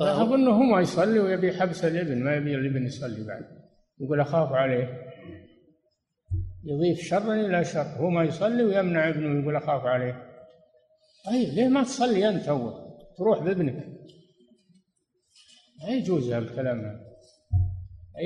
أظنه 0.00 0.50
هو 0.50 0.62
ما 0.62 0.80
يصلي 0.80 1.18
ويبي 1.18 1.52
حبس 1.52 1.84
الإبن 1.84 2.24
ما 2.24 2.36
يبي 2.36 2.54
الإبن 2.54 2.86
يصلي 2.86 3.26
بعد. 3.26 3.44
يقول 4.00 4.20
أخاف 4.20 4.52
عليه. 4.52 5.05
يضيف 6.66 7.00
شرا 7.00 7.34
إلى 7.34 7.64
شر. 7.64 7.82
هو 7.82 8.10
ما 8.10 8.24
يصلي 8.24 8.64
ويمنع 8.64 9.08
ابنه 9.08 9.40
يقول 9.40 9.56
أخاف 9.56 9.82
عليه. 9.84 10.22
طيب 11.26 11.48
ليه 11.48 11.68
ما 11.68 11.82
تصلي 11.82 12.28
أنت 12.28 12.48
أول 12.48 12.72
تروح 13.18 13.42
بابنك. 13.42 13.86
ما 15.82 15.88
يجوز 15.88 16.32
هذا 16.32 16.38
الكلام. 16.38 16.78
هذا 16.80 17.06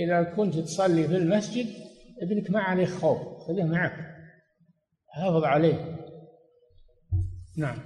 إذا 0.04 0.22
كنت 0.22 0.58
تصلي 0.58 1.08
في 1.08 1.16
المسجد 1.16 1.66
ابنك 2.22 2.50
ما 2.50 2.60
عليه 2.60 2.86
خوف. 2.86 3.18
خذه 3.48 3.64
معك. 3.64 4.10
حافظ 5.08 5.44
عليه. 5.44 5.96
نعم. 7.56 7.78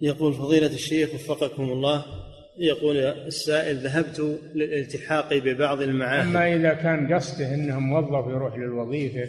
يقول 0.00 0.34
فضيلة 0.34 0.74
الشيخ 0.74 1.14
وفقكم 1.14 1.62
الله. 1.62 2.27
يقول 2.58 2.96
السائل 2.96 3.76
ذهبت 3.76 4.40
للالتحاق 4.54 5.34
ببعض 5.34 5.80
المعاهد. 5.82 6.26
أما 6.26 6.54
إذا 6.54 6.74
كان 6.74 7.14
قصده 7.14 7.54
أنه 7.54 7.80
موظف 7.80 8.30
يروح 8.30 8.56
للوظيفة 8.56 9.28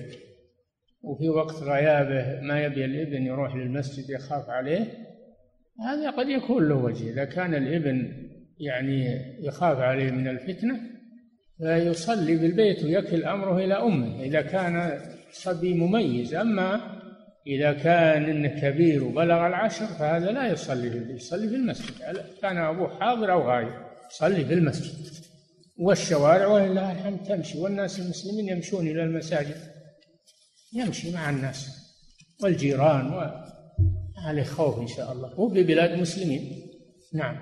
وفي 1.02 1.30
وقت 1.30 1.56
غيابه 1.56 2.42
ما 2.42 2.64
يبي 2.64 2.86
الابن 2.86 3.26
يروح 3.26 3.56
للمسجد 3.56 4.10
يخاف 4.10 4.50
عليه 4.50 4.86
هذا 5.80 6.10
قد 6.10 6.30
يكون 6.30 6.70
له 6.70 6.76
وجه. 6.76 7.10
إذا 7.10 7.26
كان 7.26 7.56
الابن 7.56 8.12
يعني 8.60 9.16
يخاف 9.40 9.78
عليه 9.78 10.12
من 10.12 10.28
الفتنة 10.28 10.80
فيصلي 11.58 12.36
بالبيت 12.36 12.84
ويكل 12.84 13.24
أمره 13.24 13.58
إلى 13.58 13.74
أمه. 13.74 14.24
إذا 14.24 14.42
كان 14.42 15.00
صبي 15.32 15.74
مميز 15.74 16.36
أما 16.36 16.99
إذا 17.48 17.74
كان 17.74 18.24
إنه 18.24 18.62
كبير 18.62 19.04
وبلغ 19.04 19.48
العشر 19.48 19.86
فهذا 19.86 20.32
لا 20.32 20.52
يصلي 20.52 20.90
في 20.90 21.14
يصلي 21.14 21.50
في 21.50 21.56
المسجد. 21.56 21.94
كان 22.42 22.58
أبوه 22.58 23.00
حاضر 23.00 23.32
أو 23.32 23.50
غايب؟ 23.50 23.74
يصلي 24.12 24.46
في 24.46 24.54
المسجد. 24.54 24.94
والشوارع 25.78 26.48
ولله 26.48 26.92
الحمد 26.92 27.24
تمشي 27.24 27.58
والناس 27.58 28.00
المسلمين 28.00 28.50
يمشون 28.50 28.88
إلى 28.88 29.04
المساجد. 29.04 29.58
يمشي 30.74 31.12
مع 31.12 31.30
الناس. 31.30 31.68
والجيران 32.44 33.14
و 33.14 33.32
عليه 34.18 34.44
خوف 34.44 34.80
إن 34.80 34.88
شاء 34.88 35.12
الله. 35.12 35.30
هو 35.30 35.48
ببلاد 35.48 36.00
مسلمين. 36.00 36.68
نعم. 37.14 37.40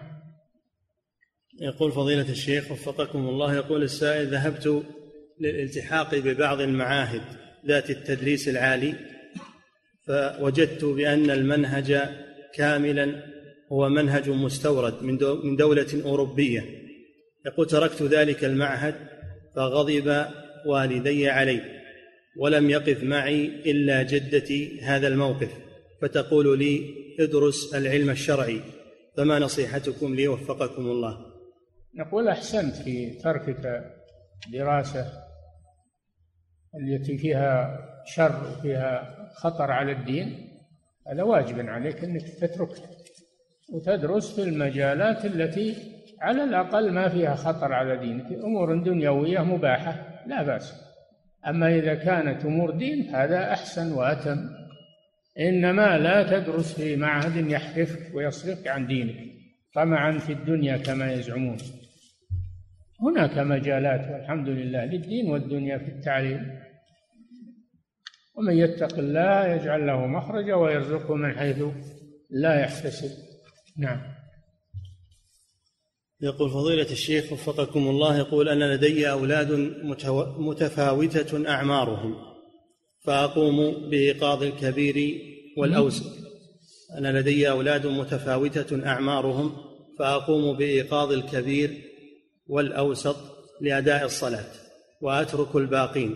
يقول 1.61 1.91
فضيلة 1.91 2.29
الشيخ 2.29 2.71
وفقكم 2.71 3.19
الله 3.19 3.55
يقول 3.55 3.83
السائل 3.83 4.27
ذهبت 4.27 4.83
للالتحاق 5.41 6.15
ببعض 6.15 6.61
المعاهد 6.61 7.21
ذات 7.67 7.89
التدريس 7.89 8.47
العالي. 8.47 9.16
فوجدت 10.07 10.85
بأن 10.85 11.31
المنهج 11.31 11.99
كاملا 12.53 13.23
هو 13.71 13.89
منهج 13.89 14.29
مستورد 14.29 15.03
من 15.43 15.55
دولة 15.55 16.01
أوروبية. 16.05 16.65
يقول 17.45 17.67
تركت 17.67 18.01
ذلك 18.01 18.45
المعهد 18.45 18.95
فغضب 19.55 20.25
والدي 20.65 21.29
علي 21.29 21.61
ولم 22.37 22.69
يقف 22.69 23.03
معي 23.03 23.45
إلا 23.45 24.03
جدتي 24.03 24.81
هذا 24.81 25.07
الموقف. 25.07 25.49
فتقول 26.01 26.59
لي 26.59 26.81
ادرس 27.19 27.75
العلم 27.75 28.09
الشرعي 28.09 28.61
فما 29.17 29.39
نصيحتكم 29.39 30.15
لي 30.15 30.27
وفقكم 30.27 30.81
الله؟ 30.81 31.17
نقول 31.95 32.27
أحسنت 32.27 32.75
في 32.75 33.09
تركك 33.23 33.83
دراسة. 34.53 35.26
التي 36.75 37.17
فيها 37.17 37.79
شر 38.05 38.51
وفيها 38.51 39.17
خطر 39.35 39.71
على 39.71 39.91
الدين 39.91 40.47
هذا 41.07 41.23
واجب 41.23 41.69
عليك 41.69 42.03
إنك 42.03 42.21
تتركه 42.21 42.81
وتدرس 43.73 44.35
في 44.35 44.49
المجالات 44.49 45.25
التي 45.25 45.75
على 46.21 46.43
الأقل 46.43 46.91
ما 46.91 47.09
فيها 47.09 47.35
خطر 47.35 47.73
على 47.73 47.97
دينك. 47.97 48.31
أمور 48.31 48.77
دنيوية 48.77 49.39
مباحة 49.39 50.23
لا 50.27 50.43
بأس. 50.43 50.73
أما 51.47 51.75
إذا 51.75 51.95
كانت 51.95 52.45
أمور 52.45 52.71
دين 52.71 53.15
هذا 53.15 53.53
أحسن 53.53 53.91
وأتم. 53.91 54.49
إنما 55.39 55.97
لا 55.97 56.39
تدرس 56.39 56.73
في 56.73 56.95
معهد 56.95 57.47
يحرفك 57.47 58.15
ويصرفك 58.15 58.67
عن 58.67 58.87
دينك. 58.87 59.15
طمعا 59.75 60.17
في 60.17 60.33
الدنيا 60.33 60.77
كما 60.77 61.11
يزعمون. 61.11 61.57
هناك 63.01 63.37
مجالات 63.37 64.11
والحمد 64.11 64.49
لله 64.49 64.85
للدين 64.85 65.29
والدنيا 65.29 65.77
في 65.77 65.87
التعليم. 65.87 66.59
ومن 68.35 68.57
يتق 68.57 68.97
الله 68.97 69.47
يجعل 69.47 69.87
له 69.87 70.07
مخرجا 70.07 70.55
ويرزقه 70.55 71.15
من 71.15 71.33
حيث 71.33 71.63
لا 72.29 72.61
يحتسب. 72.61 73.09
نعم. 73.77 74.01
يقول 76.21 76.49
فضيلة 76.49 76.91
الشيخ 76.91 77.33
وفقكم 77.33 77.87
الله 77.87 78.17
يقول 78.17 78.49
أن 78.49 78.59
لدي 78.59 79.11
أولاد 79.11 79.51
متفاوتة 80.37 81.49
أعمارهم 81.49 82.15
فأقوم 83.05 83.89
بإيقاظ 83.89 84.43
الكبير 84.43 85.21
والأوسط. 85.57 86.27
أنا 86.97 87.19
لدي 87.19 87.49
أولاد 87.49 87.87
متفاوتة 87.87 88.87
أعمارهم 88.87 89.51
فأقوم 89.99 90.57
بإيقاظ 90.57 91.11
الكبير 91.11 91.86
والأوسط 92.49 93.17
لأداء 93.61 94.05
الصلاة 94.05 94.45
وأترك 95.01 95.55
الباقين 95.55 96.15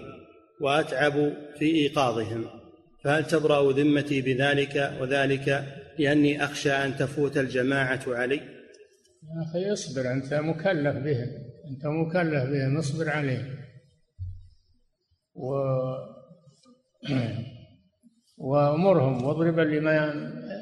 وأتعب 0.62 1.34
في 1.60 1.66
إيقاظهم. 1.66 2.62
فهل 3.04 3.28
تبرأ 3.28 3.72
ذمتي 3.72 4.22
بذلك 4.22 4.98
وذلك 5.02 5.66
لأني 6.00 6.44
أخشى 6.44 6.72
أن 6.72 6.96
تفوت 6.96 7.38
الجماعة 7.38 8.02
علي؟ 8.08 8.36
يا 8.36 9.44
أخي 9.50 9.74
اصبر 9.74 10.12
أنت 10.12 10.34
مكلف 10.34 10.96
بهم 10.96 11.30
أنت 11.68 11.86
مكلف 11.86 12.44
بهم 12.44 12.78
اصبر 12.78 13.10
عليهم. 13.10 13.56
و 15.36 15.54
وأمرهم 18.38 19.24
واضرب 19.24 19.60
لما 19.60 20.14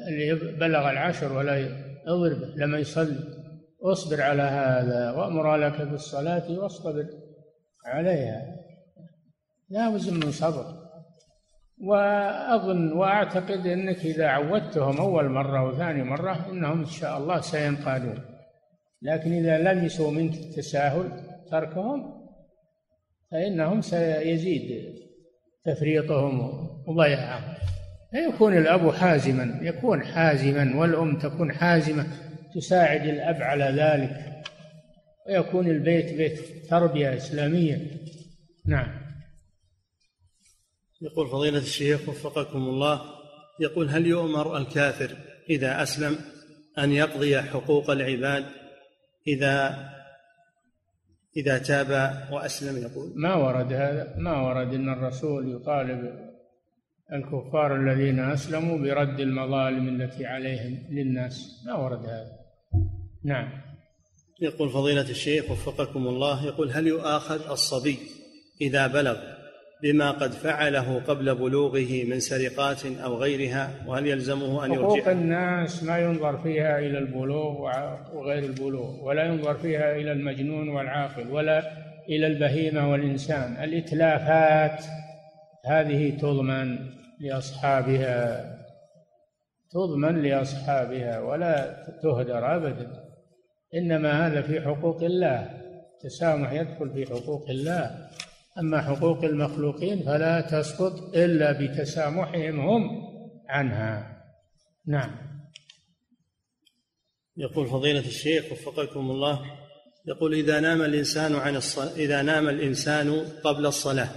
اللي 0.08 0.34
بلغ 0.34 0.90
العشر 0.90 1.32
ولا 1.32 1.68
اضربه 2.06 2.46
لما 2.56 2.78
يصلي. 2.78 3.39
اصبر 3.82 4.22
على 4.22 4.42
هذا 4.42 5.10
وأمر 5.10 5.56
لك 5.56 5.82
بالصلاة 5.82 6.58
واصطبر 6.58 7.06
عليها. 7.86 8.56
لابد 9.70 10.10
من 10.10 10.32
صبر. 10.32 10.64
وأظن 11.82 12.92
وأعتقد 12.92 13.66
أنك 13.66 13.96
إذا 13.96 14.26
عودتهم 14.26 14.96
أول 14.96 15.28
مرة 15.28 15.68
وثاني 15.68 16.02
مرة 16.02 16.50
أنهم 16.50 16.78
إن 16.78 16.86
شاء 16.86 17.18
الله 17.18 17.40
سينقادون. 17.40 18.24
لكن 19.02 19.32
إذا 19.32 19.58
لمسوا 19.58 20.10
منك 20.10 20.34
التساهل 20.34 21.10
تركهم 21.50 22.20
فإنهم 23.30 23.80
سيزيد 23.80 24.94
تفريطهم 25.64 26.66
وضياعهم. 26.86 27.54
فيكون 28.10 28.56
الأب 28.56 28.90
حازما 28.90 29.58
يكون 29.62 30.04
حازما 30.04 30.80
والأم 30.80 31.18
تكون 31.18 31.52
حازمة. 31.52 32.06
تساعد 32.54 33.06
الأب 33.06 33.42
على 33.42 33.64
ذلك 33.64 34.42
ويكون 35.26 35.70
البيت 35.70 36.12
بيت 36.14 36.66
تربية 36.70 37.16
إسلامية. 37.16 37.90
نعم. 38.66 39.00
يقول 41.02 41.28
فضيلة 41.28 41.58
الشيخ 41.58 42.08
وفقكم 42.08 42.58
الله 42.58 43.00
يقول 43.60 43.88
هل 43.88 44.06
يؤمر 44.06 44.56
الكافر 44.56 45.16
إذا 45.50 45.82
أسلم 45.82 46.18
أن 46.78 46.92
يقضي 46.92 47.42
حقوق 47.42 47.90
العباد 47.90 48.44
إذا 49.26 49.90
إذا 51.36 51.58
تاب 51.58 51.90
وأسلم؟ 52.32 52.82
يقول 52.82 53.12
ما 53.16 53.34
ورد 53.34 53.72
هذا 53.72 54.14
ما 54.18 54.40
ورد 54.40 54.74
أن 54.74 54.88
الرسول 54.92 55.56
يطالب 55.56 56.30
الكفار 57.12 57.76
الذين 57.76 58.20
أسلموا 58.20 58.78
برد 58.78 59.20
المظالم 59.20 59.88
التي 59.88 60.26
عليهم 60.26 60.78
للناس. 60.90 61.64
ما 61.66 61.74
ورد 61.74 62.06
هذا. 62.06 62.39
نعم. 63.24 63.48
يقول 64.40 64.68
فضيلة 64.68 65.10
الشيخ 65.10 65.50
وفقكم 65.50 66.06
الله 66.06 66.46
يقول 66.46 66.70
هل 66.70 66.86
يؤاخذ 66.86 67.50
الصبي 67.50 67.98
إذا 68.60 68.86
بلغ 68.86 69.16
بما 69.82 70.10
قد 70.10 70.32
فعله 70.32 71.00
قبل 71.00 71.34
بلوغه 71.34 72.04
من 72.04 72.20
سرقات 72.20 72.86
أو 72.86 73.16
غيرها 73.16 73.70
وهل 73.86 74.06
يلزمه 74.06 74.64
أن 74.64 74.72
يرجع؟ 74.72 74.84
حقوق 74.84 75.08
الناس 75.08 75.82
ما 75.82 75.98
ينظر 75.98 76.38
فيها 76.38 76.78
إلى 76.78 76.98
البلوغ 76.98 77.68
وغير 78.12 78.44
البلوغ 78.44 79.04
ولا 79.04 79.24
ينظر 79.24 79.54
فيها 79.54 79.96
إلى 79.96 80.12
المجنون 80.12 80.68
والعاقل 80.68 81.30
ولا 81.30 81.72
إلى 82.08 82.26
البهيمة 82.26 82.90
والإنسان. 82.90 83.64
الإتلافات 83.64 84.84
هذه 85.66 86.18
تضمن 86.18 86.78
لأصحابها 87.20 88.56
تضمن 89.72 90.22
لأصحابها 90.22 91.20
ولا 91.20 91.84
تهدر 92.02 92.56
ابدا. 92.56 92.99
إنما 93.74 94.26
هذا 94.26 94.42
في 94.42 94.60
حقوق 94.60 95.02
الله 95.02 95.60
التسامح 95.94 96.52
يدخل 96.52 96.90
في 96.90 97.06
حقوق 97.06 97.50
الله. 97.50 98.08
أما 98.58 98.82
حقوق 98.82 99.24
المخلوقين 99.24 100.02
فلا 100.02 100.40
تسقط 100.40 101.16
إلا 101.16 101.52
بتسامحهم 101.52 102.60
هم 102.60 102.90
عنها. 103.48 104.22
نعم. 104.86 105.30
يقول 107.36 107.66
فضيلة 107.66 108.00
الشيخ 108.06 108.52
وفقكم 108.52 109.10
الله 109.10 109.40
يقول 110.06 110.34
إذا 110.34 110.60
نام 110.60 110.82
الإنسان 110.82 111.34
عن 111.34 111.56
الصلاة 111.56 111.96
إذا 111.96 112.22
نام 112.22 112.48
الإنسان 112.48 113.26
قبل 113.44 113.66
الصلاة 113.66 114.08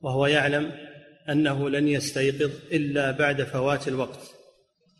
وهو 0.00 0.26
يعلم 0.26 0.72
أنه 1.28 1.70
لن 1.70 1.88
يستيقظ 1.88 2.50
إلا 2.72 3.10
بعد 3.10 3.42
فوات 3.42 3.88
الوقت 3.88 4.20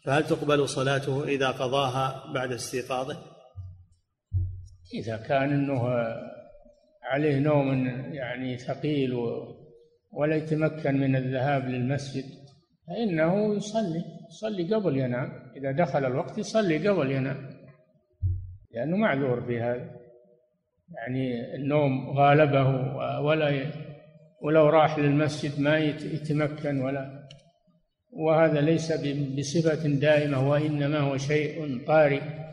فهل 0.04 0.26
تقبل 0.26 0.68
صلاته 0.68 1.24
إذا 1.24 1.48
قضاها 1.48 2.32
بعد 2.34 2.52
استيقاظه؟ 2.52 3.16
إذا 4.94 5.16
كان 5.16 5.52
أنه 5.52 5.88
عليه 7.02 7.38
نوم 7.38 7.86
يعني 8.14 8.56
ثقيل 8.56 9.14
ولا 10.12 10.36
يتمكن 10.36 11.00
من 11.00 11.16
الذهاب 11.16 11.68
للمسجد 11.68 12.24
فإنه 12.86 13.56
يصلي 13.56 14.04
يصلي 14.28 14.74
قبل 14.74 14.98
ينام. 14.98 15.32
إذا 15.56 15.72
دخل 15.72 16.04
الوقت 16.04 16.38
يصلي 16.38 16.88
قبل 16.88 17.10
ينام 17.10 17.36
لأنه 18.74 18.96
معذور 18.96 19.40
بهذا 19.40 19.90
يعني 20.94 21.54
النوم 21.54 22.10
غالبه 22.10 22.68
ولا 23.20 23.62
ولو 24.42 24.68
راح 24.68 24.98
للمسجد 24.98 25.60
ما 25.60 25.78
يتمكن 25.78 26.80
ولا. 26.80 27.28
وهذا 28.12 28.60
ليس 28.60 28.92
بصفة 29.38 29.88
دائمة 29.88 30.48
وإنما 30.50 30.98
هو 30.98 31.16
شيء 31.16 31.84
طارئ 31.86 32.47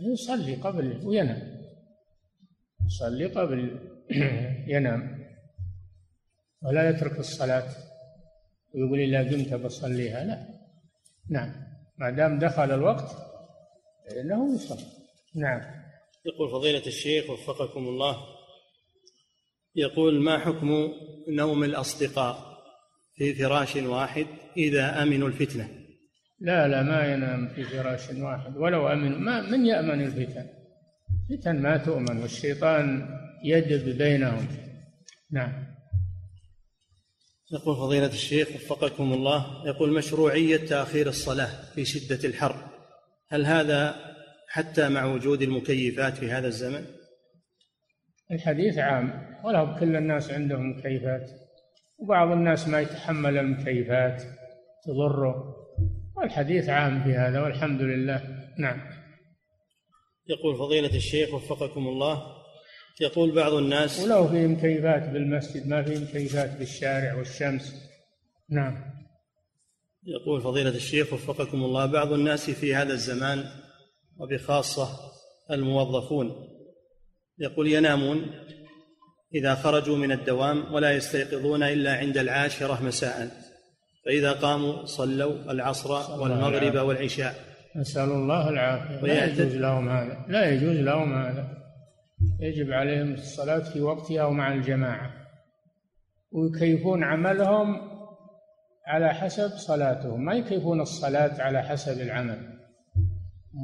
يصلي 0.00 0.54
قبل 0.54 1.06
وينام. 1.06 1.64
يصلي 2.86 3.26
قبل 3.26 3.78
ينام. 4.74 5.24
ولا 6.62 6.90
يترك 6.90 7.18
الصلاة. 7.18 7.68
ويقول 8.74 9.00
إذا 9.00 9.30
قمت 9.30 9.54
بصليها. 9.54 10.24
لا. 10.24 10.48
نعم. 11.30 11.52
ما 11.98 12.10
دام 12.10 12.38
دخل 12.38 12.70
الوقت 12.70 13.16
فإنه 14.10 14.54
يصلي. 14.54 14.86
نعم. 15.34 15.60
يقول 16.26 16.50
فضيلة 16.50 16.86
الشيخ 16.86 17.30
وفقكم 17.30 17.88
الله. 17.88 18.16
يقول 19.76 20.20
ما 20.20 20.38
حكم 20.38 20.92
نوم 21.28 21.64
الأصدقاء 21.64 22.54
في 23.14 23.34
فراش 23.34 23.76
واحد 23.76 24.26
إذا 24.56 25.02
أمنوا 25.02 25.28
الفتنة؟ 25.28 25.83
لا 26.44 26.68
لا 26.68 26.82
ما 26.82 27.12
ينام 27.12 27.48
في 27.48 27.64
فراش 27.64 28.10
واحد. 28.10 28.56
ولو 28.56 28.88
أمن 28.88 29.18
ما 29.18 29.50
من 29.50 29.66
يأمن 29.66 30.00
الفتن؟ 30.00 30.46
فتن 31.30 31.62
ما 31.62 31.76
تؤمن 31.76 32.16
والشيطان 32.16 33.08
يدب 33.44 33.98
بينهم. 33.98 34.46
نعم. 35.30 35.52
يقول 37.52 37.76
فضيلة 37.76 38.06
الشيخ 38.06 38.48
وفقكم 38.48 39.12
الله 39.12 39.66
يقول 39.66 39.94
مشروعية 39.94 40.56
تأخير 40.56 41.08
الصلاة 41.08 41.72
في 41.74 41.84
شدة 41.84 42.28
الحر 42.28 42.56
هل 43.28 43.46
هذا 43.46 43.94
حتى 44.48 44.88
مع 44.88 45.04
وجود 45.04 45.42
المكيفات 45.42 46.16
في 46.16 46.30
هذا 46.30 46.46
الزمن؟ 46.46 46.84
الحديث 48.30 48.78
عام. 48.78 49.36
ولا 49.44 49.76
كل 49.80 49.96
الناس 49.96 50.30
عندهم 50.30 50.70
مكيفات 50.70 51.30
وبعض 51.98 52.30
الناس 52.30 52.68
ما 52.68 52.80
يتحمل 52.80 53.38
المكيفات 53.38 54.22
تضره. 54.84 55.53
والحديث 56.24 56.68
عام 56.68 57.04
في 57.04 57.14
هذا 57.14 57.40
والحمد 57.40 57.80
لله. 57.80 58.22
نعم. 58.58 58.80
يقول 60.26 60.58
فضيلة 60.58 60.96
الشيخ 60.96 61.34
وفقكم 61.34 61.88
الله 61.88 62.22
يقول 63.00 63.34
بعض 63.34 63.52
الناس 63.52 64.00
ولو 64.00 64.28
في 64.28 64.46
مكيفات 64.46 65.08
بالمسجد 65.08 65.66
ما 65.66 65.82
في 65.82 65.98
مكيفات 65.98 66.56
بالشارع 66.58 67.14
والشمس. 67.14 67.74
نعم. 68.50 68.84
يقول 70.04 70.40
فضيلة 70.40 70.70
الشيخ 70.70 71.12
وفقكم 71.12 71.64
الله 71.64 71.86
بعض 71.86 72.12
الناس 72.12 72.50
في 72.50 72.74
هذا 72.74 72.92
الزمان 72.92 73.44
وبخاصة 74.16 74.88
الموظفون 75.50 76.48
يقول 77.38 77.72
ينامون 77.72 78.26
إذا 79.34 79.54
خرجوا 79.54 79.96
من 79.96 80.12
الدوام 80.12 80.74
ولا 80.74 80.92
يستيقظون 80.92 81.62
إلا 81.62 81.96
عند 81.96 82.18
العاشرة 82.18 82.82
مساء. 82.82 83.43
فإذا 84.04 84.32
قاموا 84.32 84.84
صلوا 84.84 85.52
العصر 85.52 86.20
والمغرب 86.20 86.86
والعشاء. 86.86 87.34
نسأل 87.76 88.10
الله 88.10 88.48
العافية. 88.48 89.00
لا 89.00 89.24
يجوز 89.24 89.56
لهم 89.56 89.88
هذا. 89.88 90.24
لا 90.28 90.50
يجوز 90.50 90.76
لهم 90.76 91.14
هذا. 91.14 91.48
يجب 92.40 92.72
عليهم 92.72 93.12
الصلاة 93.12 93.58
في 93.58 93.80
وقتها 93.80 94.24
ومع 94.24 94.52
الجماعة. 94.52 95.12
ويكيفون 96.32 97.04
عملهم 97.04 97.80
على 98.86 99.14
حسب 99.14 99.48
صلاتهم. 99.48 100.24
ما 100.24 100.34
يكيفون 100.34 100.80
الصلاة 100.80 101.42
على 101.42 101.62
حسب 101.62 102.00
العمل. 102.00 102.58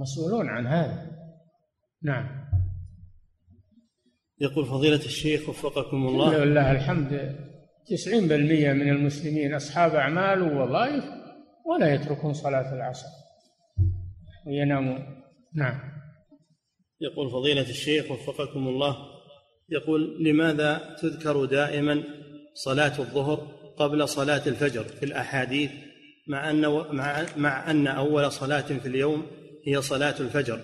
مسؤولون 0.00 0.48
عن 0.48 0.66
هذا. 0.66 1.10
نعم. 2.02 2.40
يقول 4.40 4.66
فضيلة 4.66 4.96
الشيخ 4.96 5.48
وفقكم 5.48 5.96
الله. 6.06 6.44
لله 6.44 6.70
الحمد. 6.72 7.36
تسعين 7.86 8.28
بالمئة 8.28 8.72
من 8.72 8.88
المسلمين 8.88 9.54
أصحاب 9.54 9.94
أعمال 9.94 10.42
ووظائف 10.42 11.04
ولا 11.66 11.94
يتركون 11.94 12.32
صلاة 12.32 12.74
العصر. 12.74 13.06
وينامون 14.46 15.22
نعم. 15.54 15.80
يقول 17.00 17.30
فضيلة 17.30 17.70
الشيخ 17.70 18.10
وفقكم 18.10 18.68
الله 18.68 18.96
يقول 19.68 20.24
لماذا 20.24 20.96
تذكر 21.02 21.44
دائما 21.44 22.04
صلاة 22.54 22.98
الظهر 22.98 23.36
قبل 23.76 24.08
صلاة 24.08 24.42
الفجر 24.46 24.84
في 24.84 25.04
الأحاديث 25.04 25.70
مع 26.28 26.50
أن 26.50 26.68
مع, 26.92 27.26
مع 27.36 27.70
أن 27.70 27.86
أول 27.86 28.32
صلاة 28.32 28.60
في 28.60 28.88
اليوم 28.88 29.26
هي 29.66 29.82
صلاة 29.82 30.14
الفجر 30.20 30.60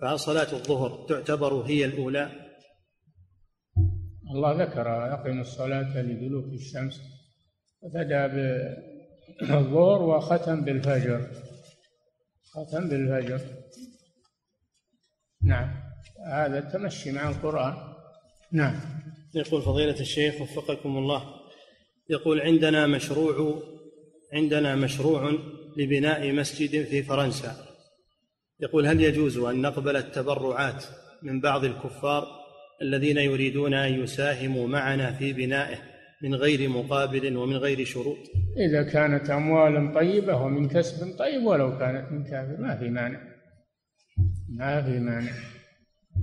فهل 0.00 0.18
صلاة 0.18 0.52
الظهر 0.52 1.06
تعتبر 1.08 1.54
هي 1.54 1.84
الأولى؟ 1.84 2.43
الله 4.30 4.62
ذكر 4.62 5.14
أقم 5.14 5.40
الصلاة 5.40 6.02
لدلوك 6.02 6.44
الشمس 6.52 7.00
وبدأ 7.82 8.26
بالظهر 9.40 10.02
وختم 10.02 10.64
بالفجر. 10.64 11.30
ختم 12.52 12.88
بالفجر. 12.88 13.40
نعم. 15.42 15.70
هذا 16.26 16.58
التمشي 16.58 17.12
مع 17.12 17.28
القرآن. 17.28 17.74
نعم. 18.52 18.80
يقول 19.34 19.62
فضيلة 19.62 20.00
الشيخ 20.00 20.40
وفقكم 20.40 20.96
الله. 20.96 21.34
يقول 22.10 22.40
عندنا 22.40 22.86
مشروع 22.86 23.62
عندنا 24.32 24.74
مشروع 24.74 25.32
لبناء 25.76 26.32
مسجد 26.32 26.84
في 26.84 27.02
فرنسا. 27.02 27.66
يقول 28.60 28.86
هل 28.86 29.00
يجوز 29.00 29.38
أن 29.38 29.62
نقبل 29.62 29.96
التبرعات 29.96 30.84
من 31.22 31.40
بعض 31.40 31.64
الكفار 31.64 32.43
الذين 32.82 33.16
يريدون 33.16 33.74
أن 33.74 34.02
يساهموا 34.02 34.68
معنا 34.68 35.12
في 35.12 35.32
بنائه 35.32 35.78
من 36.22 36.34
غير 36.34 36.68
مقابل 36.68 37.36
ومن 37.36 37.56
غير 37.56 37.84
شروط. 37.84 38.18
إذا 38.56 38.82
كانت 38.82 39.30
أموال 39.30 39.94
طيبة 39.94 40.42
ومن 40.42 40.68
كسب 40.68 41.18
طيب 41.18 41.44
ولو 41.44 41.78
كانت 41.78 42.12
من 42.12 42.24
كافر 42.24 42.56
ما 42.60 42.76
في 42.76 42.90
مانع. 42.90 43.20
ما 44.48 44.82
في 44.82 44.98
مانع. 44.98 45.32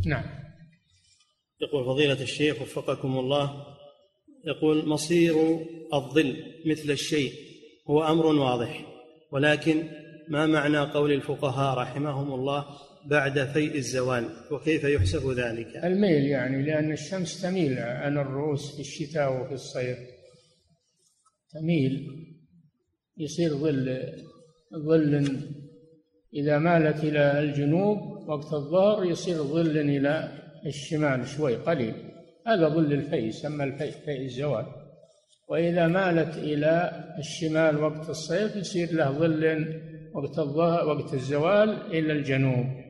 نعم. 0.06 0.24
يقول 1.62 1.86
فضيلة 1.86 2.22
الشيخ 2.22 2.62
وفقكم 2.62 3.20
الله 3.20 3.66
يقول 4.46 4.88
مصير 4.88 5.36
الظل 5.94 6.44
مثل 6.66 6.92
الشيء 6.92 7.34
هو 7.90 8.04
أمر 8.04 8.26
واضح 8.26 8.86
ولكن 9.32 9.84
ما 10.30 10.46
معنى 10.46 10.80
قول 10.80 11.12
الفقهاء 11.12 11.78
رحمهم 11.78 12.34
الله 12.34 12.66
بعد 13.06 13.44
فيء 13.44 13.76
الزوال 13.76 14.26
وكيف 14.52 14.84
يحسب 14.84 15.32
ذلك؟ 15.32 15.68
الميل 15.84 16.26
يعني 16.26 16.64
لأن 16.64 16.92
الشمس 16.92 17.42
تميل 17.42 17.80
عن 17.80 18.18
الرؤوس 18.18 18.76
في 18.76 18.82
الشتاء 18.82 19.42
وفي 19.42 19.54
الصيف. 19.54 19.98
تميل 21.54 22.08
يصير 23.18 23.50
ظل 23.50 24.14
ظل 24.88 25.28
إذا 26.34 26.58
مالت 26.58 27.04
إلى 27.04 27.40
الجنوب 27.40 27.98
وقت 28.30 28.54
الظهر 28.54 29.06
يصير 29.06 29.36
ظل 29.36 29.78
إلى 29.78 30.32
الشمال 30.66 31.28
شوي 31.28 31.56
قليل. 31.56 31.94
هذا 32.48 32.70
ظل 32.70 32.94
الفيء 32.94 33.26
يسمى 33.26 33.64
الفيء 33.64 33.92
فيء 33.92 34.22
الزوال. 34.22 34.66
وإذا 35.50 35.88
مالت 35.88 36.38
إلى 36.38 36.92
الشمال 37.20 37.78
وقت 37.78 38.10
الصيف 38.10 38.56
يصير 38.56 38.94
له 38.94 39.12
ظل 39.12 39.66
وقت 40.14 40.40
الظهر 40.40 40.88
وقت 40.88 41.14
الزوال 41.14 41.70
إلى 41.70 42.14
الجنوب. 42.14 42.81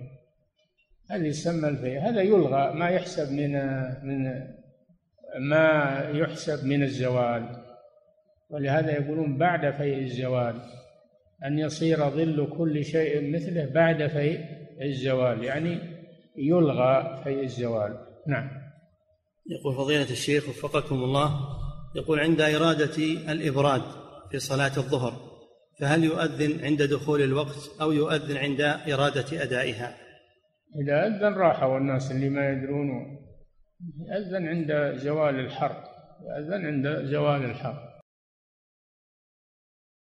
هذا 1.11 1.27
يسمى 1.27 1.69
الفيء. 1.69 1.99
هذا 1.99 2.21
يلغى 2.21 2.73
ما 2.73 2.89
يحسب 2.89 3.31
من 3.31 3.51
من 4.03 4.47
ما 5.39 5.97
يحسب 6.13 6.65
من 6.65 6.83
الزوال. 6.83 7.63
ولهذا 8.49 8.91
يقولون 8.91 9.37
بعد 9.37 9.73
فيء 9.73 9.97
الزوال 9.97 10.55
أن 11.45 11.59
يصير 11.59 12.09
ظل 12.09 12.49
كل 12.57 12.85
شيء 12.85 13.31
مثله 13.35 13.65
بعد 13.65 14.07
فيء 14.07 14.39
الزوال 14.81 15.43
يعني 15.43 15.79
يلغى 16.37 17.21
فيء 17.23 17.43
الزوال. 17.43 17.97
نعم. 18.27 18.49
يقول 19.49 19.75
فضيلة 19.75 20.11
الشيخ 20.11 20.49
وفقكم 20.49 20.95
الله 20.95 21.39
يقول 21.95 22.19
عند 22.19 22.41
إرادة 22.41 22.97
الإبراد 23.31 23.81
في 24.31 24.39
صلاة 24.39 24.77
الظهر 24.77 25.31
فهل 25.79 26.03
يؤذن 26.03 26.65
عند 26.65 26.81
دخول 26.83 27.21
الوقت 27.21 27.71
أو 27.81 27.91
يؤذن 27.91 28.37
عند 28.37 28.61
إرادة 28.61 29.43
أدائها؟ 29.43 29.97
إذا 30.75 31.07
أذن 31.07 31.33
راحوا 31.33 31.77
الناس 31.77 32.11
اللي 32.11 32.29
ما 32.29 32.49
يدرون 32.49 33.17
يأذن 34.07 34.47
عند 34.47 34.95
زوال 34.95 35.39
الحر 35.39 35.83
يأذن 36.27 36.65
عند 36.65 37.05
زوال 37.05 37.45
الحر 37.45 37.90